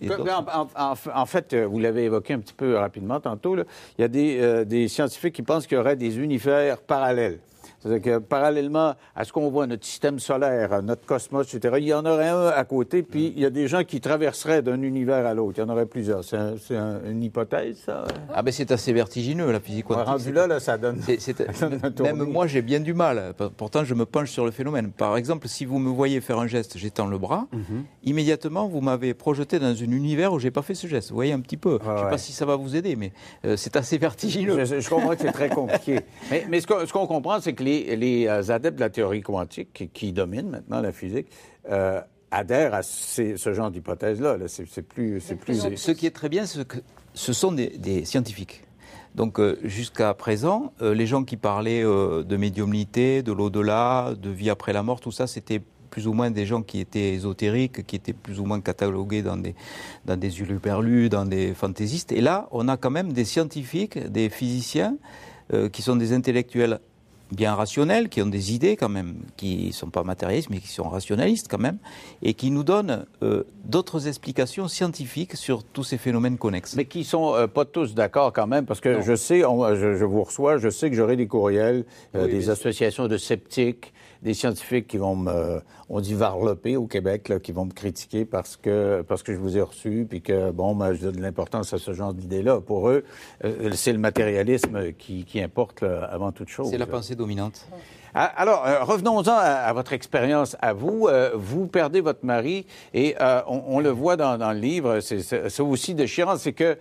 En, 1.14 1.26
fait, 1.26 1.54
vous 1.54 1.78
l'avez 1.78 2.04
évoqué 2.04 2.32
un 2.32 2.40
petit 2.40 2.54
peu 2.54 2.76
rapidement 2.76 3.20
tantôt, 3.20 3.56
il 3.56 3.64
y 4.00 4.04
a 4.04 4.08
des, 4.08 4.38
euh, 4.40 4.64
des 4.64 4.88
scientifiques 4.88 5.34
qui 5.34 5.42
pensent 5.42 5.66
qu'il 5.66 5.76
y 5.76 5.80
aurait 5.80 5.96
des 5.96 6.18
univers 6.18 6.80
parallèles. 6.80 7.40
C'est-à-dire 7.80 8.02
que 8.02 8.18
parallèlement 8.18 8.94
à 9.16 9.24
ce 9.24 9.32
qu'on 9.32 9.48
voit, 9.48 9.66
notre 9.66 9.86
système 9.86 10.18
solaire, 10.18 10.82
notre 10.82 11.06
cosmos, 11.06 11.52
etc., 11.52 11.76
il 11.78 11.88
y 11.88 11.94
en 11.94 12.04
aurait 12.04 12.28
un 12.28 12.48
à 12.48 12.64
côté, 12.64 13.02
puis 13.02 13.32
il 13.34 13.42
y 13.42 13.46
a 13.46 13.50
des 13.50 13.68
gens 13.68 13.84
qui 13.84 14.00
traverseraient 14.00 14.60
d'un 14.60 14.82
univers 14.82 15.26
à 15.26 15.32
l'autre. 15.32 15.58
Il 15.58 15.60
y 15.62 15.64
en 15.64 15.68
aurait 15.70 15.86
plusieurs. 15.86 16.22
C'est 16.22 16.36
une 16.76 17.22
hypothèse, 17.22 17.78
ça? 17.86 18.04
Ah 18.34 18.42
ben 18.42 18.52
c'est 18.52 18.70
assez 18.70 18.92
vertigineux, 18.92 19.50
la 19.50 19.60
physique 19.60 19.86
quantique. 19.86 20.06
rendu 20.06 20.32
là, 20.32 20.46
là, 20.46 20.60
ça 20.60 20.76
donne... 20.76 21.00
même 22.00 22.24
moi, 22.24 22.46
j'ai 22.46 22.62
bien 22.62 22.80
du 22.80 22.92
mal. 22.92 23.32
Pourtant, 23.56 23.84
je 23.84 23.94
me 23.94 24.04
penche 24.04 24.30
sur 24.30 24.44
le 24.44 24.50
phénomène. 24.50 24.90
Par 24.90 25.16
exemple, 25.16 25.48
si 25.48 25.64
vous 25.64 25.78
me 25.78 25.90
voyez 25.90 26.20
faire 26.20 26.38
un 26.38 26.46
geste, 26.46 26.76
j'étends 26.76 27.06
le 27.06 27.18
bras, 27.18 27.46
mhm. 27.52 27.84
immédiatement, 28.04 28.68
vous 28.68 28.80
m'avez 28.80 29.14
projeté 29.14 29.58
dans 29.58 29.68
un 29.68 29.90
univers 29.90 30.32
où 30.32 30.38
j'ai 30.38 30.50
pas 30.50 30.62
fait 30.62 30.74
ce 30.74 30.86
geste. 30.86 31.10
Vous 31.10 31.14
voyez 31.14 31.32
un 31.32 31.40
petit 31.40 31.56
peu. 31.56 31.78
je 31.82 31.90
ne 31.90 31.96
sais 31.96 32.10
pas 32.10 32.18
si 32.18 32.32
ça 32.32 32.44
va 32.44 32.56
vous 32.56 32.76
aider, 32.76 32.96
mais 32.96 33.12
euh, 33.46 33.56
c'est 33.56 33.76
assez 33.76 33.96
vertigineux. 33.96 34.64
Je, 34.64 34.88
comprends 34.88 35.14
que 35.14 35.22
c'est 35.22 35.32
très 35.32 35.48
compliqué. 35.60 36.00
mais, 36.30 36.46
mais 36.48 36.60
ce 36.60 36.92
qu'on 36.92 37.06
comprend, 37.06 37.40
c'est 37.40 37.54
que 37.54 37.62
les 37.62 37.69
les, 37.70 38.26
euh, 38.26 38.52
adeptes 38.52 38.76
de 38.76 38.80
la 38.80 38.90
théorie 38.90 39.22
quantique, 39.22 39.90
qui, 39.92 40.12
dominent 40.12 40.50
maintenant 40.50 40.80
la 40.80 40.92
physique, 40.92 41.28
euh, 41.70 42.00
adhèrent 42.30 42.74
à 42.74 42.82
ce 42.82 43.52
genre 43.52 43.70
d'hypothèse-là. 43.70 44.36
c'est 44.46 44.82
plus, 44.82 45.20
plus. 45.40 45.76
Ce, 45.76 45.90
qui 45.90 46.06
est 46.06 46.14
très 46.14 46.28
bien, 46.28 46.46
c'est 46.46 46.66
que 46.66 46.78
ce 47.14 47.32
sont 47.32 47.52
des, 47.52 48.04
scientifiques. 48.04 48.62
Donc 49.16 49.40
euh, 49.40 49.58
jusqu'à 49.64 50.14
présent, 50.14 50.72
les 50.80 51.06
gens 51.06 51.24
qui 51.24 51.36
parlaient 51.36 51.82
de 51.82 52.36
médiumnité, 52.36 53.22
de 53.22 53.32
l'au-delà, 53.32 54.14
de 54.14 54.30
vie 54.30 54.50
après 54.50 54.72
la 54.72 54.82
mort, 54.84 55.00
tout 55.00 55.10
ça, 55.10 55.26
c'était 55.26 55.60
plus 55.90 56.06
ou 56.06 56.12
moins 56.12 56.30
des 56.30 56.46
gens 56.46 56.62
qui 56.62 56.78
étaient 56.78 57.14
ésotériques, 57.14 57.84
qui 57.84 57.96
étaient 57.96 58.12
plus 58.12 58.38
ou 58.38 58.44
moins 58.44 58.60
catalogués 58.60 59.22
dans 59.22 59.36
des, 59.36 59.56
dans 60.04 60.16
des 60.16 61.08
dans 61.08 61.26
des 61.26 61.54
fantaisistes. 61.54 62.12
Et 62.12 62.20
là, 62.20 62.48
on 62.52 62.68
a 62.68 62.76
quand 62.76 62.92
même 62.92 63.12
des 63.12 63.24
scientifiques, 63.24 63.98
des 63.98 64.30
physiciens, 64.30 64.96
qui 65.72 65.82
sont 65.82 65.96
des 65.96 66.12
intellectuels 66.12 66.78
bien 67.32 67.54
rationnels, 67.54 68.08
qui 68.08 68.22
ont 68.22 68.26
des 68.26 68.54
idées 68.54 68.76
quand 68.76 68.88
même, 68.88 69.16
qui 69.36 69.68
ne 69.68 69.72
sont 69.72 69.90
pas 69.90 70.02
matérialistes, 70.02 70.50
mais 70.50 70.58
qui 70.58 70.68
sont 70.68 70.88
rationalistes 70.88 71.46
quand 71.48 71.58
même, 71.58 71.78
et 72.22 72.34
qui 72.34 72.50
nous 72.50 72.64
donnent 72.64 73.06
euh, 73.22 73.44
d'autres 73.64 74.08
explications 74.08 74.68
scientifiques 74.68 75.36
sur 75.36 75.62
tous 75.62 75.84
ces 75.84 75.98
phénomènes 75.98 76.38
connexes. 76.38 76.76
Mais 76.76 76.84
qui 76.84 77.04
sont 77.04 77.34
euh, 77.34 77.46
pas 77.46 77.64
tous 77.64 77.94
d'accord 77.94 78.32
quand 78.32 78.46
même, 78.46 78.66
parce 78.66 78.80
que 78.80 79.00
je 79.00 79.14
sais, 79.14 79.40
je, 79.40 80.04
vous 80.04 80.22
reçois, 80.22 80.58
je 80.58 80.68
sais 80.68 80.90
que 80.90 80.96
j'aurai 80.96 81.16
des 81.16 81.26
courriels, 81.26 81.84
euh, 82.14 82.26
des 82.26 82.50
associations 82.50 83.08
de 83.08 83.16
sceptiques, 83.16 83.92
des 84.22 84.34
scientifiques 84.34 84.86
qui 84.86 84.98
vont 84.98 85.16
me, 85.16 85.60
on 85.88 86.00
dit 86.00 86.14
varloper 86.14 86.76
au 86.76 86.86
Québec, 86.86 87.28
là, 87.28 87.38
qui 87.38 87.52
vont 87.52 87.64
me 87.64 87.72
critiquer 87.72 88.24
parce 88.24 88.56
que, 88.56 89.02
parce 89.06 89.22
que 89.22 89.32
je 89.32 89.38
vous 89.38 89.56
ai 89.56 89.62
reçu, 89.62 90.06
puis 90.08 90.20
que, 90.20 90.50
bon, 90.50 90.74
ben, 90.74 90.94
je 90.94 91.02
donne 91.02 91.16
de 91.16 91.22
l'importance 91.22 91.72
à 91.72 91.78
ce 91.78 91.92
genre 91.92 92.12
d'idées-là. 92.12 92.60
Pour 92.60 92.88
eux, 92.88 93.04
euh, 93.44 93.70
c'est 93.74 93.92
le 93.92 93.98
matérialisme 93.98 94.92
qui, 94.92 95.24
qui 95.24 95.40
importe 95.40 95.82
avant 95.82 96.32
toute 96.32 96.48
chose. 96.48 96.70
C'est 96.70 96.78
la 96.78 96.86
pensée 96.86 97.14
dominante. 97.14 97.66
Ah, 98.12 98.24
alors, 98.24 98.66
euh, 98.66 98.82
revenons-en 98.82 99.32
à, 99.32 99.72
votre 99.72 99.92
expérience 99.92 100.56
à 100.60 100.72
vous. 100.72 101.06
Euh, 101.06 101.30
vous 101.34 101.66
perdez 101.68 102.00
votre 102.00 102.24
mari 102.24 102.66
et 102.92 103.14
on, 103.46 103.80
le 103.80 103.90
voit 103.90 104.16
dans, 104.16 104.36
dans 104.36 104.52
le 104.52 104.58
livre, 104.58 105.00
c'est 105.00 105.60
aussi 105.60 105.94
déchirant, 105.94 106.36
c'est 106.36 106.52
que 106.52 106.76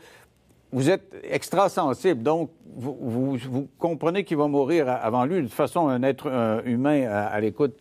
vous 0.72 0.90
êtes 0.90 1.16
extra-sensible, 1.24 2.22
donc 2.22 2.52
vous, 2.76 3.68
comprenez 3.78 4.24
qu'il 4.24 4.38
va 4.38 4.48
mourir 4.48 4.88
avant 4.88 5.26
lui. 5.26 5.38
De 5.38 5.42
toute 5.42 5.54
façon, 5.54 5.88
un 5.88 6.04
être 6.04 6.62
humain 6.66 7.08
à, 7.10 7.40
l'écoute 7.42 7.76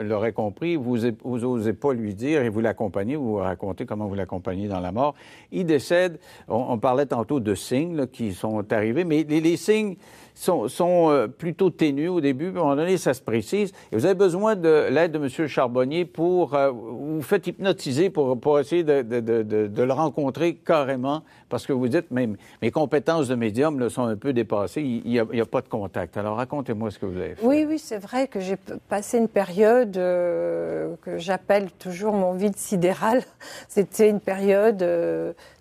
l'aurait 0.00 0.32
compris. 0.32 0.76
Vous 0.76 0.98
n'osez 1.24 1.72
pas 1.72 1.92
lui 1.92 2.14
dire 2.14 2.42
et 2.42 2.48
vous 2.48 2.60
l'accompagnez, 2.60 3.16
vous, 3.16 3.30
vous 3.30 3.36
racontez 3.36 3.86
comment 3.86 4.06
vous 4.06 4.14
l'accompagnez 4.14 4.68
dans 4.68 4.80
la 4.80 4.92
mort. 4.92 5.14
Il 5.50 5.66
décède. 5.66 6.20
On, 6.46 6.78
parlait 6.78 7.06
tantôt 7.06 7.40
de 7.40 7.54
signes 7.54 8.06
qui 8.06 8.32
sont 8.32 8.72
arrivés, 8.72 9.04
mais 9.04 9.24
les 9.24 9.56
signes 9.56 9.96
sont, 10.38 11.10
euh, 11.10 11.26
plutôt 11.26 11.70
ténus 11.70 12.10
au 12.10 12.20
début, 12.20 12.50
puis 12.50 12.58
à 12.58 12.60
un 12.60 12.64
moment 12.64 12.76
donné, 12.76 12.96
ça 12.96 13.12
se 13.12 13.20
précise. 13.20 13.72
Et 13.90 13.96
vous 13.96 14.04
avez 14.04 14.14
besoin 14.14 14.54
de 14.54 14.86
l'aide 14.88 15.12
de 15.12 15.18
M. 15.18 15.48
Charbonnier 15.48 16.04
pour... 16.04 16.54
Euh, 16.54 16.70
vous 16.70 17.22
faites 17.22 17.46
hypnotiser 17.46 18.10
pour, 18.10 18.60
essayer 18.60 18.84
de, 18.84 19.82
le 19.82 19.92
rencontrer 19.92 20.54
carrément, 20.54 21.22
parce 21.48 21.66
que 21.66 21.72
vous 21.72 21.88
dites, 21.88 22.10
mes, 22.10 22.70
compétences 22.70 23.28
de 23.28 23.34
médium 23.34 23.80
là, 23.80 23.88
sont 23.88 24.04
un 24.04 24.16
peu 24.16 24.32
dépassées, 24.32 24.82
il 24.82 25.10
n'y 25.10 25.18
a, 25.18 25.22
a, 25.24 25.46
pas 25.46 25.60
de 25.60 25.68
contact. 25.68 26.16
Alors 26.16 26.36
racontez-moi 26.36 26.90
ce 26.90 26.98
que 26.98 27.06
vous 27.06 27.18
avez 27.18 27.34
fait. 27.34 27.44
Oui, 27.44 27.64
oui, 27.68 27.78
c'est 27.78 27.98
vrai 27.98 28.28
que 28.28 28.38
j'ai 28.38 28.56
passé 28.88 29.18
une 29.18 29.28
période 29.28 29.96
euh, 29.96 30.94
que 31.02 31.18
j'appelle 31.18 31.70
toujours 31.72 32.14
mon 32.14 32.32
vide 32.32 32.56
sidéral. 32.56 33.22
C'était 33.68 34.08
une 34.08 34.20
période 34.20 34.84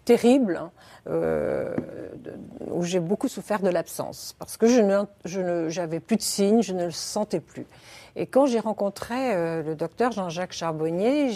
terrible. 0.05 0.59
Hein. 0.61 0.71
Euh, 1.09 1.73
où 2.71 2.83
j'ai 2.83 2.99
beaucoup 2.99 3.27
souffert 3.27 3.61
de 3.61 3.69
l'absence, 3.69 4.35
parce 4.39 4.57
que 4.57 4.67
je 4.67 5.79
n'avais 5.79 5.99
plus 5.99 6.17
de 6.17 6.21
signes, 6.21 6.61
je 6.61 6.73
ne 6.73 6.85
le 6.85 6.91
sentais 6.91 7.39
plus. 7.39 7.65
Et 8.15 8.25
quand 8.25 8.45
j'ai 8.45 8.59
rencontré 8.59 9.33
euh, 9.33 9.63
le 9.63 9.75
docteur 9.75 10.11
Jean-Jacques 10.11 10.51
Charbonnier, 10.51 11.29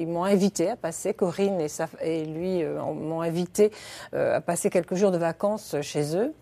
ils 0.00 0.06
m'ont 0.06 0.24
invité 0.24 0.70
à 0.70 0.76
passer, 0.76 1.14
Corinne 1.14 1.60
et, 1.60 1.68
et 2.02 2.24
lui 2.26 2.62
euh, 2.62 2.80
m'ont 2.80 3.22
invité 3.22 3.72
à 4.12 4.40
passer 4.40 4.70
quelques 4.70 4.94
jours 4.94 5.10
de 5.10 5.18
vacances 5.18 5.74
chez 5.80 6.16
eux. 6.16 6.32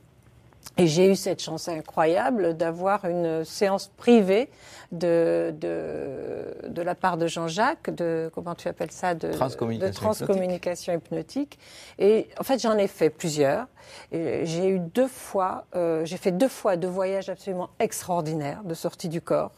Et 0.77 0.87
j'ai 0.87 1.11
eu 1.11 1.16
cette 1.16 1.42
chance 1.42 1.68
incroyable 1.68 2.57
d'avoir 2.57 3.05
une 3.05 3.44
séance 3.44 3.90
privée 3.96 4.49
de, 4.92 5.55
de, 5.61 6.68
de 6.68 6.83
la 6.83 6.94
part 6.94 7.16
de 7.16 7.27
Jean-Jacques, 7.27 7.90
de, 7.94 8.31
comment 8.35 8.55
tu 8.55 8.66
appelles 8.66 8.90
ça, 8.90 9.14
de 9.14 9.31
transcommunication, 9.31 9.90
de 9.90 9.94
transcommunication 9.94 10.92
hypnotique. 10.94 11.59
Et 11.99 12.29
en 12.38 12.44
fait, 12.44 12.61
j'en 12.61 12.79
ai 12.79 12.87
fait 12.87 13.11
plusieurs. 13.11 13.66
J'ai 14.12 14.68
eu 14.68 14.79
deux 14.79 15.09
fois, 15.09 15.66
euh, 15.75 16.05
j'ai 16.05 16.16
fait 16.16 16.33
deux 16.33 16.49
fois 16.49 16.77
deux 16.77 16.88
voyages 16.88 17.29
absolument 17.29 17.70
extraordinaires 17.79 18.62
de 18.64 18.75
sortie 18.75 19.09
du 19.09 19.20
corps 19.20 19.53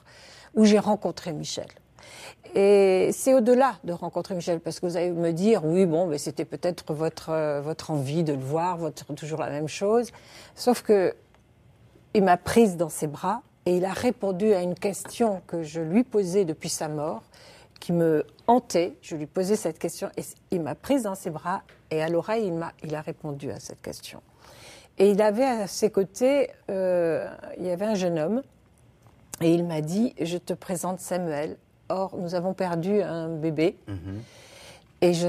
où 0.54 0.64
j'ai 0.64 0.78
rencontré 0.78 1.32
Michel. 1.32 1.66
Et 2.54 3.10
c'est 3.12 3.32
au-delà 3.32 3.76
de 3.84 3.92
rencontrer 3.92 4.34
Michel, 4.34 4.60
parce 4.60 4.78
que 4.78 4.86
vous 4.86 4.96
allez 4.96 5.10
me 5.10 5.32
dire, 5.32 5.64
oui, 5.64 5.86
bon, 5.86 6.06
mais 6.06 6.18
c'était 6.18 6.44
peut-être 6.44 6.92
votre, 6.92 7.30
euh, 7.30 7.60
votre 7.62 7.90
envie 7.90 8.24
de 8.24 8.34
le 8.34 8.42
voir, 8.42 8.76
votre, 8.76 9.04
toujours 9.14 9.40
la 9.40 9.50
même 9.50 9.68
chose. 9.68 10.10
Sauf 10.54 10.82
que 10.82 11.14
il 12.14 12.22
m'a 12.24 12.36
prise 12.36 12.76
dans 12.76 12.90
ses 12.90 13.06
bras 13.06 13.40
et 13.64 13.76
il 13.78 13.84
a 13.86 13.92
répondu 13.92 14.52
à 14.52 14.60
une 14.60 14.74
question 14.74 15.40
que 15.46 15.62
je 15.62 15.80
lui 15.80 16.04
posais 16.04 16.44
depuis 16.44 16.68
sa 16.68 16.88
mort, 16.88 17.22
qui 17.80 17.92
me 17.92 18.24
hantait. 18.46 18.96
Je 19.00 19.16
lui 19.16 19.26
posais 19.26 19.56
cette 19.56 19.78
question 19.78 20.10
et 20.16 20.22
il 20.50 20.60
m'a 20.60 20.74
prise 20.74 21.04
dans 21.04 21.14
ses 21.14 21.30
bras 21.30 21.62
et 21.90 22.02
à 22.02 22.08
l'oreille, 22.08 22.46
il, 22.46 22.52
m'a, 22.52 22.72
il 22.84 22.94
a 22.94 23.00
répondu 23.00 23.50
à 23.50 23.60
cette 23.60 23.80
question. 23.80 24.20
Et 24.98 25.10
il 25.10 25.22
avait 25.22 25.44
à 25.44 25.66
ses 25.66 25.90
côtés, 25.90 26.50
euh, 26.70 27.26
il 27.58 27.64
y 27.64 27.70
avait 27.70 27.86
un 27.86 27.94
jeune 27.94 28.18
homme 28.18 28.42
et 29.40 29.52
il 29.52 29.64
m'a 29.64 29.80
dit, 29.80 30.14
je 30.20 30.38
te 30.38 30.52
présente 30.52 31.00
Samuel, 31.00 31.56
Or, 31.92 32.16
nous 32.16 32.34
avons 32.34 32.54
perdu 32.54 33.02
un 33.02 33.28
bébé. 33.28 33.76
Mhm. 33.86 34.22
Et, 35.02 35.12
je, 35.14 35.28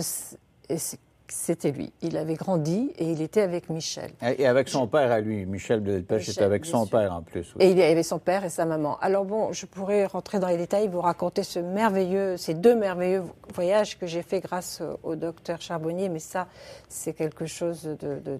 c'était 1.27 1.71
lui. 1.71 1.91
Il 2.01 2.15
avait 2.15 2.35
grandi 2.35 2.91
et 2.97 3.11
il 3.11 3.21
était 3.21 3.41
avec 3.41 3.69
Michel. 3.69 4.11
Et 4.21 4.45
avec 4.45 4.69
son 4.69 4.87
père 4.87 5.11
à 5.11 5.19
lui. 5.19 5.45
Michel 5.45 5.83
Delpech 5.83 6.29
était 6.29 6.43
avec 6.43 6.65
son 6.65 6.85
père 6.85 7.13
en 7.13 7.21
plus. 7.21 7.53
Et 7.59 7.71
il 7.71 7.77
y 7.77 7.83
avait 7.83 8.03
son 8.03 8.19
père 8.19 8.45
et 8.45 8.49
sa 8.49 8.65
maman. 8.65 8.97
Alors 9.01 9.25
bon, 9.25 9.51
je 9.51 9.65
pourrais 9.65 10.05
rentrer 10.05 10.39
dans 10.39 10.47
les 10.47 10.57
détails, 10.57 10.87
vous 10.87 11.01
raconter 11.01 11.43
ce 11.43 11.59
merveilleux, 11.59 12.37
ces 12.37 12.53
deux 12.53 12.75
merveilleux 12.75 13.23
voyages 13.53 13.97
que 13.97 14.05
j'ai 14.05 14.21
fait 14.21 14.39
grâce 14.41 14.81
au 15.01 15.15
docteur 15.15 15.59
Charbonnier, 15.59 16.09
mais 16.09 16.19
ça, 16.19 16.47
c'est 16.87 17.13
quelque 17.13 17.45
chose 17.45 17.83
de, 17.83 18.39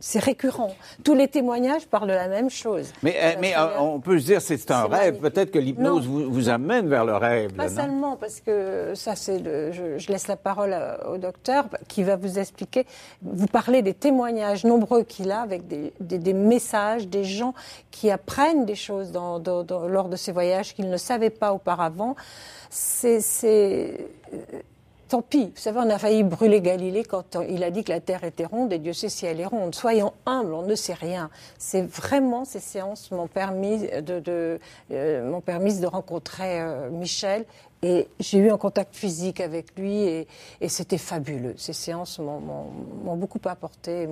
c'est 0.00 0.18
récurrent. 0.22 0.74
Tous 1.02 1.14
les 1.14 1.28
témoignages 1.28 1.86
parlent 1.86 2.08
de 2.08 2.12
la 2.14 2.28
même 2.28 2.50
chose. 2.50 2.92
Mais, 3.02 3.16
euh, 3.22 3.32
mais 3.40 3.56
euh, 3.56 3.78
on 3.80 4.00
peut 4.00 4.18
se 4.18 4.26
dire 4.26 4.42
c'est 4.42 4.58
c'est 4.58 4.70
un 4.70 4.84
rêve. 4.86 5.18
Peut-être 5.18 5.50
que 5.50 5.58
l'hypnose 5.58 6.06
vous, 6.06 6.30
vous 6.30 6.48
amène 6.50 6.88
vers 6.88 7.04
le 7.06 7.16
rêve. 7.16 7.52
Pas 7.54 7.64
là, 7.64 7.68
seulement, 7.70 8.16
parce 8.16 8.40
que 8.40 8.92
ça, 8.94 9.16
c'est 9.16 9.38
le. 9.38 9.72
Je, 9.72 9.98
je 9.98 10.08
laisse 10.12 10.26
la 10.28 10.36
parole 10.36 10.74
à- 10.74 11.08
au 11.10 11.16
docteur 11.16 11.66
qui 11.88 12.02
va 12.02 12.16
vous 12.16 12.38
expliquer. 12.38 12.86
Vous 13.22 13.46
parlez 13.46 13.80
des 13.80 13.94
témoignages 13.94 14.64
nombreux 14.64 15.04
qu'il 15.04 15.30
a 15.30 15.40
avec 15.40 15.66
des, 15.68 15.92
des- 16.00 16.18
des 16.18 16.34
messages, 16.34 17.08
des 17.08 17.24
gens 17.24 17.54
qui 17.90 18.10
apprennent 18.10 18.66
des 18.66 18.74
choses 18.74 19.10
dans- 19.10 19.38
dans- 19.38 19.62
dans- 19.64 19.86
lors 19.88 20.08
de 20.10 20.16
ces 20.16 20.32
voyages 20.32 20.74
qu'ils 20.74 20.90
ne 20.90 20.96
savaient 20.98 21.30
pas 21.30 21.52
auparavant. 21.54 22.14
C'est. 22.70 24.06
Tant 25.08 25.20
pis, 25.22 25.46
vous 25.54 25.60
savez, 25.60 25.78
on 25.80 25.90
a 25.90 25.98
failli 25.98 26.22
brûler 26.22 26.60
Galilée 26.62 27.04
quand 27.04 27.36
il 27.48 27.62
a 27.62 27.70
dit 27.70 27.84
que 27.84 27.92
la 27.92 28.00
Terre 28.00 28.24
était 28.24 28.46
ronde 28.46 28.72
et 28.72 28.78
Dieu 28.78 28.92
sait 28.94 29.10
si 29.10 29.26
elle 29.26 29.38
est 29.38 29.46
ronde. 29.46 29.74
Soyons 29.74 30.12
humbles, 30.24 30.54
on 30.54 30.62
ne 30.62 30.74
sait 30.74 30.94
rien. 30.94 31.28
C'est 31.58 31.82
vraiment 31.82 32.44
ces 32.44 32.60
séances 32.60 33.10
m'ont 33.10 33.26
permis 33.28 33.86
de, 34.02 34.58
euh, 34.90 35.40
permis 35.40 35.78
de 35.78 35.86
rencontrer 35.86 36.60
euh, 36.60 36.88
Michel 36.90 37.44
et 37.82 38.08
j'ai 38.18 38.38
eu 38.38 38.50
un 38.50 38.56
contact 38.56 38.96
physique 38.96 39.40
avec 39.40 39.78
lui 39.78 40.04
et, 40.04 40.26
c'était 40.68 40.96
fabuleux. 40.96 41.54
Ces 41.58 41.74
séances 41.74 42.18
m'ont- 42.18 43.16
beaucoup 43.16 43.40
apporté. 43.44 44.08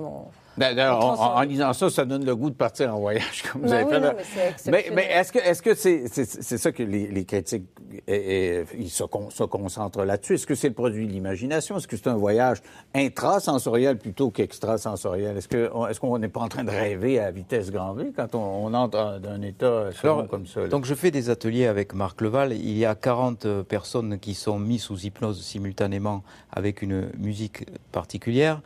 D'ailleurs, 0.57 0.97
en, 0.97 0.99
en- 0.99 1.03
en 1.11 1.15
transformé. 1.15 1.47
lisant 1.47 1.73
ça, 1.73 1.89
ça 1.89 2.05
donne 2.05 2.25
le 2.25 2.35
goût 2.35 2.49
de 2.49 2.55
partir 2.55 2.93
en 2.95 2.99
voyage, 2.99 3.43
comme 3.51 3.61
vous 3.63 3.69
Ben 3.69 3.73
avez 3.73 3.83
oui, 3.85 3.91
fait 3.91 3.99
non, 3.99 4.13
mais 4.15 4.23
c'est 4.23 4.71
mais, 4.71 4.79
exceptionnel. 4.79 4.91
mais 4.95 5.05
est-ce 5.11 5.31
que 5.31 5.39
est-ce 5.39 5.61
que 5.61 5.73
c'est 5.73 6.57
ça 6.57 6.71
que 6.71 6.83
les, 6.83 7.07
les 7.07 7.25
critiques 7.25 7.65
ils 8.07 8.89
se, 8.89 9.03
con- 9.03 9.29
se 9.29 9.43
concentrent 9.43 10.03
là-dessus? 10.03 10.35
Est-ce 10.35 10.45
que 10.47 10.55
c'est 10.55 10.67
le 10.69 10.73
produit 10.73 11.07
de 11.07 11.11
l'imagination? 11.11 11.77
Est-ce 11.77 11.87
que 11.87 11.97
c'est 11.97 12.07
un 12.07 12.15
voyage 12.15 12.61
intrasensoriel 12.93 13.97
plutôt 13.97 14.29
qu'extrasensoriel? 14.31 15.37
Est-ce 15.37 15.47
que 15.47 15.69
est-ce 15.89 15.99
qu'on 15.99 16.17
n'est 16.17 16.27
pas 16.29 16.41
en 16.41 16.47
train 16.49 16.63
de 16.63 16.69
rêver 16.71 17.19
à 17.19 17.31
vitesse 17.31 17.71
grand 17.71 17.93
V 17.93 18.11
quand 18.15 18.35
on, 18.35 18.65
on 18.67 18.73
entre 18.73 19.19
dans 19.19 19.29
un 19.31 19.41
état 19.41 19.89
Alors, 20.03 20.27
comme 20.27 20.47
ça 20.47 20.61
là? 20.61 20.67
Donc 20.67 20.85
je 20.85 20.93
fais 20.95 21.11
des 21.11 21.29
ateliers 21.29 21.67
avec 21.67 21.93
Marc 21.93 22.21
Leval. 22.21 22.53
Il 22.53 22.77
y 22.77 22.85
a 22.85 22.95
40 22.95 23.61
personnes 23.63 24.19
qui 24.19 24.33
sont 24.33 24.59
mises 24.59 24.83
sous 24.83 24.99
hypnose 25.05 25.41
simultanément 25.43 26.23
avec 26.51 26.81
une 26.81 27.09
musique 27.17 27.65
particulière. 27.91 28.61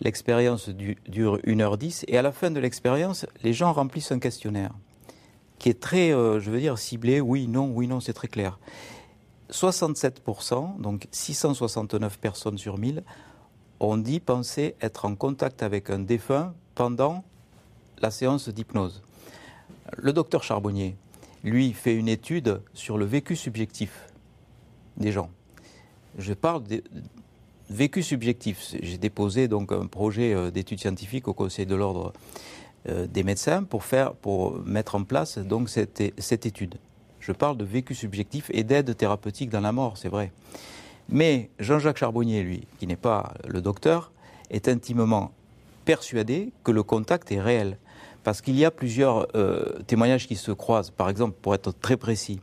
L'expérience 0.00 0.68
du- 0.68 0.96
dure 1.08 1.38
1h10 1.44 2.04
et 2.08 2.16
à 2.18 2.22
la 2.22 2.32
fin 2.32 2.50
de 2.50 2.60
l'expérience, 2.60 3.26
les 3.42 3.52
gens 3.52 3.72
remplissent 3.72 4.12
un 4.12 4.18
questionnaire 4.20 4.72
qui 5.58 5.68
est 5.70 5.80
très, 5.80 6.12
euh, 6.12 6.38
je 6.38 6.50
veux 6.52 6.60
dire, 6.60 6.78
ciblé. 6.78 7.20
Oui, 7.20 7.48
non, 7.48 7.70
oui, 7.74 7.88
non, 7.88 7.98
c'est 7.98 8.12
très 8.12 8.28
clair. 8.28 8.60
67%, 9.50 10.78
donc 10.80 11.08
669 11.10 12.18
personnes 12.18 12.58
sur 12.58 12.78
1000, 12.78 13.02
ont 13.80 13.96
dit 13.96 14.20
penser 14.20 14.76
être 14.80 15.04
en 15.04 15.14
contact 15.16 15.62
avec 15.62 15.90
un 15.90 15.98
défunt 15.98 16.54
pendant 16.74 17.24
la 18.00 18.10
séance 18.10 18.48
d'hypnose. 18.48 19.02
Le 19.96 20.12
docteur 20.12 20.42
Charbonnier, 20.44 20.96
lui, 21.42 21.72
fait 21.72 21.94
une 21.94 22.08
étude 22.08 22.60
sur 22.74 22.98
le 22.98 23.04
vécu 23.04 23.34
subjectif 23.36 24.06
des 24.96 25.12
gens. 25.12 25.30
Je 26.18 26.34
parle 26.34 26.62
de 26.64 26.82
vécu 27.70 28.02
subjectif. 28.02 28.74
J'ai 28.82 28.98
déposé 28.98 29.48
donc 29.48 29.72
un 29.72 29.86
projet 29.86 30.34
euh, 30.34 30.50
d'étude 30.50 30.80
scientifique 30.80 31.28
au 31.28 31.34
Conseil 31.34 31.66
de 31.66 31.74
l'ordre 31.74 32.12
euh, 32.88 33.06
des 33.06 33.22
médecins 33.22 33.62
pour 33.64 33.84
faire, 33.84 34.14
pour 34.14 34.58
mettre 34.64 34.94
en 34.94 35.04
place 35.04 35.38
donc 35.38 35.68
cette 35.68 36.46
étude. 36.46 36.76
Je 37.20 37.32
parle 37.32 37.56
de 37.56 37.64
vécu 37.64 37.94
subjectif 37.94 38.50
et 38.54 38.64
d'aide 38.64 38.96
thérapeutique 38.96 39.50
dans 39.50 39.60
la 39.60 39.72
mort, 39.72 39.98
c'est 39.98 40.08
vrai. 40.08 40.32
Mais 41.08 41.50
Jean-Jacques 41.58 41.98
Charbonnier, 41.98 42.42
lui, 42.42 42.66
qui 42.78 42.86
n'est 42.86 42.96
pas 42.96 43.34
le 43.46 43.60
docteur, 43.60 44.12
est 44.50 44.68
intimement 44.68 45.32
persuadé 45.84 46.52
que 46.64 46.70
le 46.70 46.82
contact 46.82 47.32
est 47.32 47.40
réel. 47.40 47.78
Parce 48.24 48.40
qu'il 48.40 48.56
y 48.56 48.64
a 48.64 48.70
plusieurs 48.70 49.26
euh, 49.34 49.80
témoignages 49.86 50.26
qui 50.26 50.36
se 50.36 50.52
croisent. 50.52 50.90
Par 50.90 51.08
exemple, 51.08 51.36
pour 51.40 51.54
être 51.54 51.72
très 51.72 51.96
précis, 51.96 52.40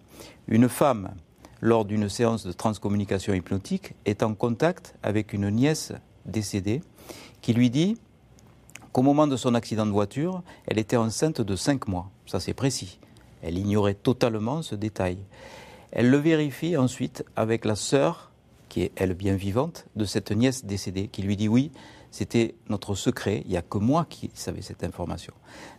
une 0.47 0.69
femme, 0.69 1.11
lors 1.61 1.85
d'une 1.85 2.09
séance 2.09 2.45
de 2.45 2.51
transcommunication 2.51 3.33
hypnotique, 3.33 3.93
est 4.05 4.23
en 4.23 4.33
contact 4.33 4.95
avec 5.03 5.33
une 5.33 5.49
nièce 5.49 5.93
décédée 6.25 6.81
qui 7.41 7.53
lui 7.53 7.69
dit 7.69 7.97
qu'au 8.91 9.01
moment 9.01 9.27
de 9.27 9.37
son 9.37 9.55
accident 9.55 9.85
de 9.85 9.91
voiture, 9.91 10.41
elle 10.67 10.79
était 10.79 10.97
enceinte 10.97 11.41
de 11.41 11.55
5 11.55 11.87
mois. 11.87 12.09
Ça, 12.25 12.39
c'est 12.39 12.53
précis. 12.53 12.99
Elle 13.41 13.57
ignorait 13.57 13.93
totalement 13.93 14.61
ce 14.61 14.75
détail. 14.75 15.17
Elle 15.91 16.09
le 16.09 16.17
vérifie 16.17 16.75
ensuite 16.77 17.23
avec 17.35 17.65
la 17.65 17.75
sœur, 17.75 18.31
qui 18.69 18.81
est 18.81 18.91
elle 18.95 19.13
bien 19.13 19.35
vivante, 19.35 19.85
de 19.95 20.05
cette 20.05 20.31
nièce 20.31 20.65
décédée, 20.65 21.07
qui 21.07 21.21
lui 21.21 21.37
dit 21.37 21.47
oui, 21.47 21.71
c'était 22.11 22.55
notre 22.69 22.95
secret, 22.95 23.43
il 23.45 23.51
n'y 23.51 23.57
a 23.57 23.61
que 23.61 23.77
moi 23.77 24.05
qui 24.09 24.31
savais 24.33 24.61
cette 24.61 24.83
information. 24.83 25.33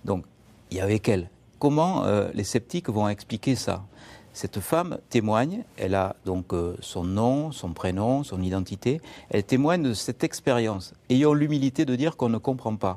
Donc, 0.04 0.24
il 0.70 0.76
y 0.76 0.80
avait 0.80 1.00
elle. 1.06 1.30
Comment 1.58 2.04
euh, 2.04 2.28
les 2.34 2.44
sceptiques 2.44 2.90
vont 2.90 3.08
expliquer 3.08 3.54
ça? 3.54 3.86
Cette 4.37 4.61
femme 4.61 4.99
témoigne, 5.09 5.64
elle 5.79 5.94
a 5.94 6.14
donc 6.27 6.53
euh, 6.53 6.77
son 6.81 7.05
nom, 7.05 7.53
son 7.53 7.72
prénom, 7.72 8.22
son 8.22 8.42
identité, 8.42 9.01
elle 9.31 9.44
témoigne 9.44 9.83
de 9.83 9.94
cette 9.94 10.25
expérience. 10.25 10.92
Ayons 11.09 11.33
l'humilité 11.33 11.87
de 11.87 11.96
dire 11.96 12.18
qu'on 12.18 12.29
ne 12.29 12.37
comprend 12.37 12.77
pas. 12.77 12.96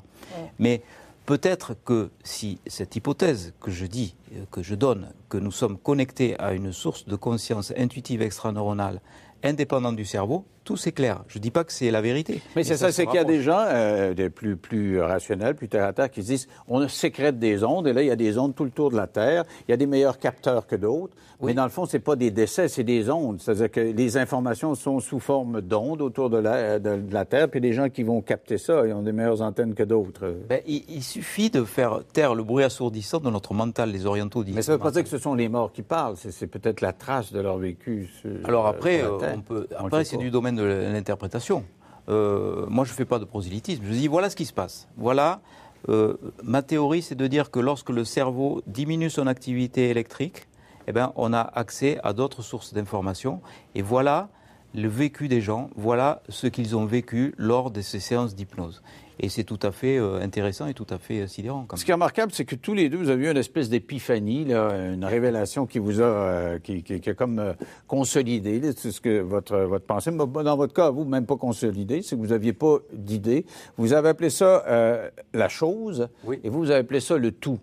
Mais 0.59 0.81
peut-être 1.25 1.77
que 1.85 2.09
si 2.25 2.59
cette 2.67 2.97
hypothèse 2.97 3.53
que 3.61 3.71
je 3.71 3.85
dis, 3.85 4.15
euh, 4.35 4.43
que 4.51 4.61
je 4.61 4.75
donne, 4.75 5.13
que 5.29 5.37
nous 5.37 5.53
sommes 5.53 5.77
connectés 5.77 6.37
à 6.41 6.51
une 6.51 6.73
source 6.73 7.05
de 7.05 7.15
conscience 7.15 7.71
intuitive 7.77 8.21
extraneuronale 8.21 8.99
indépendante 9.43 9.95
du 9.95 10.05
cerveau, 10.05 10.45
tout 10.63 10.77
s'éclaire. 10.77 11.23
Je 11.27 11.39
ne 11.39 11.41
dis 11.41 11.49
pas 11.51 11.63
que 11.63 11.71
c'est 11.73 11.89
la 11.89 12.01
vérité. 12.01 12.41
Mais 12.55 12.63
c'est 12.63 12.77
ça, 12.77 12.91
c'est 12.91 13.05
qu'il 13.05 13.15
y 13.15 13.19
a 13.19 13.23
des 13.23 13.41
gens 13.41 13.63
euh, 13.67 14.13
des 14.13 14.29
plus, 14.29 14.55
plus 14.55 14.99
rationnels, 15.01 15.55
plus 15.55 15.67
terre 15.67 15.85
à 15.85 15.93
terre, 15.93 16.11
qui 16.11 16.21
se 16.21 16.27
disent 16.27 16.47
on 16.67 16.87
sécrète 16.87 17.39
des 17.39 17.63
ondes, 17.63 17.87
et 17.87 17.93
là, 17.93 18.01
il 18.03 18.07
y 18.07 18.11
a 18.11 18.15
des 18.15 18.37
ondes 18.37 18.53
tout 18.53 18.65
le 18.65 18.69
tour 18.71 18.91
de 18.91 18.95
la 18.97 19.07
Terre. 19.07 19.45
Il 19.67 19.71
y 19.71 19.73
a 19.73 19.77
des 19.77 19.87
meilleurs 19.87 20.19
capteurs 20.19 20.67
que 20.67 20.75
d'autres. 20.75 21.15
Mais 21.41 21.53
dans 21.53 21.63
le 21.63 21.69
fond, 21.69 21.85
c'est 21.85 21.99
pas 21.99 22.17
des 22.17 22.31
décès, 22.31 22.67
c'est 22.67 22.83
des 22.83 23.09
ondes. 23.09 23.39
C'est-à-dire 23.39 23.71
que 23.71 23.79
les 23.79 24.17
informations 24.17 24.75
sont 24.75 24.99
sous 24.99 25.21
forme 25.21 25.61
d'ondes 25.61 26.01
autour 26.01 26.29
de 26.29 26.37
la, 26.37 26.79
de, 26.79 26.97
de 26.97 27.13
la 27.13 27.23
Terre, 27.23 27.49
puis 27.49 27.61
les 27.61 27.71
gens 27.71 27.87
qui 27.89 28.03
vont 28.03 28.21
capter 28.21 28.57
ça, 28.57 28.85
ils 28.85 28.91
ont 28.93 29.01
des 29.03 29.13
meilleures 29.13 29.41
antennes 29.41 29.73
que 29.73 29.83
d'autres. 29.83 30.35
Ben, 30.49 30.59
il, 30.67 30.83
il 30.89 31.01
suffit 31.01 31.49
de 31.49 31.63
faire 31.63 32.01
taire 32.11 32.35
le 32.35 32.43
bruit 32.43 32.65
assourdissant 32.65 33.19
de 33.19 33.29
notre 33.29 33.53
mental, 33.53 33.89
les 33.91 34.05
orientaux 34.05 34.43
disent. 34.43 34.53
Mais 34.55 34.61
ça 34.61 34.73
ne 34.73 34.77
veut 34.77 34.83
pas 34.83 34.91
dire 34.91 35.03
que 35.03 35.09
ce 35.09 35.17
sont 35.17 35.33
les 35.33 35.47
morts 35.47 35.71
qui 35.71 35.81
parlent, 35.81 36.15
c'est 36.17 36.47
peut-être 36.47 36.81
la 36.81 36.91
trace 36.91 37.31
de 37.31 37.39
leur 37.39 37.57
vécu. 37.57 38.09
sur- 38.21 38.29
Alors 38.45 38.67
après, 38.67 39.01
euh, 39.01 39.17
On 39.35 39.41
peut, 39.41 39.67
après 39.75 40.03
c'est 40.03 40.17
du 40.17 40.31
domaine 40.31 40.55
de 40.55 40.63
l'interprétation. 40.63 41.63
Euh, 42.09 42.65
moi, 42.67 42.85
je 42.85 42.91
ne 42.91 42.95
fais 42.95 43.05
pas 43.05 43.19
de 43.19 43.25
prosélytisme. 43.25 43.83
Je 43.85 43.91
dis 43.91 44.07
voilà 44.07 44.29
ce 44.29 44.35
qui 44.35 44.45
se 44.45 44.53
passe. 44.53 44.87
Voilà, 44.97 45.41
euh, 45.87 46.15
ma 46.43 46.61
théorie, 46.61 47.01
c'est 47.01 47.15
de 47.15 47.27
dire 47.27 47.51
que 47.51 47.59
lorsque 47.59 47.89
le 47.89 48.03
cerveau 48.03 48.61
diminue 48.67 49.09
son 49.09 49.27
activité 49.27 49.89
électrique, 49.89 50.47
eh 50.87 50.91
ben, 50.91 51.13
on 51.15 51.33
a 51.33 51.41
accès 51.41 51.99
à 52.03 52.13
d'autres 52.13 52.41
sources 52.41 52.73
d'informations. 52.73 53.41
Et 53.75 53.81
voilà 53.81 54.29
le 54.75 54.87
vécu 54.87 55.27
des 55.27 55.41
gens, 55.41 55.69
voilà 55.75 56.21
ce 56.29 56.47
qu'ils 56.47 56.75
ont 56.75 56.85
vécu 56.85 57.33
lors 57.37 57.71
de 57.71 57.81
ces 57.81 57.99
séances 57.99 58.35
d'hypnose. 58.35 58.83
Et 59.21 59.27
c'est 59.27 59.43
tout 59.43 59.59
à 59.63 59.71
fait 59.71 59.97
euh, 59.97 60.21
intéressant 60.21 60.67
et 60.67 60.73
tout 60.73 60.87
à 60.89 60.97
fait 60.97 61.21
euh, 61.21 61.27
sidérant. 61.27 61.65
quand 61.67 61.75
Ce 61.75 61.83
qui 61.83 61.91
est 61.91 61.93
remarquable, 61.93 62.31
c'est 62.33 62.45
que 62.45 62.55
tous 62.55 62.73
les 62.73 62.87
deux, 62.87 62.97
vous 62.97 63.09
avez 63.09 63.25
eu 63.27 63.29
une 63.31 63.35
espèce 63.37 63.67
d'épiphanie, 63.69 64.43
une 64.53 65.03
révélation 65.03 65.65
qui 65.65 65.77
vous 65.79 65.99
a, 65.99 66.05
euh, 66.05 66.59
qui, 66.59 66.83
qui- 66.83 67.01
qui 67.01 67.09
a 67.09 67.13
comme 67.13 67.39
euh, 67.39 67.53
consolidé 67.87 68.59
là, 68.61 68.69
c'est 68.75 68.91
ce 68.91 69.01
que 69.01 69.19
votre, 69.19 69.57
votre 69.57 69.85
pensée. 69.85 70.11
Mais 70.11 70.19
Dans 70.25 70.55
votre 70.55 70.73
cas, 70.73 70.89
vous, 70.89 71.03
même 71.03 71.25
pas 71.25 71.35
consolidé, 71.35 72.01
c'est 72.01 72.15
que 72.15 72.21
vous 72.21 72.27
n'aviez 72.27 72.53
pas 72.53 72.77
d'idée. 72.93 73.45
Vous 73.77 73.91
avez 73.93 74.09
appelé 74.09 74.29
ça 74.29 74.63
euh, 74.67 75.09
la 75.33 75.49
chose, 75.49 76.07
Oui. 76.23 76.39
et 76.43 76.49
vous, 76.49 76.59
vous 76.59 76.71
avez 76.71 76.79
appelé 76.79 77.01
ça 77.01 77.17
le 77.17 77.31
tout. 77.33 77.59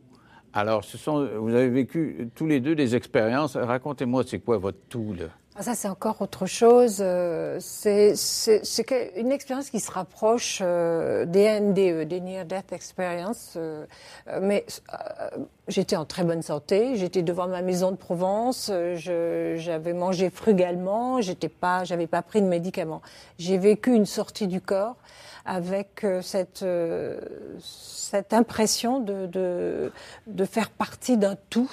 Alors, 0.53 0.85
ce 0.85 0.99
sont, 0.99 1.27
vous 1.39 1.55
avez 1.55 1.69
vécu 1.71 2.29
tous 2.35 2.47
les 2.47 2.61
deux 2.61 2.75
des 2.75 2.95
expériences. 2.97 3.57
Racontez-moi, 3.57 4.25
c'est 4.27 4.39
quoi 4.41 4.59
votre 4.59 4.79
tout, 4.89 5.15
là? 5.19 5.27
Ah, 5.59 5.63
ça, 5.63 5.75
c'est 5.75 5.89
encore 5.89 6.21
autre 6.21 6.45
chose. 6.45 6.99
Euh, 7.01 7.57
C'est 7.61 8.13
une 9.17 9.33
expérience 9.33 9.71
qui 9.71 9.81
se 9.81 9.91
rapproche 9.91 10.59
euh, 10.63 11.25
des 11.25 11.49
NDE, 11.61 12.07
des 12.07 12.21
Near 12.21 12.45
Death 12.45 12.73
Experience. 12.73 13.55
euh, 13.57 13.87
euh, 14.29 14.41
mais 14.43 14.67
euh, 14.93 15.31
j'étais 15.67 15.97
en 15.97 16.05
très 16.05 16.25
bonne 16.25 16.43
santé. 16.43 16.97
J'étais 16.97 17.23
devant 17.23 17.49
ma 17.49 17.63
maison 17.63 17.91
de 17.91 17.97
Provence. 17.97 18.69
euh, 18.71 19.57
J'avais 19.57 19.95
mangé 19.95 20.29
frugalement. 20.29 21.23
J'étais 21.23 21.49
pas, 21.49 21.85
j'avais 21.85 22.07
pas 22.07 22.21
pris 22.21 22.43
de 22.43 22.47
médicaments. 22.49 23.01
J'ai 23.39 23.57
vécu 23.57 23.95
une 23.95 24.05
sortie 24.07 24.49
du 24.49 24.61
corps 24.61 24.97
avec 25.47 26.05
euh, 26.05 26.21
cette 26.21 26.65
euh, 26.65 27.19
cette 27.61 28.35
impression 28.35 29.01
de 29.01 29.25
de, 29.27 29.91
de 30.27 30.45
faire 30.45 30.69
partie 30.71 31.17
d'un 31.17 31.37
tout 31.51 31.71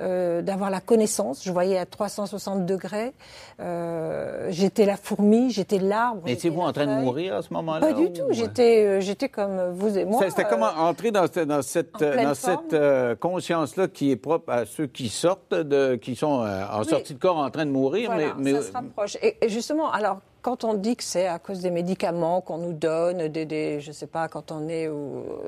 euh, 0.00 0.42
d'avoir 0.42 0.70
la 0.70 0.80
connaissance. 0.80 1.42
Je 1.44 1.52
voyais 1.52 1.78
à 1.78 1.86
360 1.86 2.66
degrés. 2.66 3.12
Euh, 3.60 4.46
j'étais 4.50 4.84
la 4.86 4.96
fourmi, 4.96 5.50
j'étais 5.50 5.78
l'arbre. 5.78 6.22
Étiez-vous 6.26 6.56
j'étais 6.56 6.62
la 6.62 6.68
en 6.68 6.72
train 6.72 6.96
de 7.00 7.04
mourir 7.04 7.36
à 7.36 7.42
ce 7.42 7.52
moment-là? 7.54 7.80
Pas 7.86 7.92
du 7.92 8.04
ou- 8.04 8.08
tout. 8.08 8.22
J'étais, 8.30 8.84
euh, 8.86 9.00
j'étais 9.00 9.28
comme 9.28 9.70
vous 9.72 9.96
et 9.98 10.04
moi. 10.04 10.20
C'était 10.28 10.44
comment 10.44 10.66
entrer 10.76 11.10
dans, 11.10 11.26
cette- 11.26 11.48
dans 11.48 11.62
cette, 11.62 11.92
dans 12.00 12.34
cette 12.34 13.18
conscience-là 13.20 13.88
qui 13.88 14.10
est 14.10 14.16
propre 14.16 14.52
à 14.52 14.66
ceux 14.66 14.86
qui 14.86 15.08
sortent, 15.08 15.54
de, 15.54 15.96
qui 15.96 16.16
sont 16.16 16.26
en 16.44 16.78
Oui. 16.80 16.84
sortie 16.86 17.14
de 17.14 17.18
corps 17.18 17.38
en 17.38 17.50
train 17.50 17.66
de 17.66 17.70
mourir. 17.70 18.10
Voilà, 18.12 18.34
mais, 18.38 18.52
mais- 18.52 18.60
ça 18.60 18.68
se 18.68 18.72
rapproche. 18.72 19.16
Et, 19.22 19.36
et 19.44 19.48
justement, 19.48 19.90
alors, 19.90 20.18
quand 20.40 20.64
on 20.64 20.74
dit 20.74 20.96
que 20.96 21.04
c'est 21.04 21.28
à 21.28 21.38
cause 21.38 21.60
des 21.60 21.70
médicaments 21.70 22.40
qu'on 22.40 22.58
nous 22.58 22.72
donne, 22.72 23.28
des, 23.28 23.44
des, 23.46 23.78
je 23.80 23.92
sais 23.92 24.08
pas, 24.08 24.26
quand 24.26 24.50
on 24.50 24.68
est 24.68 24.88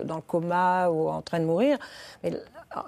dans 0.05 0.17
le 0.17 0.23
coma 0.23 0.89
ou 0.89 1.09
en 1.09 1.21
train 1.21 1.41
de 1.41 1.45
mourir, 1.45 1.79
mais 2.23 2.31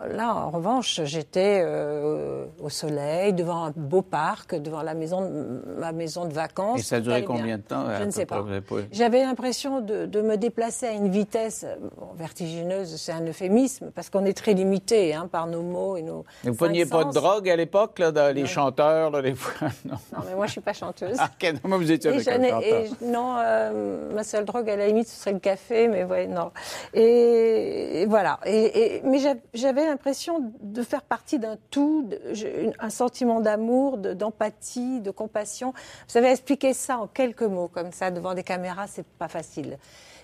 là, 0.08 0.34
en 0.34 0.50
revanche, 0.50 1.00
j'étais 1.04 1.62
euh, 1.64 2.46
au 2.62 2.68
soleil, 2.68 3.32
devant 3.32 3.64
un 3.66 3.72
beau 3.74 4.02
parc, 4.02 4.54
devant 4.54 4.82
la 4.82 4.94
maison, 4.94 5.20
de- 5.22 5.62
ma 5.78 5.92
maison 5.92 6.24
de 6.26 6.32
vacances. 6.32 6.80
Et 6.80 6.82
ça 6.82 6.96
a 6.96 7.00
duré 7.00 7.20
bien. 7.20 7.26
combien 7.26 7.56
de 7.58 7.62
temps? 7.62 7.84
Je 7.98 8.04
ne 8.04 8.10
sais 8.10 8.26
pas. 8.26 8.44
J'avais 8.92 9.22
l'impression 9.22 9.80
de, 9.80 10.06
de 10.06 10.20
me 10.20 10.36
déplacer 10.36 10.86
à 10.86 10.92
une 10.92 11.08
vitesse 11.08 11.66
bon, 11.98 12.08
vertigineuse, 12.16 12.96
c'est 12.96 13.12
un 13.12 13.24
euphémisme, 13.26 13.90
parce 13.94 14.10
qu'on 14.10 14.24
est 14.24 14.36
très 14.36 14.54
limité 14.54 15.14
hein, 15.14 15.28
par 15.30 15.46
nos 15.46 15.62
mots 15.62 15.96
et 15.96 16.02
nos. 16.02 16.24
Et 16.44 16.50
Vous 16.50 16.56
preniez 16.56 16.86
pas 16.86 17.04
de 17.04 17.12
drogue 17.12 17.48
à 17.50 17.56
l'époque, 17.56 18.00
les 18.34 18.46
chanteurs, 18.46 19.10
là, 19.10 19.20
les 19.20 19.34
fois? 19.34 19.68
Non. 19.84 19.96
Non, 20.12 20.18
mais 20.28 20.34
moi, 20.34 20.46
je 20.46 20.52
suis 20.52 20.60
pas 20.60 20.72
chanteuse. 20.72 21.16
Ah, 21.18 21.30
ok, 21.32 21.54
non, 21.64 21.70
mais 21.70 21.76
vous 21.76 21.90
étiez 21.92 22.10
avec 22.10 22.26
un 22.28 22.32
chanteur. 22.32 22.62
et 22.62 22.90
non, 23.04 23.36
euh, 23.38 24.12
ma 24.14 24.22
seule 24.24 24.44
drogue, 24.44 24.68
à 24.68 24.76
la 24.76 24.86
limite, 24.86 25.08
ce 25.08 25.16
serait 25.20 25.32
le 25.32 25.38
café, 25.38 25.88
mais 25.88 26.04
ouais, 26.04 26.26
non. 26.26 26.50
Et, 26.94 28.02
et 28.02 28.06
voilà. 28.06 28.38
Et, 28.46 28.96
et- 28.96 29.02
mais 29.04 29.18
j'a- 29.18 29.34
j'avais 29.76 29.88
l'impression 29.88 30.52
de 30.62 30.82
faire 30.82 31.02
partie 31.02 31.38
d'un 31.38 31.56
tout, 31.70 32.08
de- 32.08 32.72
un 32.78 32.90
sentiment 32.90 33.40
d'amour, 33.40 33.98
de- 33.98 34.14
d'empathie, 34.14 35.00
de, 35.00 35.10
compassion. 35.10 35.72
Vous 35.72 36.12
savez, 36.12 36.28
expliquer 36.30 36.72
ça 36.72 36.98
en 36.98 37.06
quelques 37.06 37.42
mots, 37.42 37.68
comme 37.68 37.92
ça, 37.92 38.10
devant 38.10 38.34
des 38.34 38.42
caméras, 38.42 38.86
c'est 38.86 39.06
pas 39.06 39.28
facile. 39.28 39.78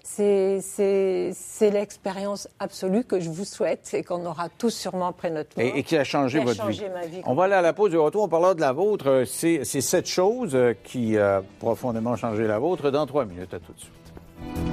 C'est 0.04 0.60
c'est- 0.60 1.30
c'est 1.34 1.70
l'expérience 1.70 2.48
absolue 2.58 3.04
que 3.04 3.20
je 3.20 3.30
vous 3.30 3.44
souhaite 3.44 3.94
et 3.94 4.02
qu'on 4.02 4.24
aura 4.26 4.48
tous 4.48 4.70
sûrement 4.70 5.06
après 5.06 5.30
notre 5.30 5.56
mort. 5.56 5.64
Et, 5.76 5.78
et 5.78 5.82
qui 5.84 5.96
a 5.96 6.02
changé 6.04 6.38
Qui 6.38 6.42
a 6.42 6.46
votre 6.46 6.60
changé 6.62 6.84
vie. 6.86 6.90
ma 6.90 7.06
vie 7.06 7.22
On 7.24 7.34
va 7.34 7.44
aller 7.44 7.54
à 7.54 7.62
la 7.62 7.72
pause 7.72 7.90
du 7.90 7.98
retour. 7.98 8.24
On 8.24 8.28
parlera 8.28 8.54
de 8.54 8.60
la 8.60 8.72
vôtre. 8.72 9.08
Euh, 9.08 9.24
C'est 9.24 9.64
c'est 9.64 9.80
cette 9.80 10.08
chose 10.08 10.54
euh, 10.56 10.74
qui 10.82 11.16
a 11.18 11.42
profondément 11.60 12.16
changé 12.16 12.46
la 12.48 12.58
vôtre 12.58 12.90
dans 12.90 13.06
trois 13.06 13.24
minutes. 13.26 13.54
À 13.54 13.60
tout 13.60 13.72
de 13.72 13.78
suite. 13.78 14.71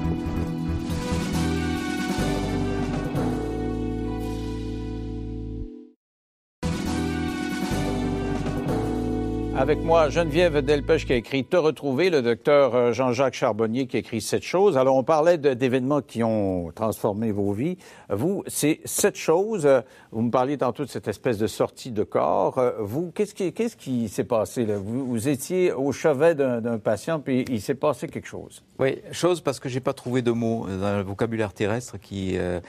Avec 9.59 9.79
moi, 9.79 10.07
Geneviève 10.07 10.61
Delpech 10.61 11.05
qui 11.05 11.11
a 11.11 11.17
écrit 11.17 11.43
Te 11.43 11.57
retrouver, 11.57 12.09
le 12.09 12.21
docteur 12.21 12.73
euh, 12.75 12.93
Jean-Jacques 12.93 13.33
Charbonnier 13.33 13.87
qui 13.87 13.97
a 13.97 13.99
écrit 13.99 14.21
Cette 14.21 14.43
chose. 14.43 14.77
Alors, 14.77 14.95
on 14.95 15.03
parlait 15.03 15.37
d'événements 15.37 16.01
qui 16.01 16.23
ont 16.23 16.71
transformé 16.73 17.33
vos 17.33 17.51
vies. 17.51 17.77
Vous, 18.09 18.41
c'est 18.47 18.79
cette 18.85 19.17
chose. 19.17 19.65
euh, 19.65 19.81
Vous 20.13 20.21
me 20.21 20.31
parliez 20.31 20.57
tantôt 20.57 20.85
de 20.85 20.89
cette 20.89 21.09
espèce 21.09 21.37
de 21.37 21.45
sortie 21.45 21.91
de 21.91 22.03
corps. 22.03 22.57
Euh, 22.57 22.71
Vous, 22.79 23.11
qu'est-ce 23.13 23.75
qui 23.75 24.07
s'est 24.07 24.23
passé? 24.23 24.63
Vous, 24.63 25.27
étiez 25.27 25.73
au 25.73 25.91
chevet 25.91 26.35
d'un 26.35 26.61
d'un 26.61 26.77
patient, 26.77 27.19
puis 27.19 27.43
il 27.49 27.59
s'est 27.59 27.75
passé 27.75 28.07
quelque 28.07 28.27
chose. 28.29 28.63
Oui, 28.79 28.99
chose 29.11 29.41
parce 29.41 29.59
que 29.59 29.67
j'ai 29.67 29.81
pas 29.81 29.93
trouvé 29.93 30.21
de 30.21 30.31
mots 30.31 30.67
dans 30.67 30.95
le 30.95 31.03
vocabulaire 31.03 31.51
terrestre 31.51 31.97
qui 31.99 32.37
euh, 32.37 32.61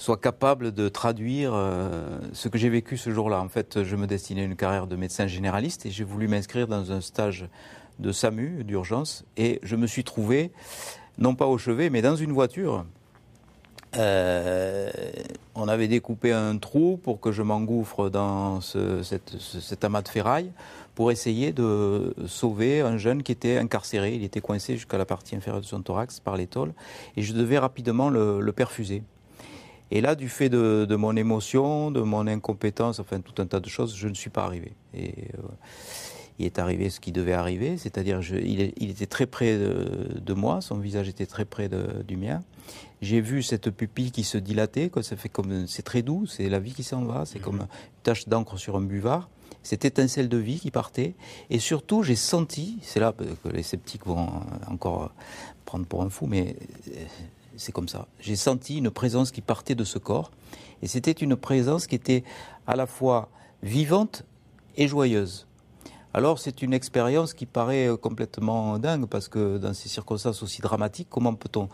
soit 0.00 0.16
capable 0.16 0.72
de 0.72 0.88
traduire 0.88 1.52
euh, 1.54 2.18
ce 2.32 2.48
que 2.48 2.56
j'ai 2.56 2.70
vécu 2.70 2.96
ce 2.96 3.10
jour-là. 3.10 3.38
En 3.42 3.50
fait, 3.50 3.84
je 3.84 3.96
me 3.96 4.06
destinais 4.06 4.40
à 4.40 4.44
une 4.44 4.56
carrière 4.56 4.86
de 4.86 4.96
médecin 4.96 5.26
généraliste 5.26 5.84
et 5.84 5.90
j'ai 5.90 6.04
voulu 6.04 6.26
m'inscrire 6.26 6.66
dans 6.66 6.90
un 6.90 7.02
stage 7.02 7.46
de 7.98 8.10
SAMU, 8.10 8.64
d'urgence, 8.64 9.26
et 9.36 9.60
je 9.62 9.76
me 9.76 9.86
suis 9.86 10.02
trouvé, 10.02 10.52
non 11.18 11.34
pas 11.34 11.46
au 11.46 11.58
chevet, 11.58 11.90
mais 11.90 12.00
dans 12.00 12.16
une 12.16 12.32
voiture. 12.32 12.86
Euh, 13.98 14.90
on 15.54 15.68
avait 15.68 15.88
découpé 15.88 16.32
un 16.32 16.56
trou 16.56 16.98
pour 17.02 17.20
que 17.20 17.30
je 17.30 17.42
m'engouffre 17.42 18.08
dans 18.08 18.62
cet 18.62 19.84
amas 19.84 20.00
de 20.00 20.08
ferraille 20.08 20.50
pour 20.94 21.10
essayer 21.10 21.52
de 21.52 22.14
sauver 22.26 22.80
un 22.80 22.96
jeune 22.96 23.22
qui 23.22 23.32
était 23.32 23.58
incarcéré. 23.58 24.14
Il 24.14 24.24
était 24.24 24.40
coincé 24.40 24.76
jusqu'à 24.76 24.96
la 24.96 25.04
partie 25.04 25.36
inférieure 25.36 25.60
de 25.60 25.66
son 25.66 25.82
thorax 25.82 26.20
par 26.20 26.36
les 26.36 26.46
tôles 26.46 26.72
et 27.18 27.22
je 27.22 27.34
devais 27.34 27.58
rapidement 27.58 28.08
le 28.08 28.52
perfuser. 28.52 29.02
Et 29.90 30.00
là, 30.00 30.14
du 30.14 30.28
fait 30.28 30.48
de, 30.48 30.96
mon 30.96 31.16
émotion, 31.16 31.90
de 31.90 32.00
mon 32.00 32.26
incompétence, 32.26 33.00
enfin 33.00 33.20
tout 33.20 33.40
un 33.42 33.46
tas 33.46 33.60
de 33.60 33.68
choses, 33.68 33.96
je 33.96 34.08
ne 34.08 34.14
suis 34.14 34.30
pas 34.30 34.44
arrivé. 34.44 34.72
Et 34.94 35.14
euh, 35.34 35.42
il 36.38 36.46
est 36.46 36.58
arrivé 36.58 36.90
ce 36.90 37.00
qui 37.00 37.12
devait 37.12 37.34
arriver, 37.34 37.76
c'est-à-dire 37.76 38.20
il, 38.32 38.60
était 38.62 39.06
très 39.06 39.26
près 39.26 39.58
de, 39.58 40.32
moi, 40.32 40.60
son 40.60 40.78
visage 40.78 41.08
était 41.08 41.26
très 41.26 41.44
près 41.44 41.68
du 42.06 42.16
mien. 42.16 42.42
J'ai 43.02 43.20
vu 43.20 43.42
cette 43.42 43.70
pupille 43.70 44.10
qui 44.10 44.24
se 44.24 44.38
dilatait, 44.38 44.88
quoi, 44.90 45.02
ça 45.02 45.16
fait 45.16 45.28
comme 45.28 45.66
c'est 45.66 45.82
très 45.82 46.02
doux, 46.02 46.26
c'est 46.26 46.48
la 46.48 46.58
vie 46.58 46.72
qui 46.72 46.82
s'en 46.82 47.04
va, 47.04 47.26
c'est 47.26 47.40
comme 47.40 47.60
une 47.60 47.66
tache 48.02 48.26
d'encre 48.28 48.58
sur 48.58 48.76
un 48.76 48.80
buvard. 48.80 49.28
Cette 49.62 49.84
étincelle 49.84 50.30
de 50.30 50.38
vie 50.38 50.58
qui 50.58 50.70
partait, 50.70 51.14
et 51.50 51.58
surtout 51.58 52.02
j'ai 52.02 52.16
senti, 52.16 52.78
c'est 52.82 53.00
là 53.00 53.12
que 53.12 53.48
les 53.50 53.62
sceptiques 53.62 54.06
vont 54.06 54.28
encore 54.66 55.12
prendre 55.66 55.84
pour 55.84 56.02
un 56.02 56.08
fou, 56.08 56.26
mais 56.26 56.56
euh, 56.88 57.04
c'est 57.60 57.72
comme 57.72 57.88
ça. 57.88 58.06
J'ai 58.20 58.36
senti 58.36 58.78
une 58.78 58.90
présence 58.90 59.30
qui 59.30 59.40
partait 59.42 59.74
de 59.74 59.84
ce 59.84 59.98
corps, 59.98 60.30
et 60.82 60.86
c'était 60.88 61.12
une 61.12 61.36
présence 61.36 61.86
qui 61.86 61.94
était 61.94 62.24
à 62.66 62.74
la 62.74 62.86
fois 62.86 63.28
vivante 63.62 64.24
et 64.76 64.88
joyeuse. 64.88 65.46
Alors 66.12 66.40
c'est 66.40 66.62
une 66.62 66.72
expérience 66.74 67.34
qui 67.34 67.46
paraît 67.46 67.86
euh, 67.86 67.96
complètement 67.96 68.80
dingue 68.80 69.06
parce 69.06 69.28
que 69.28 69.58
dans 69.58 69.72
ces 69.74 69.88
circonstances 69.88 70.42
aussi 70.42 70.60
dramatiques, 70.60 71.06
comment 71.08 71.34
peut-on 71.34 71.68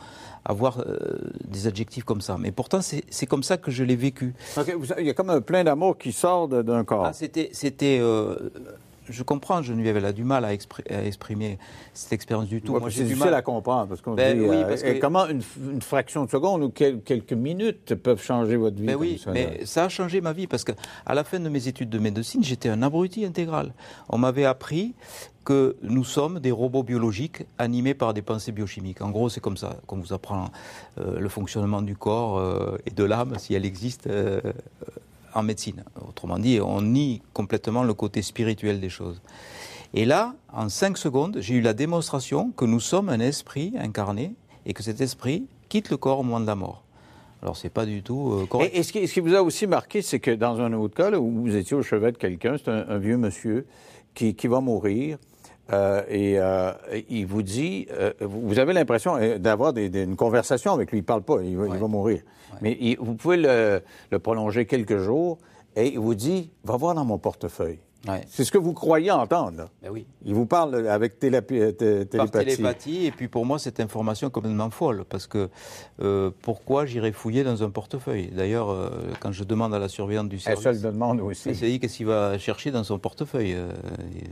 avoir 0.44 0.80
euh, 0.80 0.98
des 1.46 1.66
adjectifs 1.66 2.04
comme 2.04 2.20
ça? 2.20 2.36
Mais 2.38 2.52
pourtant 2.52 2.80
c'est 2.82 3.26
comme 3.26 3.42
ça 3.42 3.56
que 3.56 3.70
je 3.70 3.82
l'ai 3.82 3.96
vécu. 3.96 4.34
Vous- 4.56 4.92
il 4.98 5.06
y 5.06 5.10
a 5.10 5.14
comme 5.14 5.30
un 5.30 5.40
plein 5.40 5.64
d'amour 5.64 5.96
qui 5.96 6.12
sort 6.12 6.48
d'un 6.48 6.84
corps. 6.84 7.06
Ah, 7.06 7.12
c'était, 7.14 7.48
c'était, 7.52 7.98
euh, 7.98 8.50
je 9.08 9.22
comprends, 9.22 9.62
Geneviève, 9.62 9.96
elle 9.96 10.04
a 10.06 10.12
du 10.12 10.24
mal 10.24 10.44
à, 10.44 10.54
expri- 10.54 10.90
à 10.92 11.04
exprimer 11.04 11.58
cette 11.94 12.12
expérience 12.12 12.46
du 12.48 12.60
tout. 12.62 12.72
Ouais, 12.72 12.80
Moi, 12.80 12.90
c'est 12.90 13.06
j'ai 13.06 13.14
du 13.14 13.16
mal. 13.16 13.32
à 13.34 13.42
comprendre 13.42 13.88
parce 13.88 14.00
qu'on 14.00 14.14
Ben 14.14 14.38
oui, 14.40 14.56
euh, 14.56 14.64
parce 14.68 14.82
que- 14.82 14.98
comment 15.00 15.26
une, 15.26 15.42
fraction 15.82 16.24
de 16.24 16.30
seconde 16.30 16.62
ou 16.62 16.70
quel- 16.70 17.00
quelques 17.02 17.32
minutes 17.32 17.94
peuvent 17.94 18.22
changer 18.22 18.56
votre 18.56 18.76
vie. 18.76 18.84
Mais 18.86 18.92
comme 18.92 19.02
oui, 19.02 19.18
ça, 19.22 19.32
là? 19.32 19.34
mais 19.34 19.64
ça 19.64 19.84
a 19.84 19.88
changé 19.88 20.20
ma 20.20 20.32
vie 20.32 20.46
parce 20.46 20.64
que 20.64 20.72
à 21.04 21.14
la 21.14 21.24
fin 21.24 21.38
de 21.40 21.48
mes 21.48 21.68
études 21.68 21.90
de 21.90 21.98
médecine, 21.98 22.42
j'étais 22.44 22.68
un 22.68 22.82
abruti 22.82 23.24
intégral. 23.24 23.72
On 24.08 24.18
m'avait 24.18 24.44
appris 24.44 24.94
que 25.44 25.76
nous 25.82 26.02
sommes 26.02 26.40
des 26.40 26.50
robots 26.50 26.82
biologiques 26.82 27.44
animés 27.58 27.94
par 27.94 28.12
des 28.14 28.22
pensées 28.22 28.50
biochimiques. 28.50 29.00
En 29.00 29.10
gros, 29.10 29.28
c'est 29.28 29.40
comme 29.40 29.56
ça 29.56 29.76
qu'on 29.86 29.98
vous 29.98 30.12
apprend 30.12 30.46
euh, 30.98 31.20
le 31.20 31.28
fonctionnement 31.28 31.82
du 31.82 31.96
corps 31.96 32.38
euh, 32.38 32.76
et 32.84 32.90
de 32.90 33.04
l'âme, 33.04 33.34
si 33.38 33.54
elle 33.54 33.64
existe, 33.64 34.08
en 35.36 35.42
médecine. 35.42 35.84
Autrement 36.08 36.38
dit, 36.38 36.60
on 36.60 36.80
nie 36.80 37.22
complètement 37.32 37.84
le 37.84 37.94
côté 37.94 38.22
spirituel 38.22 38.80
des 38.80 38.88
choses. 38.88 39.20
Et 39.94 40.04
là, 40.04 40.34
en 40.52 40.68
cinq 40.68 40.98
secondes, 40.98 41.38
j'ai 41.40 41.54
eu 41.54 41.60
la 41.60 41.74
démonstration 41.74 42.50
que 42.52 42.64
nous 42.64 42.80
sommes 42.80 43.08
un 43.08 43.20
esprit 43.20 43.74
incarné 43.78 44.34
et 44.64 44.72
que 44.72 44.82
cet 44.82 45.00
esprit 45.00 45.46
quitte 45.68 45.90
le 45.90 45.96
corps 45.96 46.20
au 46.20 46.22
moment 46.22 46.40
de 46.40 46.46
la 46.46 46.54
mort. 46.54 46.84
Alors, 47.42 47.56
c'est 47.56 47.70
pas 47.70 47.84
du 47.84 48.02
tout 48.02 48.32
euh, 48.32 48.46
correct. 48.46 48.72
Et, 48.74 48.82
ce, 48.82 48.92
qui, 48.92 49.20
vous 49.20 49.34
a 49.34 49.42
aussi 49.42 49.66
marqué, 49.66 50.00
c'est 50.00 50.20
que 50.20 50.30
dans 50.30 50.60
un 50.60 50.72
autre 50.72 50.94
cas, 50.94 51.10
vous 51.10 51.54
étiez 51.54 51.76
au 51.76 51.82
chevet 51.82 52.12
de 52.12 52.16
quelqu'un, 52.16 52.56
c'est 52.56 52.70
un, 52.70 52.88
un 52.88 52.98
vieux 52.98 53.18
monsieur 53.18 53.66
qui, 54.14 54.34
qui 54.34 54.46
va 54.48 54.60
mourir. 54.60 55.18
Euh, 55.72 56.02
et 56.08 56.38
euh, 56.38 56.72
il 57.08 57.26
vous 57.26 57.42
dit, 57.42 57.86
euh, 57.90 58.12
vous 58.20 58.58
avez 58.58 58.72
l'impression 58.72 59.18
d'avoir 59.38 59.72
des- 59.72 59.88
des- 59.88 60.04
une 60.04 60.16
conversation 60.16 60.72
avec 60.72 60.90
lui. 60.92 60.98
Il 60.98 61.04
parle 61.04 61.22
pas, 61.22 61.42
il 61.42 61.56
va, 61.56 61.66
il 61.66 61.78
va 61.80 61.86
mourir. 61.88 62.20
Mais 62.62 62.76
il- 62.80 62.96
vous 62.98 63.14
pouvez 63.14 63.36
le, 63.36 63.82
le 64.10 64.18
prolonger 64.18 64.66
quelques 64.66 64.98
jours 64.98 65.38
et 65.74 65.88
il 65.88 65.98
vous 65.98 66.14
dit, 66.14 66.50
va 66.64 66.76
voir 66.76 66.94
dans 66.94 67.04
mon 67.04 67.18
portefeuille. 67.18 67.78
Ouais. 68.06 68.20
C'est 68.28 68.44
ce 68.44 68.52
que 68.52 68.58
vous 68.58 68.72
croyez 68.72 69.10
entendre. 69.10 69.56
Là. 69.58 69.68
Ben 69.82 69.90
oui. 69.90 70.06
Il 70.24 70.32
vous 70.32 70.46
parle 70.46 70.86
avec 70.86 71.18
télépi- 71.18 71.58
euh, 71.58 71.72
té- 71.72 72.04
Par 72.16 72.30
télépathie. 72.30 72.56
télépathie, 72.56 73.06
et 73.06 73.10
puis 73.10 73.26
pour 73.26 73.44
moi, 73.44 73.58
cette 73.58 73.80
information 73.80 74.28
est 74.28 74.30
complètement 74.30 74.70
folle, 74.70 75.04
parce 75.08 75.26
que 75.26 75.48
euh, 76.00 76.30
pourquoi 76.42 76.86
j'irais 76.86 77.10
fouiller 77.10 77.42
dans 77.42 77.64
un 77.64 77.70
portefeuille? 77.70 78.28
D'ailleurs, 78.28 78.70
euh, 78.70 78.90
quand 79.18 79.32
je 79.32 79.42
demande 79.42 79.74
à 79.74 79.80
la 79.80 79.88
surveillante 79.88 80.28
du 80.28 80.36
Elle 80.36 80.40
service, 80.56 80.62
se 80.82 80.86
le 80.86 80.92
demande 80.92 81.20
aussi. 81.20 81.48
elle 81.48 81.56
s'est 81.56 81.66
dit 81.66 81.80
qu'est-ce 81.80 81.96
qu'il 81.96 82.06
va 82.06 82.38
chercher 82.38 82.70
dans 82.70 82.84
son 82.84 83.00
portefeuille 83.00 83.54
euh, 83.54 83.72
et, 84.16 84.24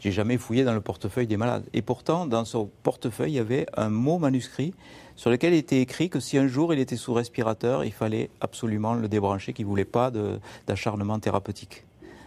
J'ai 0.00 0.12
jamais 0.12 0.38
fouillé 0.38 0.64
dans 0.64 0.74
le 0.74 0.80
portefeuille 0.80 1.26
des 1.26 1.36
malades. 1.36 1.64
Et 1.72 1.82
pourtant, 1.82 2.26
dans 2.26 2.44
son 2.44 2.70
portefeuille, 2.82 3.32
il 3.32 3.36
y 3.36 3.40
avait 3.40 3.66
un 3.76 3.88
mot 3.88 4.18
manuscrit 4.18 4.72
sur 5.16 5.30
lequel 5.30 5.52
était 5.54 5.80
écrit 5.80 6.08
que 6.08 6.20
si 6.20 6.38
un 6.38 6.46
jour 6.46 6.72
il 6.72 6.78
était 6.78 6.96
sous 6.96 7.12
respirateur, 7.12 7.84
il 7.84 7.92
fallait 7.92 8.30
absolument 8.40 8.94
le 8.94 9.08
débrancher, 9.08 9.52
qu'il 9.52 9.64
ne 9.64 9.70
voulait 9.70 9.84
pas 9.84 10.12
d'acharnement 10.66 11.18
thérapeutique. 11.18 11.84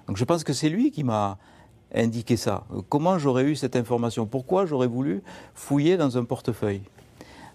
Donc 0.08 0.18
je 0.18 0.26
pense 0.26 0.44
que 0.44 0.52
c'est 0.52 0.68
lui 0.68 0.92
qui 0.92 1.06
m'a 1.06 1.38
indiqué 1.96 2.36
ça. 2.36 2.66
Comment 2.90 3.18
j'aurais 3.18 3.46
eu 3.46 3.56
cette 3.56 3.78
information? 3.78 4.26
Pourquoi 4.26 4.66
j'aurais 4.66 4.88
voulu 4.88 5.24
fouiller 5.54 5.96
dans 5.96 6.18
un 6.18 6.26
portefeuille? 6.26 6.82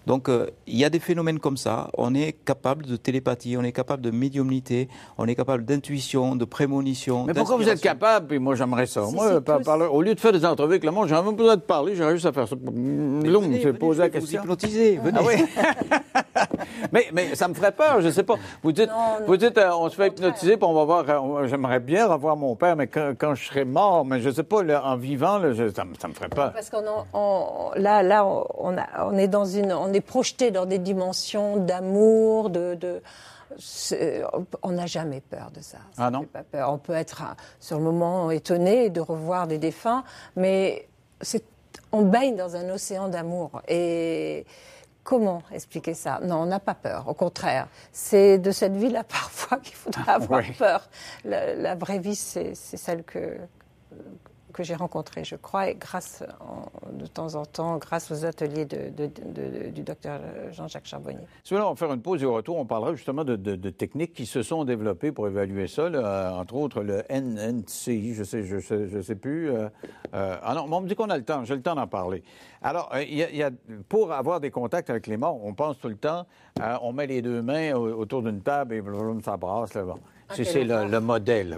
Donc 0.07 0.29
euh, 0.29 0.47
il 0.65 0.77
y 0.77 0.83
a 0.85 0.89
des 0.89 0.99
phénomènes 0.99 1.37
comme 1.39 1.57
ça. 1.57 1.89
On 1.97 2.15
est 2.15 2.31
capable 2.45 2.85
de 2.85 2.95
télépathie, 2.95 3.55
on 3.57 3.63
est 3.63 3.71
capable 3.71 4.01
de 4.01 4.09
médiumnité, 4.09 4.87
on 5.19 5.27
est 5.27 5.35
capable 5.35 5.65
d'intuition, 5.65 6.35
de 6.35 6.45
prémonition. 6.45 7.25
Mais 7.25 7.33
pourquoi 7.33 7.57
vous 7.57 7.69
êtes 7.69 7.81
capable, 7.81 8.27
puis 8.27 8.39
moi 8.39 8.55
j'aimerais 8.55 8.85
ça. 8.87 9.05
Si, 9.05 9.13
moi, 9.13 9.41
par- 9.41 9.61
par- 9.61 9.93
au 9.93 10.01
lieu 10.01 10.15
de 10.15 10.19
faire 10.19 10.31
des 10.31 10.45
entrevues 10.45 10.71
avec 10.73 10.83
le 10.85 10.91
monde, 10.91 11.07
j'ai 11.09 11.15
même 11.15 11.35
besoin 11.35 11.55
de 11.57 11.61
parler, 11.61 11.95
j'aurais 11.95 12.13
juste 12.13 12.25
à 12.25 12.31
faire 12.33 12.47
ça. 12.47 12.55
L'homme 12.55 13.43
venez, 13.43 13.61
se 13.61 13.67
venez, 13.67 13.77
poser 13.77 13.97
je 13.97 14.01
la 14.03 14.07
vais 14.07 14.19
vous 14.19 14.25
question. 14.25 14.41
hypnotiser, 14.41 14.97
venez. 15.03 15.19
Ah 15.19 15.23
oui? 15.27 15.35
mais, 16.91 17.07
mais 17.13 17.35
ça 17.35 17.47
me 17.47 17.53
ferait 17.53 17.71
peur, 17.71 18.01
je 18.01 18.09
sais 18.09 18.23
pas. 18.23 18.35
Vous 18.63 18.71
dites, 18.71 18.89
Non, 18.89 19.19
non, 19.19 19.25
vous 19.25 19.37
dites 19.37 19.57
euh, 19.57 19.71
on 19.73 19.89
se 19.89 19.95
fait 19.95 20.07
hypnotiser, 20.07 20.57
puis 20.57 20.65
on 20.65 20.73
va 20.73 20.83
voir, 20.85 21.05
euh, 21.09 21.47
j'aimerais 21.47 21.79
bien 21.79 22.07
revoir 22.07 22.35
mon 22.35 22.55
père, 22.55 22.75
mais 22.75 22.87
quand, 22.87 23.13
quand 23.17 23.35
je 23.35 23.45
serai 23.47 23.65
mort, 23.65 24.05
mais 24.05 24.19
je 24.21 24.29
sais 24.29 24.43
pas, 24.43 24.63
là, 24.63 24.83
en 24.85 24.95
vivant, 24.97 25.37
là, 25.37 25.53
je- 25.53 25.69
ça, 25.73 25.85
me- 25.85 25.95
ça 25.95 26.07
me 26.07 26.13
ferait 26.13 26.29
peur. 26.29 26.53
Parce 26.53 26.69
qu'on 26.69 26.83
on- 27.13 27.71
là, 27.75 28.03
là, 28.03 28.25
on, 28.25 28.77
a- 28.77 29.05
on 29.05 29.17
est 29.17 29.27
dans 29.27 29.45
une, 29.45 29.71
on 29.73 29.91
est 29.93 30.01
projeté 30.01 30.51
dans 30.51 30.65
des 30.65 30.79
dimensions 30.79 31.57
d'amour, 31.57 32.49
de, 32.49 32.77
on 34.61 34.71
n'a 34.71 34.85
jamais 34.85 35.21
peur 35.21 35.51
de 35.55 35.61
ça. 35.61 35.77
Ça 35.95 36.05
Ah 36.05 36.11
non 36.11 36.23
pas 36.25 36.43
peur. 36.43 36.71
On 36.71 36.77
peut 36.77 36.93
être 36.93 37.21
euh, 37.23 37.33
sur 37.59 37.77
le 37.77 37.83
moment 37.83 38.29
étonné 38.29 38.89
de 38.89 38.99
revoir 39.01 39.47
des 39.47 39.57
défunts, 39.57 40.03
mais 40.35 40.87
on 41.91 42.01
baigne 42.03 42.35
dans 42.35 42.55
un 42.55 42.69
océan 42.69 43.07
d'amour 43.07 43.61
et 43.67 44.45
Comment 45.07 45.41
expliquer 45.53 45.93
ça? 45.93 46.19
Non, 46.21 46.41
on 46.41 46.45
n'a 46.47 46.59
pas 46.59 46.73
peur. 46.75 47.07
Au 47.07 47.13
contraire, 47.13 47.69
c'est 47.93 48.37
de 48.39 48.51
cette 48.51 48.75
vie-là 48.75 49.03
parfois 49.07 49.57
qu'il 49.59 49.75
faudra 49.75 50.15
avoir 50.15 50.41
Oui. 50.41 50.51
peur. 50.51 50.89
La, 51.23 51.55
la 51.55 51.75
vraie 51.75 51.99
vie, 51.99 52.13
c'est 52.13 52.53
c'est 52.55 52.75
celle 52.75 53.05
que, 53.05 53.37
que 54.57 54.63
j'ai 54.63 54.73
rencontrée, 54.75 55.23
je 55.23 55.35
crois, 55.35 55.69
et 55.69 55.75
grâce, 55.75 56.23
en- 56.39 56.91
de 56.91 57.05
temps 57.05 57.35
en 57.35 57.45
temps, 57.45 57.77
grâce 57.77 58.09
aux 58.11 58.25
ateliers 58.25 58.65
de- 58.65 58.89
de- 58.89 59.05
de- 59.05 59.69
du 59.69 59.83
docteur 59.83 60.19
Jean-Jacques 60.51 60.87
Charbonnier. 60.87 61.19
Si 61.43 61.53
vous 61.53 61.57
voulez, 61.59 61.67
on 61.69 61.73
va 61.73 61.75
faire 61.75 61.93
une 61.93 62.01
pause 62.01 62.23
et 62.23 62.25
au 62.25 62.33
retour, 62.33 62.57
on 62.57 62.65
parlera 62.65 62.95
justement 62.95 63.23
de, 63.23 63.35
de- 63.35 63.55
de 63.55 63.69
techniques 63.69 64.13
qui 64.13 64.25
se 64.25 64.41
sont 64.41 64.65
développées 64.65 65.11
pour 65.11 65.27
évaluer 65.27 65.67
ça, 65.67 65.89
là, 65.89 65.99
euh, 65.99 66.31
entre 66.41 66.55
autres 66.55 66.81
le 66.81 67.03
NNCI, 67.09 68.15
je 68.15 68.23
sais, 68.23 68.43
je 68.43 68.59
sais, 68.59 68.87
je 68.87 68.99
sais 69.01 69.15
plus. 69.15 69.51
euh, 69.51 69.69
euh, 70.15 70.37
ah 70.41 70.53
non, 70.55 70.67
mais 70.67 70.75
on 70.75 70.81
me 70.81 70.87
dit 70.87 70.95
qu'on 70.95 71.09
a 71.11 71.17
le 71.17 71.23
temps, 71.23 71.43
j'ai 71.45 71.55
le 71.55 71.61
temps 71.61 71.75
d'en 71.75 71.85
parler. 71.87 72.23
Alors, 72.63 72.89
euh, 72.95 73.03
il 73.03 73.13
y 73.15 73.23
a- 73.23 73.29
y 73.31 73.43
a- 73.43 73.51
pour 73.87 74.11
avoir 74.11 74.39
des 74.39 74.49
contacts 74.49 74.89
avec 74.89 75.05
les 75.05 75.17
morts, 75.17 75.39
on 75.45 75.53
pense 75.53 75.77
tout 75.79 75.89
le 75.89 75.97
temps, 75.97 76.25
euh, 76.59 76.75
on 76.81 76.93
met 76.93 77.05
les 77.05 77.21
deux 77.21 77.43
mains 77.43 77.75
au- 77.75 77.91
autour 77.93 78.23
d'une 78.23 78.41
table 78.41 78.73
et 78.73 78.81
blablabla, 78.81 79.21
ça 79.23 79.37
brasse. 79.37 79.75
Là, 79.75 79.83
bon. 79.83 79.99
C'est 80.33 80.63
le, 80.63 80.85
le 80.89 80.99
modèle. 80.99 81.57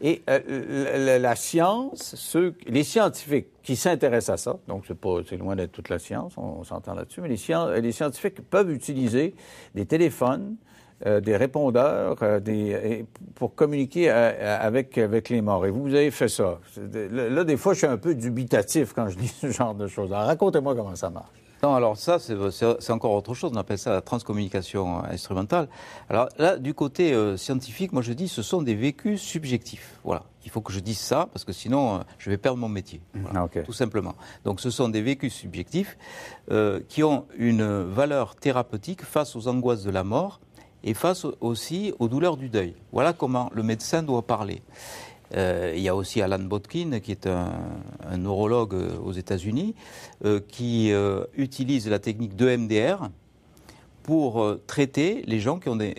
Et 0.00 0.22
euh, 0.30 1.18
la, 1.18 1.34
science, 1.36 2.36
les 2.66 2.84
scientifiques 2.84 3.48
qui 3.62 3.74
s'intéressent 3.74 4.34
à 4.34 4.36
ça, 4.36 4.58
donc 4.68 4.84
c'est 5.28 5.36
loin 5.36 5.56
d'être 5.56 5.72
toute 5.72 5.88
la 5.88 5.98
science, 5.98 6.34
on, 6.36 6.62
s'entend 6.62 6.94
là-dessus, 6.94 7.20
mais 7.20 7.28
les, 7.28 7.36
scien- 7.36 7.80
les 7.80 7.92
scientifiques 7.92 8.40
peuvent 8.48 8.70
utiliser 8.70 9.34
des 9.74 9.86
téléphones, 9.86 10.56
euh, 11.06 11.20
des 11.20 11.36
répondeurs, 11.36 12.16
euh, 12.22 12.40
des, 12.40 13.06
pour 13.36 13.54
communiquer 13.54 14.10
euh, 14.10 14.58
avec, 14.60 14.98
avec 14.98 15.28
les 15.28 15.40
morts. 15.40 15.64
Et 15.64 15.70
vous, 15.70 15.82
vous 15.82 15.94
avez 15.94 16.10
fait 16.10 16.28
ça. 16.28 16.58
Là, 17.12 17.44
des 17.44 17.56
fois, 17.56 17.72
je 17.74 17.78
suis 17.78 17.86
un 17.86 17.98
peu 17.98 18.14
dubitatif 18.16 18.92
quand 18.94 19.08
je 19.08 19.16
dis 19.18 19.28
ce 19.28 19.50
genre 19.50 19.74
de 19.74 19.86
choses. 19.86 20.12
Alors, 20.12 20.26
racontez-moi 20.26 20.74
comment 20.74 20.96
ça 20.96 21.10
marche. 21.10 21.28
Non, 21.62 21.74
alors 21.74 21.96
ça, 21.96 22.18
c'est 22.20 22.90
encore 22.92 23.12
autre 23.12 23.34
chose. 23.34 23.50
On 23.52 23.56
appelle 23.58 23.78
ça 23.78 23.90
la 23.90 24.00
transcommunication 24.00 24.98
euh, 24.98 25.08
instrumentale. 25.10 25.68
Alors 26.08 26.28
là, 26.38 26.56
du 26.56 26.72
côté 26.72 27.12
euh, 27.12 27.36
scientifique, 27.36 27.92
moi 27.92 28.02
je 28.02 28.12
dis, 28.12 28.28
ce 28.28 28.42
sont 28.42 28.62
des 28.62 28.74
vécus 28.76 29.20
subjectifs. 29.20 29.98
Voilà. 30.04 30.22
Il 30.44 30.50
faut 30.50 30.60
que 30.60 30.72
je 30.72 30.80
dise 30.80 30.98
ça 31.00 31.28
parce 31.32 31.44
que 31.44 31.52
sinon, 31.52 31.96
euh, 31.96 31.98
je 32.18 32.30
vais 32.30 32.38
perdre 32.38 32.58
mon 32.58 32.68
métier. 32.68 33.00
Voilà. 33.14 33.48
Ah. 33.54 33.60
Tout 33.62 33.72
simplement. 33.72 34.14
Donc, 34.44 34.60
ce 34.60 34.70
sont 34.70 34.88
des 34.88 35.02
vécus 35.02 35.34
subjectifs 35.34 35.98
euh, 36.50 36.80
qui 36.88 37.02
ont 37.02 37.26
une 37.36 37.82
valeur 37.82 38.36
thérapeutique 38.36 39.02
face 39.02 39.34
aux 39.34 39.48
angoisses 39.48 39.82
de 39.82 39.90
la 39.90 40.04
mort 40.04 40.40
et 40.84 40.94
face 40.94 41.24
au- 41.24 41.34
aussi 41.40 41.92
aux 41.98 42.06
douleurs 42.08 42.36
du 42.36 42.48
deuil. 42.48 42.76
Voilà 42.92 43.12
comment 43.12 43.50
le 43.52 43.64
médecin 43.64 44.04
doit 44.04 44.22
parler. 44.22 44.62
Euh, 45.36 45.74
il 45.76 45.82
y 45.82 45.88
a 45.88 45.94
aussi 45.96 46.22
Alan 46.22 46.38
Botkin, 46.38 47.00
qui 47.00 47.12
est 47.12 47.26
un, 47.26 47.52
un 48.08 48.16
neurologue 48.16 48.74
euh, 48.74 48.98
aux 49.04 49.12
États-Unis, 49.12 49.74
euh, 50.24 50.40
qui 50.46 50.92
euh, 50.92 51.24
utilise 51.36 51.88
la 51.88 51.98
technique 51.98 52.34
de 52.36 52.56
MDR 52.56 53.10
pour 54.02 54.56
traiter 54.66 55.22
les 55.26 55.38
gens 55.38 55.58
qui 55.58 55.68
ont 55.68 55.76
des 55.76 55.96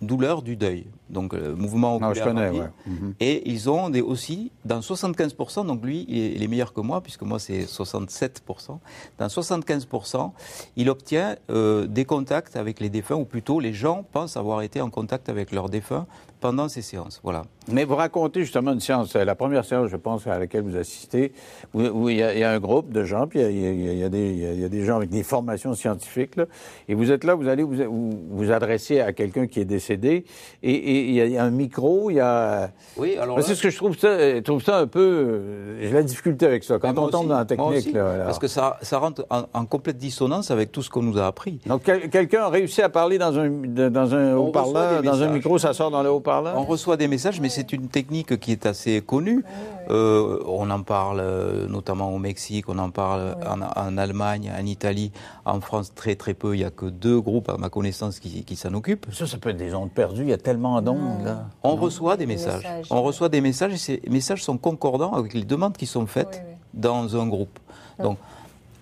douleurs 0.00 0.42
du 0.42 0.56
deuil. 0.56 0.86
Donc, 1.10 1.32
mouvement 1.32 2.00
Non, 2.00 2.08
oculaire 2.08 2.24
je 2.24 2.28
connais, 2.28 2.46
rapide. 2.46 2.60
ouais. 2.62 2.92
Mhm. 2.92 3.14
Et 3.20 3.48
ils 3.48 3.70
ont 3.70 3.88
des, 3.88 4.00
aussi, 4.00 4.50
dans 4.64 4.80
75%, 4.80 5.64
donc 5.64 5.84
lui, 5.84 6.04
il 6.08 6.18
est, 6.18 6.32
il 6.32 6.42
est 6.42 6.48
meilleur 6.48 6.72
que 6.72 6.80
moi, 6.80 7.00
puisque 7.00 7.22
moi 7.22 7.38
c'est 7.38 7.60
67%, 7.62 8.78
dans 9.18 9.26
75%, 9.28 10.32
il 10.74 10.90
obtient 10.90 11.36
des 11.48 12.04
contacts 12.04 12.56
avec 12.56 12.80
les 12.80 12.90
défunts, 12.90 13.14
ou 13.14 13.24
plutôt 13.24 13.60
les 13.60 13.72
gens 13.72 14.04
pensent 14.10 14.36
avoir 14.36 14.62
été 14.62 14.80
en 14.80 14.90
contact 14.90 15.28
avec 15.28 15.52
leurs 15.52 15.68
défunts 15.68 16.06
pendant 16.42 16.68
ces 16.68 16.82
séances. 16.82 17.20
Voilà. 17.22 17.44
Mais 17.70 17.84
vous 17.84 17.94
racontez 17.94 18.40
justement 18.40 18.72
une 18.72 18.80
séance, 18.80 19.14
euh, 19.14 19.24
la 19.24 19.36
première 19.36 19.64
séance, 19.64 19.88
je 19.88 19.96
pense, 19.96 20.26
à 20.26 20.38
laquelle 20.38 20.62
vous 20.62 20.76
assistez, 20.76 21.32
où, 21.72 22.08
il, 22.08 22.16
y 22.16 22.22
a, 22.22 22.34
il 22.34 22.40
y 22.40 22.44
a 22.44 22.50
un 22.50 22.58
groupe 22.58 22.90
de 22.92 23.04
gens, 23.04 23.28
puis 23.28 23.40
il 23.40 23.60
y 23.60 24.02
a, 24.02 24.06
y 24.08 24.62
y 24.64 24.68
des, 24.68 24.84
gens 24.84 24.96
avec 24.96 25.08
des 25.08 25.22
formations 25.22 25.72
scientifiques, 25.74 26.34
là, 26.36 26.46
et 26.88 26.94
vous 26.94 27.12
êtes 27.12 27.22
là, 27.22 27.36
vous 27.36 27.46
allez 27.48 27.62
vous 27.62 28.50
adresser 28.52 29.00
à 29.00 29.12
quelqu'un 29.12 29.46
qui 29.46 29.60
est 29.60 29.64
décédé, 29.64 30.24
et, 30.64 31.08
il, 31.08 31.14
y 31.14 31.38
a, 31.38 31.44
un 31.44 31.50
micro, 31.50 32.10
il 32.10 32.14
y 32.16 32.20
a... 32.20 32.70
Oui, 32.96 33.16
alors 33.16 33.40
c'est 33.42 33.54
ce 33.54 33.62
que 33.62 33.70
je 33.70 33.76
trouve 33.76 33.96
ça, 33.96 34.08
euh, 34.08 34.36
je 34.36 34.40
trouve 34.40 34.62
ça 34.62 34.78
un 34.78 34.88
peu... 34.88 35.00
euh, 35.00 35.78
J'ai 35.80 35.92
la 35.92 36.02
difficulté 36.02 36.46
avec 36.46 36.64
ça, 36.64 36.80
quand 36.80 36.98
on 36.98 37.08
tombe 37.08 37.28
dans 37.28 37.38
la 37.38 37.44
technique. 37.44 37.92
là. 37.94 38.24
Parce 38.24 38.40
que 38.40 38.48
ça, 38.48 38.78
ça 38.82 38.98
rentre 38.98 39.24
en, 39.30 39.44
en 39.54 39.64
complète 39.66 39.98
dissonance 39.98 40.50
avec 40.50 40.72
tout 40.72 40.82
ce 40.82 40.90
qu'on 40.90 41.02
nous 41.02 41.18
a 41.18 41.26
appris. 41.28 41.60
Donc, 41.66 41.82
quel- 41.84 42.10
quelqu'un 42.10 42.42
a 42.42 42.48
réussi 42.48 42.82
à 42.82 42.88
parler 42.88 43.18
dans 43.18 43.38
un, 43.38 43.48
dans 43.48 44.36
haut-parleur, 44.36 45.02
dans 45.02 45.22
un 45.22 45.28
micro, 45.28 45.58
ça 45.58 45.72
sort 45.72 45.92
dans 45.92 46.02
le 46.02 46.10
haut-parleur? 46.10 46.31
On 46.56 46.64
reçoit 46.64 46.96
des 46.96 47.08
messages, 47.08 47.40
mais 47.40 47.48
c'est 47.48 47.72
une 47.72 47.88
technique 47.88 48.38
qui 48.40 48.52
est 48.52 48.66
assez 48.66 49.00
connue. 49.02 49.44
Euh, 49.90 50.38
on 50.46 50.70
en 50.70 50.82
parle 50.82 51.20
euh, 51.20 51.66
notamment 51.68 52.14
au 52.14 52.18
Mexique, 52.18 52.68
on 52.68 52.78
en 52.78 52.90
parle 52.90 53.36
en, 53.46 53.60
en 53.62 53.98
Allemagne, 53.98 54.50
en 54.58 54.64
Italie, 54.64 55.10
en 55.44 55.60
France 55.60 55.92
très 55.94 56.14
très 56.14 56.34
peu. 56.34 56.54
Il 56.54 56.58
n'y 56.58 56.64
a 56.64 56.70
que 56.70 56.86
deux 56.86 57.20
groupes 57.20 57.48
à 57.48 57.56
ma 57.58 57.68
connaissance 57.68 58.20
qui, 58.20 58.44
qui 58.44 58.56
s'en 58.56 58.72
occupent. 58.74 59.06
Ça, 59.12 59.26
ça 59.26 59.38
peut 59.38 59.50
être 59.50 59.56
des 59.56 59.74
ondes 59.74 59.90
perdues, 59.90 60.22
il 60.22 60.28
y 60.28 60.32
a 60.32 60.38
tellement 60.38 60.80
d'ondes, 60.80 61.24
là. 61.24 61.46
On 61.62 61.76
reçoit 61.76 62.16
des 62.16 62.26
messages. 62.26 62.62
messages, 62.62 62.86
On 62.90 63.02
reçoit 63.02 63.28
des 63.28 63.40
messages 63.40 63.72
et 63.74 63.78
ces 63.78 64.02
messages 64.08 64.42
sont 64.44 64.56
concordants 64.58 65.12
avec 65.12 65.34
les 65.34 65.44
demandes 65.44 65.76
qui 65.76 65.86
sont 65.86 66.06
faites 66.06 66.42
Oui, 66.44 66.50
oui. 66.52 66.80
dans 66.80 67.16
un 67.20 67.26
groupe. 67.26 67.58
Donc, 67.98 68.18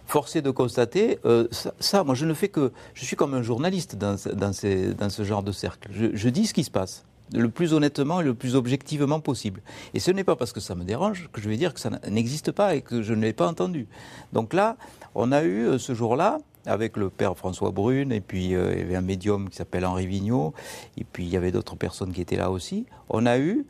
force 0.07 0.37
est 0.37 0.43
de 0.43 0.51
constater, 0.51 1.19
euh, 1.25 1.47
ça, 1.53 1.73
ça, 1.79 2.05
moi 2.05 2.15
je 2.15 2.27
ne 2.27 2.35
fais 2.35 2.49
que. 2.49 2.73
Je 2.95 3.05
suis 3.05 3.17
comme 3.17 3.33
un 3.35 3.43
journaliste 3.43 3.97
dans, 3.97 4.17
ce- 4.17 4.29
dans, 4.29 4.53
ces- 4.53 4.93
dans 4.95 5.09
ce 5.09 5.23
genre 5.25 5.43
de 5.43 5.53
cercle. 5.53 5.89
Je, 5.93 6.07
je 6.15 6.29
dis 6.29 6.47
ce 6.47 6.55
qui 6.55 6.65
se 6.65 6.71
passe 6.71 7.05
le 7.33 7.49
plus 7.49 7.73
honnêtement 7.73 8.21
et 8.21 8.25
le 8.25 8.35
plus 8.35 8.57
objectivement 8.57 9.21
possible. 9.21 9.62
Et 9.95 10.01
ce 10.01 10.11
n'est 10.11 10.25
pas 10.25 10.37
parce 10.37 10.53
que 10.53 10.61
ça 10.61 10.75
me 10.75 10.85
dérange 10.85 11.29
que 11.33 11.40
je 11.40 11.49
vais 11.49 11.57
dire 11.57 11.75
que 11.75 11.81
ça 11.81 11.90
n'existe 12.09 12.53
pas 12.53 12.75
et 12.75 12.83
que 12.83 13.03
je 13.03 13.14
ne 13.14 13.23
l'ai 13.23 13.33
pas 13.33 13.47
entendu. 13.47 13.87
Donc 14.33 14.53
là, 14.53 14.77
on 15.14 15.33
a 15.33 15.43
eu 15.43 15.66
euh, 15.66 15.79
ce 15.79 15.95
jour-là, 15.95 16.38
avec 16.66 16.97
le 16.97 17.09
père 17.09 17.37
François 17.37 17.71
Brune, 17.71 18.12
et 18.12 18.21
puis 18.21 18.55
euh, 18.55 18.73
il 18.73 18.81
y 18.81 18.83
avait 18.83 18.97
un 18.97 19.01
médium 19.01 19.49
qui 19.49 19.57
s'appelle 19.57 19.87
Henri 19.87 20.07
Vigneault, 20.07 20.55
et 20.97 21.05
puis 21.05 21.25
il 21.25 21.31
y 21.31 21.37
avait 21.37 21.53
d'autres 21.53 21.77
personnes 21.77 22.12
qui 22.12 22.21
étaient 22.21 22.37
là 22.37 22.51
aussi, 22.51 22.87
on 23.09 23.27
a 23.27 23.38
eu 23.38 23.66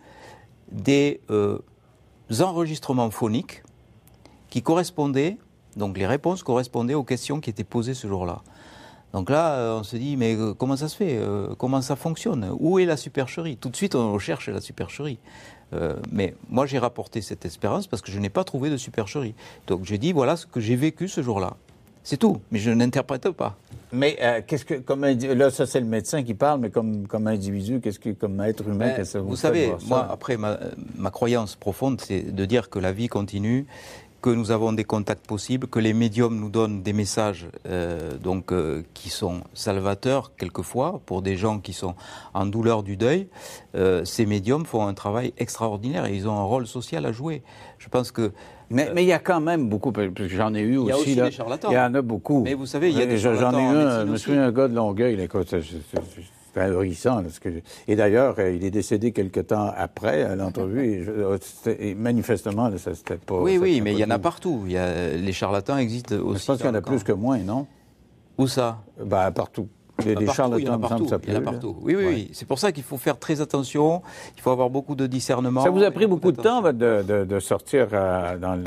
des 0.72 1.20
euh, 1.30 1.58
enregistrements 2.40 3.10
phoniques 3.10 3.62
qui 4.48 4.62
correspondaient, 4.62 5.38
donc 5.76 5.96
les 5.96 6.06
réponses 6.06 6.42
correspondaient 6.42 6.94
aux 6.94 7.04
questions 7.04 7.40
qui 7.40 7.50
étaient 7.50 7.64
posées 7.64 7.94
ce 7.94 8.08
jour-là. 8.08 8.42
Donc 9.12 9.28
là, 9.30 9.54
euh, 9.54 9.78
on 9.80 9.82
se 9.82 9.96
dit, 9.96 10.16
mais 10.16 10.36
euh, 10.36 10.54
comment 10.54 10.76
ça 10.76 10.88
se 10.88 10.96
fait 10.96 11.16
Euh, 11.18 11.48
Comment 11.58 11.80
ça 11.82 11.96
fonctionne? 11.96 12.48
Où 12.60 12.78
est 12.78 12.84
la 12.84 12.96
supercherie? 12.96 13.56
Tout 13.56 13.68
de 13.68 13.76
suite, 13.76 13.94
on 13.94 14.18
cherche 14.18 14.48
la 14.48 14.60
supercherie. 14.60 15.18
Euh, 15.72 15.94
mais 16.12 16.34
moi, 16.48 16.66
j'ai 16.66 16.78
rapporté 16.78 17.20
cette 17.20 17.44
espérance 17.44 17.86
parce 17.86 18.02
que 18.02 18.10
je 18.12 18.18
n'ai 18.18 18.28
pas 18.30 18.44
trouvé 18.44 18.70
de 18.70 18.76
supercherie. 18.76 19.34
Donc 19.66 19.80
je 19.84 19.94
dis, 19.96 20.12
voilà 20.12 20.36
ce 20.36 20.46
que 20.46 20.60
j'ai 20.60 20.76
vécu 20.76 21.08
ce 21.08 21.22
jour-là. 21.22 21.56
C'est 22.02 22.16
tout, 22.16 22.40
mais 22.50 22.58
je 22.58 22.70
n'interprète 22.70 23.28
pas. 23.30 23.56
Mais 23.92 24.16
euh, 24.22 24.40
qu'est-ce 24.46 24.64
que, 24.64 24.74
comme 24.74 25.04
là, 25.04 25.50
ça 25.50 25.66
c'est 25.66 25.80
le 25.80 25.86
médecin 25.86 26.22
qui 26.22 26.32
parle, 26.34 26.60
mais 26.60 26.70
comme, 26.70 27.06
comme 27.06 27.26
individu, 27.26 27.80
qu'est-ce 27.80 27.98
que, 27.98 28.10
comme 28.10 28.40
être 28.40 28.62
humain, 28.66 28.78
Ben, 28.86 28.96
qu'est-ce 28.96 29.12
que 29.14 29.18
vous, 29.18 29.28
vous 29.30 29.36
savez, 29.36 29.72
moi, 29.86 30.08
après, 30.10 30.36
ma, 30.38 30.58
ma 30.96 31.10
croyance 31.10 31.56
profonde, 31.56 32.00
c'est 32.00 32.22
de 32.34 32.44
dire 32.46 32.70
que 32.70 32.78
la 32.78 32.92
vie 32.92 33.08
continue, 33.08 33.66
que 34.20 34.30
nous 34.30 34.50
avons 34.50 34.72
des 34.72 34.84
contacts 34.84 35.26
possibles, 35.26 35.66
que 35.66 35.78
les 35.78 35.92
médiums 35.94 36.38
nous 36.38 36.50
donnent 36.50 36.82
des 36.82 36.92
messages 36.92 37.46
euh, 37.66 38.16
donc, 38.18 38.52
euh, 38.52 38.82
qui 38.94 39.08
sont 39.08 39.40
salvateurs, 39.54 40.32
quelquefois, 40.36 41.00
pour 41.06 41.22
des 41.22 41.36
gens 41.36 41.58
qui 41.58 41.72
sont 41.72 41.94
en 42.34 42.46
douleur 42.46 42.82
du 42.82 42.96
deuil. 42.96 43.28
Euh, 43.74 44.04
ces 44.04 44.26
médiums 44.26 44.66
font 44.66 44.86
un 44.86 44.94
travail 44.94 45.32
extraordinaire 45.38 46.06
et 46.06 46.14
ils 46.14 46.28
ont 46.28 46.38
un 46.38 46.42
rôle 46.44 46.66
social 46.66 47.06
à 47.06 47.12
jouer. 47.12 47.42
Je 47.78 47.88
pense 47.88 48.12
que 48.12 48.32
Mais 48.70 48.90
mais 48.94 49.02
il 49.04 49.08
y 49.08 49.12
a 49.12 49.18
quand 49.18 49.40
même 49.40 49.68
beaucoup, 49.68 49.90
parce 49.92 50.08
que 50.12 50.28
j'en 50.28 50.54
ai 50.54 50.60
eu 50.60 50.76
aussi. 50.76 50.88
y 50.90 50.92
a 50.92 50.96
aussi 50.98 51.14
là, 51.14 51.24
des 51.24 51.30
charlatans. 51.32 51.70
Il 51.70 51.74
y 51.74 51.78
en 51.78 51.94
a 51.94 52.02
beaucoup. 52.02 52.42
Mais 52.42 52.54
vous 52.54 52.66
savez, 52.66 52.90
il 52.90 52.98
y 52.98 53.02
a 53.02 53.06
des 53.06 53.18
J'en- 53.18 53.34
J'en 53.34 53.52
ai 53.58 53.62
eu 53.62 53.66
un, 53.76 54.00
je 54.06 54.10
me 54.12 54.16
souviens 54.16 54.42
d'un 54.46 54.52
gars 54.52 54.68
de 54.68 54.74
Longueuil, 54.74 55.16
là, 55.16 55.24
écoute, 55.24 55.54
ahurissant. 56.58 57.20
là, 57.20 57.28
ce 57.30 57.38
que- 57.40 57.62
et 57.86 57.96
d'ailleurs, 57.96 58.34
euh, 58.38 58.50
il 58.52 58.64
est 58.64 58.70
décédé 58.70 59.12
quelque 59.12 59.40
temps 59.40 59.70
après 59.76 60.22
à 60.22 60.34
l'entrevue, 60.36 60.84
et, 61.02 61.04
euh, 61.08 61.38
et 61.78 61.94
manifestement, 61.94 62.68
là, 62.68 62.78
ça 62.78 62.94
c'était 62.94 63.16
pas. 63.18 63.38
oui, 63.40 63.58
oui, 63.58 63.80
mais 63.80 63.92
il 63.92 63.98
y 63.98 64.04
en 64.04 64.10
a 64.10 64.16
tout. 64.16 64.20
partout. 64.22 64.62
Il 64.66 64.72
y 64.72 64.78
a, 64.78 65.16
les 65.16 65.32
charlatans 65.32 65.76
existent 65.78 66.14
Mais 66.16 66.20
aussi. 66.22 66.42
Je 66.42 66.46
pense 66.46 66.56
qu'il 66.58 66.66
y 66.66 66.70
en 66.70 66.74
a 66.74 66.80
plus 66.82 67.04
que 67.04 67.12
moins, 67.12 67.38
non? 67.38 67.66
Où 68.38 68.46
ça? 68.46 68.78
Ben, 69.04 69.30
partout. 69.30 69.68
Les, 70.02 70.14
les 70.14 70.24
Partout, 70.24 70.32
charlatans, 70.34 70.58
il 70.58 70.64
y 70.64 70.68
en 70.70 70.82
a 70.82 70.88
semble 70.88 71.08
partout. 71.10 71.24
il 71.28 71.34
y 71.34 71.36
en 71.36 71.40
a 71.40 71.42
partout. 71.42 71.76
Oui, 71.82 71.94
oui, 71.94 72.04
Ouais. 72.06 72.08
oui. 72.14 72.30
C'est 72.32 72.48
pour 72.48 72.58
ça 72.58 72.72
qu'il 72.72 72.82
faut 72.84 72.96
faire 72.96 73.18
très 73.18 73.42
attention. 73.42 74.00
Il 74.34 74.40
faut 74.40 74.50
avoir 74.50 74.70
beaucoup 74.70 74.94
de 74.94 75.06
discernement. 75.06 75.62
Ça 75.62 75.68
vous 75.68 75.82
a 75.82 75.90
pris 75.90 76.06
beaucoup 76.06 76.32
de 76.32 76.40
temps 76.40 76.62
de, 76.62 76.72
de- 76.72 77.24
de 77.26 77.38
sortir 77.40 77.88
euh, 77.92 78.38
dans 78.38 78.58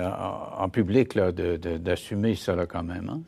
en, 0.60 0.70
public, 0.70 1.18
d'assumer 1.18 2.36
ça 2.36 2.56
là, 2.56 2.68
quand 2.68 2.84
même. 2.84 3.10
Hein? 3.12 3.22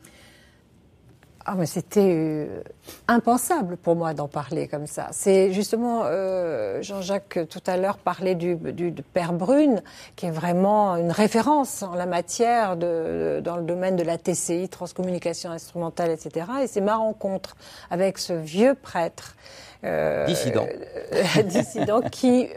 Ah, 1.48 1.54
mais 1.56 1.66
c'était 1.66 2.00
euh, 2.00 2.60
impensable 3.06 3.76
pour 3.76 3.94
moi 3.94 4.14
d'en 4.14 4.26
parler 4.26 4.66
comme 4.66 4.88
ça. 4.88 5.06
C'est 5.12 5.52
justement, 5.52 6.02
euh, 6.04 6.82
Jean-Jacques 6.82 7.38
tout 7.48 7.62
à 7.68 7.76
l'heure 7.76 7.98
parlait 7.98 8.34
du, 8.34 8.56
du, 8.56 8.92
Père 9.14 9.32
Brune, 9.32 9.80
qui 10.16 10.26
est 10.26 10.32
vraiment 10.32 10.96
une 10.96 11.12
référence 11.12 11.84
en 11.84 11.94
la 11.94 12.06
matière 12.06 12.76
de, 12.76 13.40
dans 13.44 13.56
le 13.56 13.62
domaine 13.62 13.94
de 13.94 14.02
la 14.02 14.18
TCI, 14.18 14.68
transcommunication 14.68 15.52
instrumentale, 15.52 16.10
etc. 16.10 16.46
Et 16.64 16.66
c'est 16.66 16.80
ma 16.80 16.96
rencontre 16.96 17.56
avec 17.92 18.18
ce 18.18 18.32
vieux 18.32 18.74
prêtre. 18.74 19.36
Euh, 19.84 20.26
dissident. 20.26 20.66
dissident 21.44 22.00
qui 22.10 22.48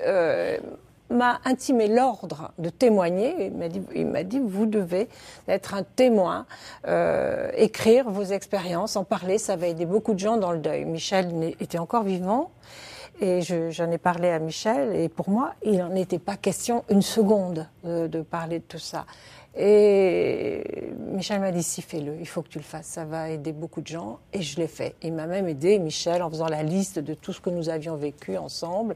m'a 1.09 1.39
intimé 1.45 1.87
l'ordre 1.87 2.51
de 2.57 2.69
témoigner. 2.69 3.47
Il 3.95 4.05
m'a 4.07 4.23
dit, 4.23 4.39
dit, 4.39 4.39
vous 4.39 4.65
devez 4.65 5.07
être 5.47 5.73
un 5.73 5.83
témoin, 5.83 6.45
euh, 6.87 7.49
écrire 7.55 8.09
vos 8.09 8.23
expériences, 8.23 8.95
en 8.95 9.03
parler. 9.03 9.37
Ça 9.37 9.55
va 9.55 9.67
aider 9.67 9.85
beaucoup 9.85 10.13
de 10.13 10.19
gens 10.19 10.37
dans 10.37 10.51
le 10.51 10.59
deuil. 10.59 10.85
Michel 10.85 11.55
était 11.59 11.79
encore 11.79 12.03
vivant. 12.03 12.51
Et 13.21 13.41
j'en 13.41 13.91
ai 13.91 13.97
parlé 13.97 14.29
à 14.29 14.39
Michel, 14.39 14.95
et 14.95 15.09
pour 15.09 15.29
moi, 15.29 15.51
il 15.61 15.77
n'en 15.77 15.93
était 15.93 16.19
pas 16.19 16.37
question 16.37 16.85
une 16.89 17.01
seconde 17.01 17.67
de, 17.83 18.07
de 18.07 18.21
parler 18.21 18.59
de 18.59 18.63
tout 18.63 18.79
ça. 18.79 19.05
Et 19.55 20.93
Michel 21.11 21.39
m'a 21.41 21.51
dit 21.51 21.63
si 21.63 21.81
fais-le, 21.81 22.15
il 22.19 22.27
faut 22.27 22.41
que 22.41 22.49
tu 22.49 22.59
le 22.59 22.63
fasses, 22.63 22.85
ça 22.85 23.05
va 23.05 23.29
aider 23.29 23.51
beaucoup 23.51 23.81
de 23.81 23.87
gens. 23.87 24.19
Et 24.33 24.41
je 24.41 24.57
l'ai 24.57 24.67
fait. 24.67 24.95
Il 25.01 25.13
m'a 25.13 25.27
même 25.27 25.47
aidé, 25.47 25.79
Michel, 25.79 26.21
en 26.21 26.29
faisant 26.29 26.47
la 26.47 26.63
liste 26.63 26.99
de 26.99 27.13
tout 27.13 27.33
ce 27.33 27.41
que 27.41 27.49
nous 27.49 27.69
avions 27.69 27.95
vécu 27.95 28.37
ensemble. 28.37 28.95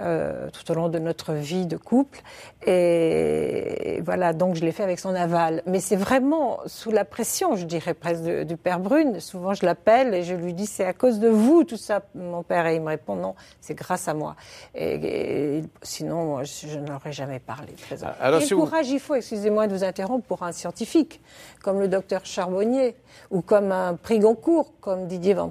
Euh, 0.00 0.48
tout 0.50 0.70
au 0.70 0.74
long 0.74 0.88
de 0.88 0.98
notre 0.98 1.34
vie 1.34 1.66
de 1.66 1.76
couple. 1.76 2.22
Et 2.66 4.00
voilà, 4.04 4.32
donc 4.32 4.54
je 4.54 4.64
l'ai 4.64 4.72
fait 4.72 4.82
avec 4.82 4.98
son 4.98 5.14
aval. 5.14 5.62
Mais 5.66 5.80
c'est 5.80 5.96
vraiment 5.96 6.60
sous 6.66 6.90
la 6.90 7.04
pression, 7.04 7.56
je 7.56 7.64
dirais 7.66 7.94
presque, 7.94 8.22
du 8.22 8.56
père 8.56 8.80
Brune. 8.80 9.20
Souvent, 9.20 9.52
je 9.52 9.66
l'appelle 9.66 10.14
et 10.14 10.22
je 10.22 10.34
lui 10.34 10.54
dis 10.54 10.66
c'est 10.66 10.84
à 10.84 10.94
cause 10.94 11.20
de 11.20 11.28
vous 11.28 11.64
tout 11.64 11.76
ça, 11.76 12.02
mon 12.14 12.42
père. 12.42 12.66
Et 12.66 12.76
il 12.76 12.80
me 12.80 12.88
répond 12.88 13.16
non, 13.16 13.34
c'est 13.60 13.74
grâce 13.74 14.08
à 14.08 14.14
moi. 14.14 14.34
Et, 14.74 15.62
sinon, 15.82 16.42
je, 16.42 16.78
n'aurais 16.78 17.12
jamais 17.12 17.38
parlé. 17.38 17.74
Alors, 18.20 18.40
Quel 18.40 18.58
courage 18.58 18.88
il 18.88 19.00
faut, 19.00 19.14
excusez-moi 19.14 19.66
de 19.66 19.74
vous 19.74 19.81
interrompre, 19.84 20.26
pour 20.26 20.42
un 20.42 20.52
scientifique 20.52 21.20
comme 21.62 21.80
le 21.80 21.88
docteur 21.88 22.26
Charbonnier 22.26 22.94
ou 23.30 23.40
comme 23.40 23.72
un 23.72 23.94
prix 23.94 24.18
Goncourt, 24.18 24.72
comme 24.80 25.06
Didier 25.06 25.34
Van 25.34 25.48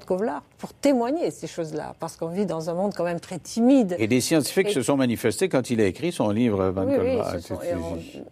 pour 0.58 0.74
témoigner 0.74 1.32
ces 1.32 1.48
choses-là, 1.48 1.96
parce 1.98 2.16
qu'on 2.16 2.28
vit 2.28 2.46
dans 2.46 2.70
un 2.70 2.74
monde 2.74 2.92
quand 2.94 3.02
même 3.02 3.18
très 3.18 3.40
timide. 3.40 3.96
Et 3.98 4.06
des 4.06 4.20
scientifiques 4.20 4.70
se 4.70 4.82
sont 4.82 4.96
manifestés 4.96 5.48
quand 5.48 5.70
il 5.70 5.80
a 5.80 5.86
écrit 5.86 6.12
son 6.12 6.30
livre 6.30 6.68
Van 6.68 6.84
oui, 6.84 7.18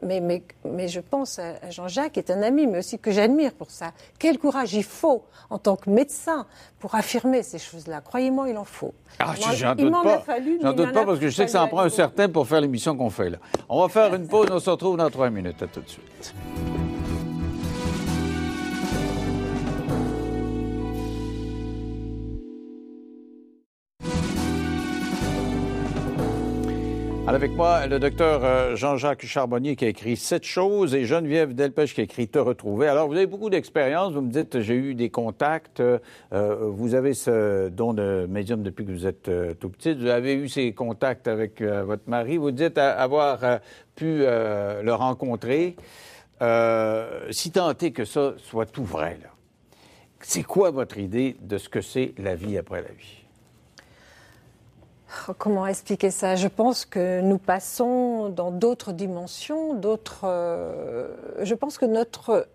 mais, 0.02 0.20
mais, 0.20 0.42
mais, 0.64 0.86
je 0.86 1.00
pense 1.00 1.40
à 1.40 1.70
Jean-Jacques, 1.70 2.12
qui 2.12 2.20
est 2.20 2.30
un 2.30 2.42
ami, 2.42 2.68
mais 2.68 2.78
aussi 2.78 3.00
que 3.00 3.10
j'admire 3.10 3.52
pour 3.52 3.70
ça. 3.70 3.92
Quel 4.18 4.38
courage 4.38 4.74
il 4.74 4.84
faut, 4.84 5.24
en 5.48 5.58
tant 5.58 5.74
que 5.74 5.90
médecin, 5.90 6.46
pour 6.78 6.94
affirmer 6.94 7.42
ces 7.42 7.58
choses-là. 7.58 8.00
Croyez-moi, 8.00 8.48
il 8.48 8.56
en 8.56 8.64
faut. 8.64 8.94
Ah, 9.18 9.34
j'en 9.54 9.74
doute 9.74 9.90
pas. 9.90 10.24
J'en 10.62 10.72
doute 10.72 10.92
pas 10.92 11.04
parce 11.04 11.18
que 11.18 11.28
je 11.28 11.34
sais 11.34 11.46
que 11.46 11.50
ça 11.50 11.64
en 11.64 11.68
prend 11.68 11.80
un 11.80 11.88
certain 11.88 12.28
pour 12.28 12.46
faire 12.46 12.60
l'émission 12.60 12.96
qu'on 12.96 13.10
fait 13.10 13.30
là. 13.30 13.38
On 13.68 13.82
va 13.82 13.88
faire 13.88 14.14
une 14.14 14.28
pause, 14.28 14.46
on 14.52 14.60
se 14.60 14.70
retrouve 14.70 14.96
dans 14.96 15.10
trois 15.10 15.30
minutes. 15.30 15.62
À 15.62 15.66
tout 15.66 15.80
de 15.80 15.88
suite. 15.88 15.89
Sweet. 15.90 16.99
Avec 27.40 27.56
moi, 27.56 27.86
le 27.86 27.98
docteur 27.98 28.44
euh, 28.44 28.76
Jean-Jacques 28.76 29.24
Charbonnier 29.24 29.74
qui 29.74 29.86
a 29.86 29.88
écrit 29.88 30.14
Sept 30.18 30.44
choses 30.44 30.94
et 30.94 31.06
Geneviève 31.06 31.54
Delpech 31.54 31.94
qui 31.94 32.02
a 32.02 32.04
écrit 32.04 32.28
Te 32.28 32.38
retrouver. 32.38 32.86
Alors, 32.86 33.08
vous 33.08 33.14
avez 33.14 33.26
beaucoup 33.26 33.48
d'expérience. 33.48 34.12
Vous 34.12 34.20
me 34.20 34.30
dites, 34.30 34.60
j'ai 34.60 34.74
eu 34.74 34.94
des 34.94 35.08
contacts. 35.08 35.80
Euh, 35.80 35.98
vous 36.30 36.94
avez 36.94 37.14
ce 37.14 37.70
don 37.70 37.94
de 37.94 38.26
médium 38.28 38.62
depuis 38.62 38.84
que 38.84 38.90
vous 38.90 39.06
êtes 39.06 39.30
euh, 39.30 39.54
tout 39.54 39.70
petit. 39.70 39.94
Vous 39.94 40.08
avez 40.08 40.34
eu 40.34 40.50
ces 40.50 40.74
contacts 40.74 41.28
avec 41.28 41.62
votre 41.62 42.10
mari. 42.10 42.36
Vous 42.36 42.50
dites 42.50 42.76
avoir 42.76 43.38
pu 43.96 44.18
le 44.18 44.92
rencontrer. 44.92 45.76
si 47.30 47.52
est 47.54 47.90
que 47.92 48.04
ça 48.04 48.34
soit 48.36 48.66
tout 48.66 48.84
vrai, 48.84 49.18
c'est 50.20 50.42
quoi 50.42 50.70
votre 50.70 50.98
idée 50.98 51.36
de 51.40 51.56
ce 51.56 51.70
que 51.70 51.80
c'est 51.80 52.12
la 52.18 52.34
vie 52.34 52.58
après 52.58 52.82
la 52.82 52.92
vie? 52.92 53.19
Oh, 55.28 55.32
comment 55.36 55.66
expliquer 55.66 56.10
ça? 56.10 56.36
Je 56.36 56.46
pense 56.46 56.84
que 56.84 57.20
nous 57.20 57.38
passons 57.38 58.28
dans 58.28 58.52
d'autres 58.52 58.92
dimensions, 58.92 59.74
d'autres. 59.74 60.20
Euh, 60.24 61.08
je 61.42 61.54
pense 61.54 61.78
que 61.78 61.86
notre, 61.86 62.46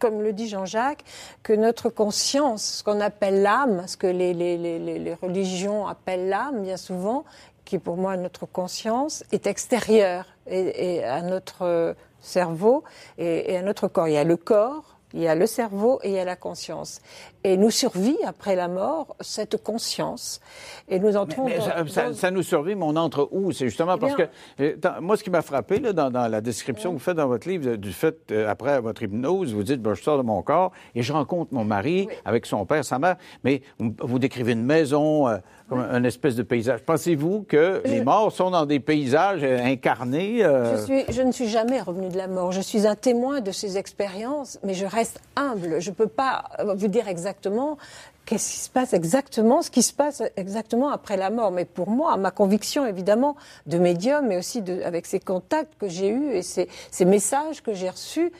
comme 0.00 0.20
le 0.20 0.32
dit 0.32 0.48
Jean-Jacques, 0.48 1.04
que 1.44 1.52
notre 1.52 1.88
conscience, 1.88 2.64
ce 2.78 2.82
qu'on 2.82 3.00
appelle 3.00 3.42
l'âme, 3.42 3.84
ce 3.86 3.96
que 3.96 4.08
les, 4.08 4.34
les, 4.34 4.58
les, 4.58 5.14
religions 5.14 5.86
appellent 5.86 6.28
l'âme, 6.28 6.62
bien 6.62 6.76
souvent, 6.76 7.24
qui 7.64 7.78
pour 7.78 7.96
moi 7.96 8.16
notre 8.16 8.46
conscience, 8.46 9.22
est 9.30 9.46
extérieure 9.46 10.24
et, 10.48 11.04
à 11.04 11.22
notre 11.22 11.94
cerveau 12.20 12.82
et, 13.16 13.52
et 13.52 13.56
à 13.56 13.62
notre 13.62 13.86
corps. 13.86 14.08
Il 14.08 14.14
y 14.14 14.18
a 14.18 14.24
le 14.24 14.36
corps, 14.36 14.89
il 15.14 15.20
y 15.20 15.28
a 15.28 15.34
le 15.34 15.46
cerveau 15.46 16.00
et 16.02 16.10
il 16.10 16.14
y 16.14 16.18
a 16.18 16.24
la 16.24 16.36
conscience. 16.36 17.00
Et 17.42 17.56
nous 17.56 17.70
survit 17.70 18.18
après 18.26 18.54
la 18.54 18.68
mort 18.68 19.16
cette 19.20 19.62
conscience. 19.62 20.40
Et 20.88 20.98
nous 20.98 21.16
entrons 21.16 21.48
dans, 21.48 22.14
ça, 22.14 22.30
nous 22.30 22.42
survit, 22.42 22.74
mais 22.74 22.84
on 22.84 22.96
entre 22.96 23.28
où? 23.32 23.52
C'est 23.52 23.66
justement 23.66 23.98
parce 23.98 24.14
que 24.14 24.28
euh, 24.60 24.76
moi, 25.00 25.16
ce 25.16 25.24
qui 25.24 25.30
m'a 25.30 25.42
frappé 25.42 25.80
là, 25.80 25.92
dans, 25.92 26.10
la 26.28 26.40
description 26.40 26.90
que 26.90 26.94
vous 26.94 27.02
faites 27.02 27.16
dans 27.16 27.28
votre 27.28 27.48
livre 27.48 27.76
du 27.76 27.92
fait 27.92 28.30
euh, 28.30 28.48
après 28.48 28.80
votre 28.80 29.02
hypnose, 29.02 29.54
vous 29.54 29.62
dites 29.62 29.82
ben, 29.82 29.94
je 29.94 30.02
sors 30.02 30.18
de 30.18 30.22
mon 30.22 30.42
corps 30.42 30.72
et 30.94 31.02
je 31.02 31.12
rencontre 31.12 31.52
mon 31.54 31.64
mari 31.64 32.08
avec 32.24 32.46
son 32.46 32.64
père, 32.66 32.84
sa 32.84 32.98
mère. 32.98 33.16
Mais 33.44 33.62
vous, 33.78 34.18
décrivez 34.18 34.52
une 34.52 34.64
maison. 34.64 35.28
Euh, 35.28 35.38
comme 35.70 35.80
un 35.80 36.04
espèce 36.04 36.34
de 36.34 36.42
paysage. 36.42 36.80
Pensez-vous 36.80 37.44
que 37.48 37.80
les 37.84 38.02
morts 38.02 38.32
sont 38.32 38.50
dans 38.50 38.66
des 38.66 38.80
paysages 38.80 39.44
incarnés 39.44 40.42
je, 40.42 40.82
suis, 40.84 41.04
je, 41.08 41.22
ne 41.22 41.32
suis 41.32 41.48
jamais 41.48 41.80
revenu 41.80 42.08
de 42.08 42.16
la 42.16 42.26
mort. 42.26 42.52
Je 42.52 42.60
suis 42.60 42.86
un 42.86 42.96
témoin 42.96 43.40
de 43.40 43.52
ces 43.52 43.78
expériences, 43.78 44.58
mais 44.64 44.74
je 44.74 44.84
reste 44.84 45.20
humble. 45.36 45.80
Je 45.80 45.90
ne 45.90 45.94
peux 45.94 46.08
pas 46.08 46.44
vous 46.76 46.88
dire 46.88 47.08
exactement 47.08 47.78
qu'est-ce 48.26 48.50
qui 48.52 48.58
se 48.58 48.70
passe 48.70 48.92
exactement, 48.92 49.62
ce 49.62 49.70
qui 49.70 49.82
se 49.82 49.92
passe 49.92 50.22
exactement 50.36 50.90
après 50.90 51.16
la 51.16 51.30
mort. 51.30 51.50
Mais 51.50 51.64
pour 51.64 51.88
moi, 51.88 52.16
ma 52.16 52.30
conviction, 52.30 52.86
évidemment, 52.86 53.36
de 53.66 53.78
médium, 53.78 54.26
mais 54.26 54.36
aussi 54.36 54.62
de, 54.62 54.82
avec 54.82 55.06
ces 55.06 55.20
contacts 55.20 55.74
que 55.78 55.88
j'ai 55.88 56.10
eus 56.10 56.32
et 56.32 56.42
ces, 56.42 56.68
ces 56.90 57.04
messages 57.04 57.62
que 57.62 57.74
j'ai 57.74 57.90
reçus, 57.90 58.32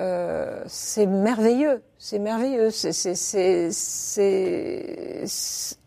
euh, 0.00 0.62
c'est 0.66 1.06
merveilleux, 1.06 1.82
c'est 1.98 2.18
merveilleux. 2.18 2.70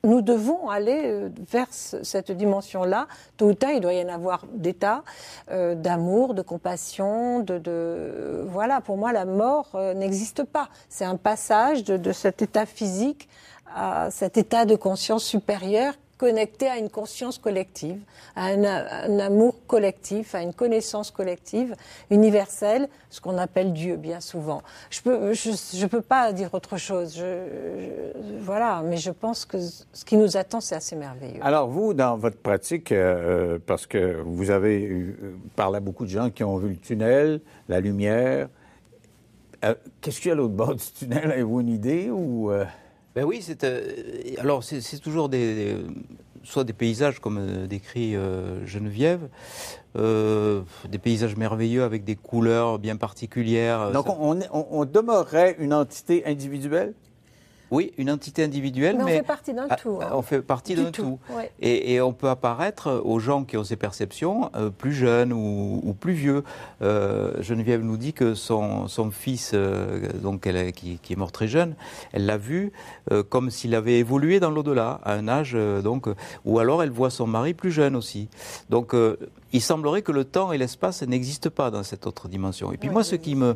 nous 0.03 0.21
devons 0.21 0.69
aller 0.69 1.01
euh, 1.03 1.29
vers 1.51 1.67
cette 1.71 2.31
dimension-là. 2.31 3.07
Tôt 3.35 3.49
ou 3.49 3.53
tard, 3.53 3.71
il 3.71 3.81
doit 3.81 3.93
y 3.93 4.01
en 4.01 4.13
avoir 4.13 4.45
d'état 4.53 5.03
euh, 5.51 5.75
d'amour, 5.75 6.33
de 6.33 6.41
compassion, 6.41 7.41
de, 7.41 8.45
voilà. 8.47 8.79
Pour 8.79 8.97
moi, 8.97 9.11
la 9.11 9.25
mort 9.25 9.77
n'existe 9.95 10.43
pas. 10.43 10.69
C'est 10.87 11.05
un 11.05 11.17
passage 11.17 11.83
de, 11.83 11.97
de 11.97 12.11
cet 12.13 12.41
état 12.41 12.65
physique 12.65 13.27
à 13.75 14.09
cet 14.09 14.37
état 14.37 14.63
de 14.63 14.75
conscience 14.75 15.25
supérieure 15.25 15.93
connecté 16.17 16.67
à 16.67 16.77
une 16.77 16.89
conscience 16.89 17.37
collective, 17.37 17.99
à 18.35 18.47
un, 18.47 19.19
amour 19.19 19.55
collectif, 19.67 20.35
à 20.35 20.41
une 20.41 20.53
connaissance 20.53 21.11
collective, 21.11 21.75
universelle, 22.09 22.89
ce 23.09 23.21
qu'on 23.21 23.37
appelle 23.37 23.73
Dieu 23.73 23.97
bien 23.97 24.19
souvent. 24.19 24.61
Je 24.89 25.01
peux, 25.01 25.33
je, 25.33 25.85
peux 25.85 26.01
pas 26.01 26.33
dire 26.33 26.53
autre 26.53 26.77
chose. 26.77 27.23
voilà, 28.39 28.81
mais 28.83 28.97
je 28.97 29.11
pense 29.11 29.45
que 29.45 29.59
ce 29.59 30.05
qui 30.05 30.17
nous 30.17 30.37
attend, 30.37 30.59
c'est 30.59 30.75
assez 30.75 30.95
merveilleux. 30.95 31.39
Alors 31.41 31.67
vous, 31.67 31.93
dans 31.93 32.17
votre 32.17 32.37
pratique, 32.37 32.91
euh, 32.91 33.55
euh, 33.55 33.59
parce 33.63 33.85
que 33.85 34.21
vous 34.21 34.49
avez 34.51 34.81
eu, 34.81 35.17
euh, 35.21 35.31
parlé 35.55 35.77
à 35.77 35.79
beaucoup 35.79 36.05
de 36.05 36.09
gens 36.09 36.29
qui 36.29 36.43
ont 36.43 36.57
vu 36.57 36.69
le 36.69 36.77
tunnel, 36.77 37.41
la 37.69 37.79
lumière, 37.79 38.49
qu'est-ce 40.01 40.19
qu'il 40.19 40.29
y 40.29 40.31
a 40.31 40.33
à 40.33 40.37
l'autre 40.37 40.53
bord 40.53 40.75
du 40.75 40.83
tunnel? 40.83 41.31
Avez-vous 41.31 41.61
une 41.61 41.69
idée 41.69 42.09
ou 42.09 42.51
ben 43.17 43.25
oui, 43.25 43.39
c'est 43.41 43.63
euh, 43.63 43.81
alors 44.37 44.63
c'est 44.63 44.99
toujours 44.99 45.27
des, 45.27 45.75
soit 46.43 46.63
des 46.63 46.73
paysages 46.73 47.19
comme 47.19 47.39
euh, 47.39 47.65
décrit 47.65 48.15
euh, 48.15 48.63
Geneviève, 48.67 49.27
des 49.95 50.99
paysages 50.99 51.35
merveilleux 51.35 51.81
avec 51.81 52.03
des 52.03 52.15
couleurs 52.15 52.77
bien 52.77 52.95
particulières. 52.95 53.89
Donc 53.89 54.05
on, 54.07 54.39
on 54.51 54.85
demeurerait 54.85 55.55
une 55.57 55.73
entité 55.73 56.27
individuelle? 56.27 56.93
Oui, 57.71 57.91
une 57.97 58.09
entité 58.09 58.43
individuelle, 58.43 58.97
mais, 58.97 59.03
on 59.03 59.07
fait 59.17 59.23
partie 59.23 59.53
d'un 59.53 59.67
tout. 59.67 59.99
Hein. 60.01 60.09
On 60.13 60.21
fait 60.21 60.41
partie 60.41 60.75
d'un 60.75 60.91
tout. 60.91 61.19
Et, 61.59 61.99
on 62.01 62.13
peut 62.13 62.29
apparaître 62.29 63.01
aux 63.03 63.19
gens 63.19 63.43
qui 63.43 63.57
ont 63.57 63.63
ces 63.63 63.75
perceptions 63.75 64.51
euh, 64.55 64.69
plus 64.69 64.93
jeunes 64.93 65.33
ou, 65.33 65.95
plus 65.99 66.13
vieux. 66.13 66.43
Euh, 66.81 67.41
Geneviève 67.41 67.81
nous 67.81 67.97
dit 67.97 68.13
que 68.13 68.35
son, 68.35 68.87
son 68.87 69.11
fils, 69.11 69.51
euh, 69.53 70.11
donc 70.21 70.47
elle, 70.47 70.71
qui, 70.71 70.99
qui, 71.01 71.13
est 71.13 71.15
mort 71.15 71.31
très 71.31 71.47
jeune, 71.47 71.75
elle 72.13 72.25
l'a 72.25 72.37
vu 72.37 72.71
comme 73.29 73.49
s'il 73.49 73.73
avait 73.73 73.99
évolué 73.99 74.39
dans 74.39 74.51
l'au-delà, 74.51 74.99
à 75.03 75.13
un 75.13 75.27
âge 75.27 75.57
donc, 75.83 76.07
ou 76.45 76.59
alors 76.59 76.83
elle 76.83 76.89
voit 76.89 77.09
son 77.09 77.25
mari 77.25 77.53
plus 77.53 77.71
jeune 77.71 77.95
aussi. 77.95 78.27
Donc 78.69 78.93
il 79.53 79.61
semblerait 79.61 80.01
que 80.01 80.11
le 80.11 80.25
temps 80.25 80.51
et 80.51 80.57
l'espace 80.57 81.01
n'existent 81.03 81.49
pas 81.49 81.71
dans 81.71 81.83
cette 81.83 82.05
autre 82.05 82.27
dimension. 82.27 82.71
Et 82.71 82.77
puis 82.77 82.89
moi, 82.89 83.03
ce 83.03 83.15
qui 83.15 83.35
me 83.35 83.55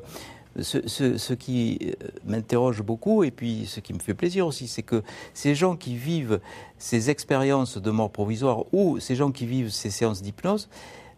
ce, 0.60 1.34
qui 1.34 1.80
euh, 1.82 2.08
m'interroge 2.26 2.82
beaucoup, 2.82 3.24
et 3.24 3.32
puis 3.32 3.66
ce 3.66 3.80
qui 3.80 3.93
me 3.93 3.99
fait 3.99 4.14
plaisir 4.14 4.47
aussi, 4.47 4.68
c'est 4.68 4.84
que 4.84 5.04
ces 5.34 5.56
gens 5.56 5.76
qui 5.76 5.95
vivent 5.95 6.39
ces 6.78 7.10
expériences 7.10 7.78
de 7.78 7.91
mort 7.91 8.12
provisoire 8.12 8.66
ou 8.74 8.99
ces 8.99 9.16
gens 9.16 9.32
qui 9.32 9.45
vivent 9.45 9.70
ces 9.70 9.89
séances 9.89 10.22
d'hypnose 10.22 10.70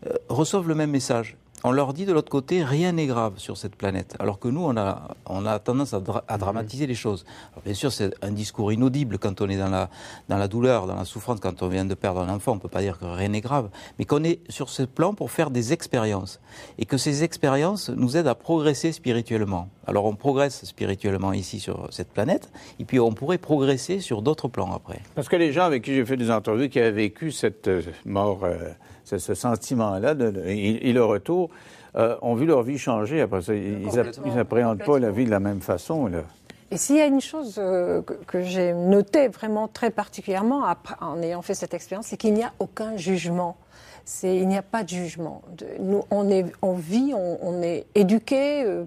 euh, 0.05 0.13
reçoivent 0.29 0.67
le 0.67 0.75
même 0.75 0.91
message. 0.91 1.37
On 1.65 1.71
leur 1.71 1.93
dit 1.93 2.05
de 2.05 2.11
l'autre 2.11 2.29
côté, 2.29 2.61
rien 2.63 2.91
n'est 2.91 3.05
grave 3.05 3.35
sur 3.37 3.55
cette 3.57 3.77
planète. 3.77 4.15
Alors 4.19 4.37
que 4.37 4.49
nous, 4.49 4.61
on 4.63 4.75
a, 4.75 5.15
on 5.25 5.45
a 5.45 5.59
tendance 5.59 5.93
à, 5.93 5.99
dra- 6.01 6.23
à 6.27 6.37
dramatiser 6.37 6.87
les 6.87 6.93
choses. 6.95 7.25
Bien 7.63 7.73
sûr, 7.73 7.91
c'est 7.91 8.13
un 8.21 8.31
discours 8.31 8.73
inaudible 8.73 9.17
quand 9.17 9.39
on 9.39 9.47
est 9.47 9.57
dans 9.57 9.69
la, 9.69 9.89
dans 10.27 10.37
la 10.37 10.49
douleur, 10.49 10.87
dans 10.87 10.95
la 10.95 11.05
souffrance, 11.05 11.39
quand 11.39 11.63
on 11.63 11.69
vient 11.69 11.85
de 11.85 11.93
perdre 11.93 12.19
un 12.19 12.27
enfant. 12.27 12.51
On 12.51 12.55
ne 12.55 12.59
peut 12.59 12.67
pas 12.67 12.81
dire 12.81 12.99
que 12.99 13.05
rien 13.05 13.29
n'est 13.29 13.39
grave. 13.39 13.69
Mais 13.97 14.03
qu'on 14.03 14.25
est 14.25 14.41
sur 14.49 14.67
ce 14.67 14.83
plan 14.83 15.13
pour 15.13 15.31
faire 15.31 15.51
des 15.51 15.71
expériences. 15.71 16.41
Et 16.79 16.85
que 16.85 16.97
ces 16.97 17.23
expériences 17.23 17.89
nous 17.89 18.17
aident 18.17 18.27
à 18.27 18.35
progresser 18.35 18.91
spirituellement. 18.91 19.69
Alors 19.87 20.03
on 20.03 20.15
progresse 20.15 20.65
spirituellement 20.65 21.31
ici 21.31 21.61
sur 21.61 21.87
cette 21.91 22.09
planète. 22.09 22.51
Et 22.79 22.83
puis 22.83 22.99
on 22.99 23.13
pourrait 23.13 23.37
progresser 23.37 24.01
sur 24.01 24.21
d'autres 24.21 24.49
plans 24.49 24.73
après. 24.73 24.99
Parce 25.15 25.29
que 25.29 25.37
les 25.37 25.53
gens 25.53 25.63
avec 25.63 25.83
qui 25.83 25.93
j'ai 25.95 26.05
fait 26.05 26.17
des 26.17 26.29
entrevues 26.29 26.67
qui 26.69 26.79
avaient 26.79 26.91
vécu 26.91 27.31
cette 27.31 27.69
euh, 27.69 27.81
mort, 28.05 28.43
euh, 28.43 28.57
ce, 29.03 29.17
ce 29.17 29.33
sentiment-là 29.33 30.15
et, 30.45 30.89
et 30.89 30.93
le 30.93 31.03
retour, 31.03 31.49
euh, 31.95 32.15
ont 32.21 32.33
vu 32.35 32.45
leur 32.45 32.63
vie 32.63 32.77
changer 32.77 33.21
après 33.21 33.41
ça. 33.41 33.53
Ils, 33.53 33.83
Complètement. 33.83 34.23
ils 34.27 34.39
appréhendent 34.39 34.83
pas 34.83 34.99
la 34.99 35.11
vie 35.11 35.25
de 35.25 35.29
la 35.31 35.39
même 35.39 35.61
façon. 35.61 36.07
Là. 36.07 36.23
Et 36.71 36.77
s'il 36.77 36.95
y 36.95 37.01
a 37.01 37.05
une 37.05 37.21
chose 37.21 37.55
euh, 37.59 38.01
que, 38.01 38.13
que 38.25 38.41
j'ai 38.41 38.73
notée 38.73 39.27
vraiment 39.27 39.67
très 39.67 39.91
particulièrement 39.91 40.63
après, 40.63 40.95
en 41.01 41.21
ayant 41.21 41.43
fait 41.43 41.53
cette 41.53 41.73
expérience, 41.75 42.07
c'est 42.07 42.17
qu'il 42.17 42.33
n'y 42.33 42.43
a 42.43 42.51
aucun 42.59 42.97
jugement. 42.97 43.57
C'est, 44.05 44.35
il 44.35 44.47
n'y 44.47 44.57
a 44.57 44.63
pas 44.63 44.83
de 44.83 44.89
jugement. 44.89 45.43
De- 45.55 45.67
nous, 45.79 46.03
on, 46.09 46.29
est, 46.29 46.45
on 46.61 46.73
vit, 46.73 47.13
on, 47.15 47.37
on 47.41 47.61
est 47.61 47.85
éduqué 47.95 48.63
euh, 48.65 48.85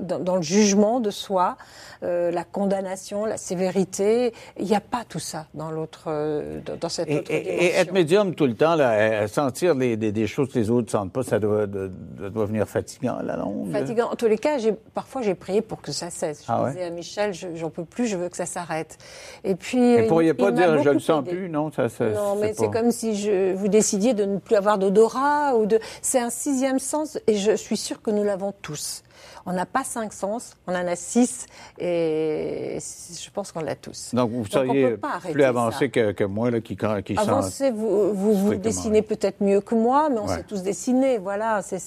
dans, 0.00 0.36
le 0.36 0.42
jugement 0.42 1.00
de 1.00 1.10
soi, 1.10 1.56
euh, 2.02 2.30
la 2.30 2.44
condamnation, 2.44 3.24
la 3.24 3.36
sévérité. 3.36 4.32
Il 4.58 4.64
n'y 4.66 4.74
a 4.74 4.80
pas 4.80 5.02
tout 5.08 5.18
ça 5.18 5.46
dans 5.54 5.70
l'autre, 5.70 6.04
euh, 6.08 6.60
dans, 6.80 6.88
cette 6.88 7.08
Et, 7.08 7.18
autre 7.18 7.30
et- 7.30 7.36
et 7.38 7.42
dimension. 7.42 7.80
être 7.80 7.92
médium 7.92 8.34
tout 8.34 8.46
le 8.46 8.54
temps, 8.54 8.74
là, 8.74 9.22
à 9.22 9.28
sentir 9.28 9.74
les- 9.74 9.96
des, 9.96 10.12
des 10.12 10.26
choses 10.26 10.52
que 10.52 10.58
les 10.58 10.70
autres 10.70 10.86
ne 10.86 10.90
sentent 10.90 11.12
pas, 11.12 11.22
ça 11.22 11.38
doit, 11.38 11.66
de- 11.66 11.90
de- 12.18 12.28
doit 12.28 12.46
venir 12.46 12.66
fatigant 12.68 13.16
à 13.18 13.22
la 13.22 13.36
longue. 13.36 13.70
Fatigant. 13.72 14.08
En 14.10 14.16
tous 14.16 14.26
les 14.26 14.38
cas, 14.38 14.58
parfois 14.94 15.22
j'ai 15.22 15.34
prié 15.34 15.62
pour 15.62 15.80
que 15.80 15.92
ça 15.92 16.10
cesse. 16.10 16.40
Je 16.40 16.46
Ah 16.48 16.62
ouais? 16.62 16.70
disais 16.72 16.84
à 16.84 16.90
Michel, 16.90 17.32
je- 17.34 17.48
j'en 17.54 17.70
peux 17.70 17.84
plus, 17.84 18.06
je 18.06 18.16
veux 18.16 18.28
que 18.28 18.36
ça 18.36 18.46
s'arrête. 18.46 18.98
Et 19.44 19.54
puis. 19.54 19.96
Vous 19.96 20.02
ne 20.04 20.08
pourriez 20.08 20.34
pas 20.34 20.50
dire 20.52 20.72
je 20.72 20.76
beaucoup 20.78 20.88
le 20.94 20.98
sens 21.00 21.22
aidé. 21.26 21.36
plus, 21.36 21.48
non? 21.48 21.70
Ça, 21.72 21.88
ça- 21.88 22.08
Non, 22.10 22.36
mais 22.36 22.52
c'est 22.54 22.70
comme 22.70 22.90
si 22.90 23.16
je, 23.16 23.52
vous 23.54 23.68
décidiez 23.68 24.14
de 24.14 24.24
ne 24.24 24.38
plus 24.38 24.56
avoir 24.56 24.78
d'odorat 24.78 25.56
ou 25.56 25.66
de. 25.66 25.78
C'est 26.02 26.20
un 26.20 26.30
sixième 26.30 26.78
sens 26.78 27.18
et 27.26 27.36
je 27.36 27.52
suis 27.56 27.76
sûre 27.76 28.02
que 28.02 28.10
nous 28.10 28.24
l'avons 28.24 28.52
tous. 28.62 29.02
On 29.46 29.52
n'a 29.52 29.66
pas 29.66 29.84
cinq 29.84 30.12
sens, 30.12 30.56
on 30.66 30.72
en 30.74 30.86
a 30.86 30.96
six 30.96 31.46
et 31.78 32.78
je 32.80 33.30
pense 33.30 33.52
qu'on 33.52 33.60
l'a 33.62 33.74
tous. 33.74 34.14
Donc, 34.14 34.30
vous 34.30 34.46
seriez 34.46 34.96
plus 35.30 35.42
avancé 35.44 35.90
que, 35.90 36.12
que 36.12 36.24
moi, 36.24 36.50
là, 36.50 36.60
qui, 36.60 36.76
qui. 36.76 37.16
Avancez, 37.18 37.70
vous 37.70 38.14
vous, 38.14 38.34
vous 38.34 38.54
dessinez 38.54 39.02
peut-être 39.02 39.40
mieux 39.40 39.60
que 39.60 39.74
moi, 39.74 40.08
mais 40.10 40.18
on 40.18 40.26
Ouais. 40.26 40.36
sait 40.36 40.42
tous 40.44 40.62
dessiner. 40.62 41.18
Voilà, 41.18 41.60
c'est 41.62 41.80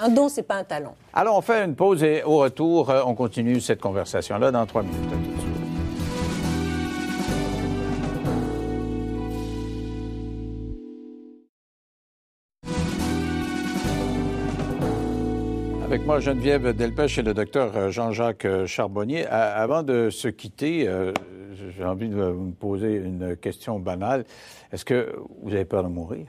un 0.00 0.08
don, 0.08 0.28
c'est 0.28 0.42
pas 0.42 0.56
un 0.56 0.64
talent. 0.64 0.94
Alors, 1.14 1.36
on 1.36 1.40
fait 1.40 1.64
une 1.64 1.74
pause 1.74 2.02
et 2.02 2.22
au 2.24 2.38
retour, 2.38 2.90
euh, 2.90 3.02
on 3.06 3.14
continue 3.14 3.60
cette 3.60 3.80
conversation-là 3.80 4.50
dans 4.50 4.66
trois 4.66 4.82
minutes. 4.82 5.55
Moi, 16.06 16.20
Geneviève 16.20 16.72
Delpech 16.72 17.18
et 17.18 17.22
le 17.22 17.34
docteur 17.34 17.76
euh, 17.76 17.90
Jean-Jacques 17.90 18.46
Charbonnier. 18.66 19.26
À- 19.26 19.60
avant 19.60 19.82
de 19.82 20.08
se 20.08 20.28
quitter, 20.28 20.86
euh, 20.86 21.12
j'ai 21.76 21.84
envie 21.84 22.08
de 22.08 22.14
vous 22.22 22.52
poser 22.52 22.94
une 22.94 23.36
question 23.36 23.80
banale. 23.80 24.24
Est-ce 24.70 24.84
que 24.84 25.16
vous 25.42 25.52
avez 25.52 25.64
peur 25.64 25.82
de 25.82 25.88
mourir? 25.88 26.26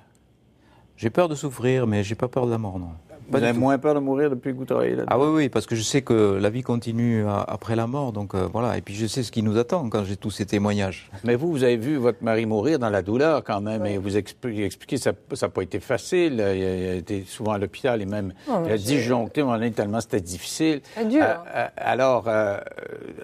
J'ai 0.95 1.11
peur 1.11 1.29
de 1.29 1.35
souffrir, 1.35 1.85
mais 1.85 2.03
j'ai 2.03 2.15
pas 2.15 2.27
peur 2.27 2.47
de 2.47 2.51
la 2.51 2.57
mort, 2.57 2.79
non. 2.79 2.89
Pas 3.31 3.37
vous 3.39 3.43
avez 3.43 3.53
tout. 3.53 3.59
moins 3.59 3.77
peur 3.77 3.93
de 3.95 3.99
mourir 3.99 4.29
depuis 4.29 4.53
que 4.53 4.57
vous 4.57 4.65
travaillez 4.65 4.95
là 4.95 5.03
Ah 5.07 5.19
oui, 5.19 5.27
oui, 5.33 5.49
parce 5.49 5.65
que 5.65 5.75
je 5.75 5.81
sais 5.81 6.01
que 6.01 6.37
la 6.41 6.49
vie 6.49 6.61
continue 6.63 7.25
à- 7.27 7.41
après 7.47 7.75
la 7.75 7.85
mort, 7.87 8.11
donc 8.13 8.33
euh, 8.35 8.47
voilà. 8.51 8.77
Et 8.77 8.81
puis 8.81 8.93
je 8.95 9.05
sais 9.07 9.23
ce 9.23 9.31
qui 9.31 9.43
nous 9.43 9.57
attend 9.57 9.89
quand 9.89 10.03
j'ai 10.05 10.15
tous 10.17 10.31
ces 10.31 10.45
témoignages. 10.45 11.09
Mais 11.23 11.35
vous, 11.35 11.51
vous 11.51 11.63
avez 11.63 11.77
vu 11.77 11.97
votre 11.97 12.23
mari 12.23 12.45
mourir 12.45 12.79
dans 12.79 12.89
la 12.89 13.01
douleur 13.01 13.43
quand 13.43 13.61
même, 13.61 13.85
et 13.85 13.97
vous 13.97 14.15
expli- 14.17 14.63
expliquez 14.63 14.97
ça 14.97 15.11
n'a 15.41 15.49
pas 15.49 15.61
été 15.61 15.79
facile. 15.79 16.33
Il 16.33 16.41
a, 16.41 16.55
il 16.55 16.63
a 16.89 16.93
été 16.95 17.23
souvent 17.27 17.51
à 17.53 17.57
l'hôpital 17.57 18.01
et 18.01 18.05
même 18.05 18.33
Oh, 18.49 18.53
il 18.65 18.71
a 18.71 18.77
disjoncté 18.77 19.41
moment 19.43 19.55
donné 19.55 19.71
tellement 19.71 19.99
c'était 20.01 20.21
difficile. 20.21 20.81
Très 20.95 21.05
dur. 21.05 21.23
Euh, 21.23 21.35
euh, 21.55 21.67
alors, 21.77 22.27
euh, 22.27 22.57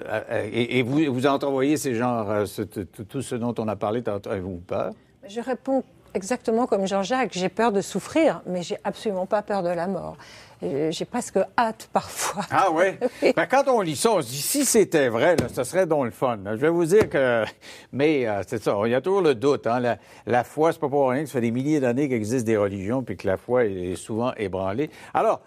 euh, 0.09 0.49
et, 0.51 0.79
et 0.79 0.83
vous, 0.83 0.99
vous 1.13 1.27
entrevoyez 1.27 1.77
ces 1.77 1.95
genres, 1.95 2.29
euh, 2.29 2.45
ce- 2.45 2.61
tout, 2.61 3.03
tout 3.03 3.21
ce 3.21 3.35
dont 3.35 3.53
on 3.57 3.67
a 3.67 3.75
parlé 3.75 4.01
avez-vous 4.29 4.61
peur? 4.67 4.91
Je 5.27 5.39
réponds 5.39 5.83
exactement 6.13 6.67
comme 6.67 6.87
Jean-Jacques. 6.87 7.31
J'ai 7.33 7.49
peur 7.49 7.71
de 7.71 7.81
souffrir, 7.81 8.41
mais 8.45 8.61
j'ai 8.61 8.77
absolument 8.83 9.25
pas 9.25 9.41
peur 9.41 9.63
de 9.63 9.69
la 9.69 9.87
mort. 9.87 10.17
J'ai 10.61 11.03
presque 11.03 11.37
hâte 11.57 11.89
parfois. 11.91 12.45
Ah 12.49 12.71
ouais? 12.71 12.97
Oui. 13.21 13.33
Ben, 13.35 13.45
quand 13.47 13.67
on 13.67 13.81
lit 13.81 13.97
ça, 13.97 14.11
on 14.11 14.21
se 14.21 14.29
dit, 14.29 14.41
si 14.41 14.63
c'était 14.63 15.09
vrai, 15.09 15.35
là, 15.35 15.47
ce 15.53 15.63
serait 15.65 15.85
donc 15.85 16.05
le 16.05 16.11
fun. 16.11 16.37
là. 16.43 16.55
Je 16.55 16.61
vais 16.61 16.69
vous 16.69 16.85
dire 16.85 17.09
que... 17.09 17.43
Mais 17.91 18.25
euh, 18.27 18.41
c'est 18.47 18.63
ça, 18.63 18.77
il 18.85 18.91
y 18.91 18.95
a 18.95 19.01
toujours 19.01 19.21
le 19.21 19.35
doute. 19.35 19.67
Hein. 19.67 19.81
La, 19.81 19.97
la 20.25 20.43
foi, 20.45 20.71
c'est 20.71 20.79
pas 20.79 20.87
pour 20.87 21.09
rien 21.09 21.23
que 21.23 21.27
ça 21.27 21.33
fait 21.33 21.41
des 21.41 21.51
milliers 21.51 21.81
d'années 21.81 22.07
qu'existent 22.07 22.45
des 22.45 22.55
religions, 22.55 23.03
puis 23.03 23.17
que 23.17 23.27
la 23.27 23.35
foi 23.35 23.65
est 23.65 23.95
souvent 23.95 24.33
ébranlée. 24.37 24.89
Alors, 25.13 25.41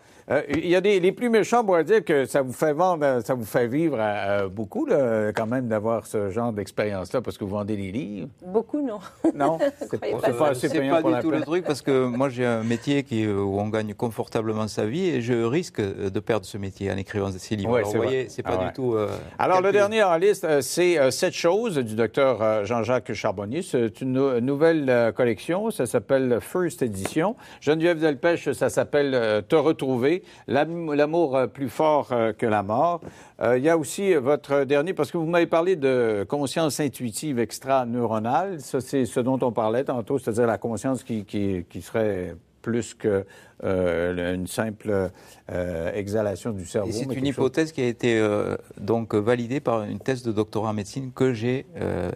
il 0.54 0.66
y 0.68 0.74
a 0.74 0.80
des... 0.80 0.98
Les 0.98 1.12
plus 1.12 1.30
méchants 1.30 1.64
pourraient 1.64 1.84
dire 1.84 2.04
que 2.04 2.24
ça 2.24 2.42
vous 2.42 2.52
fait 2.52 2.72
vendre, 2.72 3.20
ça 3.24 3.34
vous 3.34 3.44
fait 3.44 3.68
vivre 3.68 3.96
euh, 4.00 4.48
beaucoup, 4.48 4.84
là, 4.86 5.32
quand 5.32 5.46
même, 5.46 5.68
d'avoir 5.68 6.06
ce 6.06 6.30
genre 6.30 6.52
d'expérience-là, 6.52 7.20
parce 7.20 7.38
que 7.38 7.44
vous 7.44 7.50
vendez 7.50 7.76
des 7.76 7.92
livres. 7.92 8.28
Beaucoup, 8.44 8.80
non. 8.82 8.98
Non? 9.34 9.58
C'est 9.90 10.00
pas, 10.00 10.32
pas 10.32 10.48
assez 10.48 10.68
C'est 10.68 10.78
payant 10.80 10.94
pas 10.96 11.00
pour 11.00 11.10
du 11.10 11.14
la 11.16 11.22
tout 11.22 11.30
le 11.30 11.40
truc 11.42 11.64
parce 11.64 11.80
que 11.82 12.06
moi 12.06 12.28
j'ai 12.28 12.44
un 12.44 12.62
métier 12.64 13.02
qui, 13.04 13.24
euh, 13.24 13.36
où 13.38 13.60
on 13.60 13.68
gagne 13.68 13.94
confortablement 13.94 14.66
sa 14.68 14.84
vie 14.86 15.08
et 15.08 15.20
je 15.20 15.34
risque 15.44 15.80
de 15.80 16.20
perdre 16.20 16.44
ce 16.46 16.58
métier 16.58 16.90
en 16.90 16.96
écrivant 16.96 17.30
ces 17.30 17.54
livres. 17.56 17.70
Ouais, 17.70 17.78
Alors, 17.80 17.90
c'est 17.92 17.96
vous 17.98 18.02
vrai. 18.02 18.12
voyez, 18.12 18.28
c'est 18.28 18.42
pas 18.42 18.50
Ah 18.54 18.58
ouais. 18.62 18.66
du 18.66 18.72
tout. 18.72 18.94
euh, 18.94 19.08
Alors, 19.38 19.60
le 19.60 19.70
dernier 19.72 20.02
en 20.02 20.16
liste, 20.16 20.44
euh, 20.44 20.60
c'est 20.60 20.98
euh, 20.98 21.10
Sept 21.10 21.34
choses 21.34 21.76
du 21.78 21.94
docteur 21.94 22.42
euh, 22.42 22.64
Jean-Jacques 22.64 23.12
Charbonnier. 23.12 23.62
C'est 23.62 24.00
une 24.00 24.12
nou- 24.12 24.40
nouvelle 24.40 24.86
euh, 24.90 25.12
collection. 25.12 25.70
Ça 25.70 25.86
s'appelle 25.86 26.38
First 26.40 26.82
Edition. 26.82 27.36
Geneviève 27.60 28.00
Delpech, 28.00 28.52
ça 28.52 28.68
s'appelle 28.70 29.12
euh, 29.14 29.40
Te 29.42 29.54
retrouver. 29.56 30.15
L'am- 30.46 30.92
L'amour 30.94 31.36
euh, 31.36 31.46
plus 31.46 31.68
fort 31.68 32.08
euh, 32.12 32.32
que 32.32 32.46
la 32.46 32.62
mort. 32.62 33.00
Euh, 33.40 33.58
Il 33.58 33.64
y 33.64 33.68
a 33.68 33.76
aussi 33.76 34.14
votre 34.14 34.64
dernier, 34.64 34.94
parce 34.94 35.10
que 35.10 35.18
vous 35.18 35.26
m'avez 35.26 35.46
parlé 35.46 35.76
de 35.76 36.24
conscience 36.28 36.80
intuitive 36.80 37.38
extra-neuronale. 37.38 38.60
Ça, 38.60 38.80
c'est 38.80 39.04
ce 39.06 39.20
dont 39.20 39.38
on 39.42 39.52
parlait 39.52 39.84
tantôt, 39.84 40.18
c'est-à-dire 40.18 40.46
la 40.46 40.58
conscience 40.58 41.02
qui, 41.04 41.24
qui, 41.24 41.64
qui 41.68 41.82
serait 41.82 42.34
plus 42.62 42.94
que 42.94 43.24
euh, 43.62 44.34
une 44.34 44.46
simple 44.48 45.10
euh, 45.52 45.92
exhalation 45.94 46.50
du 46.50 46.66
cerveau. 46.66 46.90
C'est 46.92 47.04
une 47.04 47.14
chose- 47.14 47.28
hypothèse 47.28 47.72
qui 47.72 47.80
a 47.80 47.86
été 47.86 48.18
euh, 48.18 48.56
donc 48.80 49.14
validée 49.14 49.60
par 49.60 49.84
une 49.84 50.00
thèse 50.00 50.22
de 50.24 50.32
doctorat 50.32 50.70
en 50.70 50.74
médecine 50.74 51.12
que 51.12 51.32
j'ai 51.32 51.64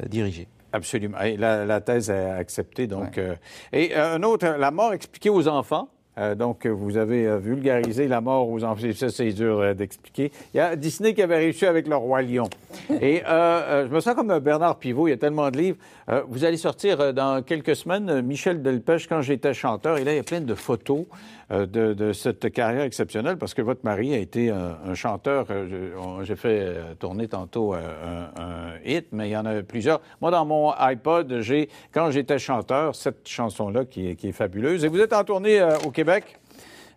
dirigée. 0.09 0.49
Absolument. 0.73 1.21
Et 1.21 1.37
la, 1.37 1.65
la 1.67 1.81
thèse 1.81 2.11
est 2.11 2.31
acceptée. 2.31 2.87
Donc, 2.87 3.21
et 3.73 3.95
un 3.95 4.23
autre, 4.23 4.47
la 4.59 4.71
mort 4.71 4.93
expliquée 4.93 5.31
aux 5.31 5.47
enfants. 5.49 5.89
Euh, 6.19 6.35
donc, 6.35 6.67
vous 6.67 6.97
avez 6.97 7.27
euh, 7.27 7.39
vulgarisé 7.39 8.09
la 8.09 8.21
mort 8.21 8.49
aux 8.49 8.65
enfants. 8.65 8.89
Ça, 8.95 9.11
c'est 9.11 9.33
dur 9.33 9.61
euh, 9.61 9.75
d'expliquer. 9.75 10.33
Il 10.53 10.57
y 10.57 10.61
a 10.61 10.75
Disney 10.75 11.15
qui 11.15 11.23
avait 11.23 11.37
réussi 11.37 11.67
avec 11.67 11.87
le 11.87 11.97
Roi 11.97 12.23
Lion. 12.23 12.49
Et 13.01 13.23
je 13.27 13.89
me 13.89 14.01
sens 14.01 14.15
comme 14.15 14.39
Bernard 14.41 14.79
Pivot. 14.79 15.07
Il 15.07 15.11
y 15.11 15.15
a 15.15 15.17
tellement 15.17 15.51
de 15.51 15.57
livres. 15.57 15.79
Vous 16.29 16.45
allez 16.45 16.57
sortir 16.57 17.15
dans 17.15 17.43
quelques 17.43 17.77
semaines 17.77 18.21
Michel 18.23 18.63
Delpech 18.63 19.07
quand 19.09 19.23
j'étais 19.23 19.55
chanteur. 19.55 19.99
Et 19.99 20.05
là, 20.05 20.13
il 20.13 20.17
y 20.17 20.21
a 20.21 20.25
plein 20.25 20.41
de 20.41 20.55
photos 20.55 21.05
de, 21.51 22.13
cette 22.13 22.51
carrière 22.53 22.83
exceptionnelle 22.83 23.37
parce 23.37 23.55
que 23.55 23.63
votre 23.63 23.85
mari 23.85 24.13
a 24.13 24.19
été 24.19 24.51
un, 24.51 24.95
chanteur. 24.95 25.47
J'ai 26.23 26.37
fait 26.37 26.77
tourner 26.99 27.29
tantôt 27.29 27.75
un, 27.75 28.75
hit, 28.85 29.07
mais 29.13 29.29
il 29.29 29.33
y 29.33 29.37
en 29.37 29.47
a 29.47 29.63
plusieurs. 29.63 30.01
Moi, 30.21 30.31
dans 30.31 30.45
mon 30.45 30.73
iPod, 30.73 31.41
j'ai, 31.41 31.69
quand 31.93 32.11
j'étais 32.11 32.39
chanteur, 32.39 32.97
cette 32.97 33.29
chanson-là 33.29 33.85
qui 33.85 34.17
qui 34.17 34.29
est 34.29 34.33
fabuleuse. 34.33 34.85
Et 34.85 34.89
vous 34.89 35.01
êtes 35.01 35.13
en 35.13 35.23
tournée 35.23 35.63
au 35.87 35.91
Québec. 35.91 36.00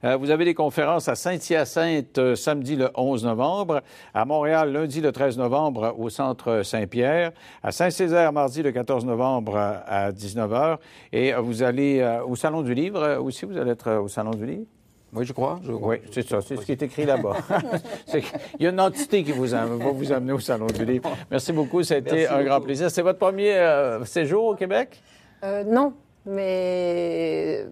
Euh, 0.05 0.17
vous 0.17 0.31
avez 0.31 0.43
des 0.43 0.53
conférences 0.53 1.07
à 1.07 1.15
Saint-Hyacinthe 1.15 2.17
euh, 2.17 2.35
samedi 2.35 2.75
le 2.75 2.89
11 2.93 3.23
novembre, 3.23 3.81
à 4.13 4.25
Montréal 4.25 4.73
lundi 4.73 4.99
le 4.99 5.13
13 5.13 5.37
novembre 5.37 5.95
au 5.97 6.09
Centre 6.09 6.61
Saint-Pierre, 6.63 7.31
à 7.63 7.71
Saint-Césaire 7.71 8.33
mardi 8.33 8.61
le 8.61 8.73
14 8.73 9.05
novembre 9.05 9.55
à 9.57 10.11
19h, 10.11 10.77
et 11.13 11.33
euh, 11.33 11.39
vous 11.39 11.63
allez 11.63 12.01
euh, 12.01 12.21
au 12.25 12.35
Salon 12.35 12.63
du 12.63 12.73
Livre 12.73 13.17
aussi, 13.21 13.45
vous 13.45 13.57
allez 13.57 13.71
être 13.71 13.93
au 13.93 14.09
Salon 14.09 14.31
du 14.31 14.45
Livre? 14.45 14.65
Oui, 15.13 15.25
je 15.25 15.31
crois. 15.31 15.59
Je. 15.63 15.71
Oui, 15.71 15.97
c'est 16.11 16.27
ça, 16.27 16.41
c'est 16.41 16.57
ce 16.57 16.65
qui 16.65 16.71
est 16.73 16.81
écrit 16.81 17.05
là-bas. 17.05 17.37
Qu'il 18.11 18.23
y 18.59 18.65
a 18.65 18.71
une 18.71 18.81
entité 18.81 19.23
qui 19.23 19.31
vous 19.31 19.53
am- 19.53 19.77
va 19.77 19.91
vous 19.91 20.11
amener 20.11 20.33
au 20.33 20.39
Salon 20.39 20.65
du 20.67 20.83
Livre. 20.83 21.09
Merci 21.31 21.53
beaucoup, 21.53 21.81
ça 21.83 21.93
a 21.93 21.97
été 21.99 22.11
Merci 22.15 22.33
un 22.33 22.43
grand 22.43 22.59
plaisir. 22.61 22.89
C'est 22.91 23.03
votre 23.03 23.19
premier 23.19 23.53
euh, 23.53 24.03
séjour 24.05 24.43
au 24.45 24.55
Québec? 24.55 25.01
Euh, 25.43 25.63
non. 25.63 25.93
Mais 26.25 27.65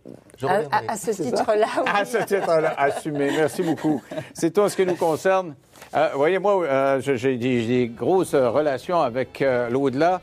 à, 0.43 0.47
reviendrai. 0.47 0.67
à- 0.87 0.91
à 0.91 0.95
ce 0.97 1.11
titre-là, 1.11 1.67
oui. 1.77 1.91
À 1.93 2.05
ce 2.05 2.17
titre-là, 2.17 2.73
assumé. 2.77 3.31
Merci 3.31 3.63
beaucoup. 3.63 4.01
C'est 4.33 4.51
tout 4.53 4.61
en 4.61 4.69
ce 4.69 4.75
qui 4.75 4.85
nous 4.85 4.95
concerne. 4.95 5.55
Euh, 5.95 6.09
voyez, 6.15 6.39
moi, 6.39 6.63
euh, 6.63 6.99
j'ai 7.01 7.37
des, 7.37 7.87
grosses 7.87 8.35
relations 8.35 9.01
avec 9.01 9.41
euh, 9.41 9.69
l'au-delà. 9.69 10.21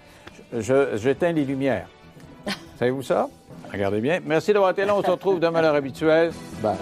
Je- 0.53 0.97
J'éteins 0.97 1.33
les 1.33 1.45
lumières. 1.45 1.89
Savez-vous 2.79 3.03
ça? 3.03 3.29
Regardez 3.73 4.01
bien. 4.01 4.21
Merci 4.25 4.53
d'avoir 4.53 4.71
été 4.71 4.85
là. 4.85 4.95
On 4.95 5.03
se 5.03 5.11
retrouve 5.11 5.41
demain 5.41 5.59
à 5.59 5.63
l'heure 5.63 5.75
habituelle. 5.75 6.33
Bye. 6.63 6.77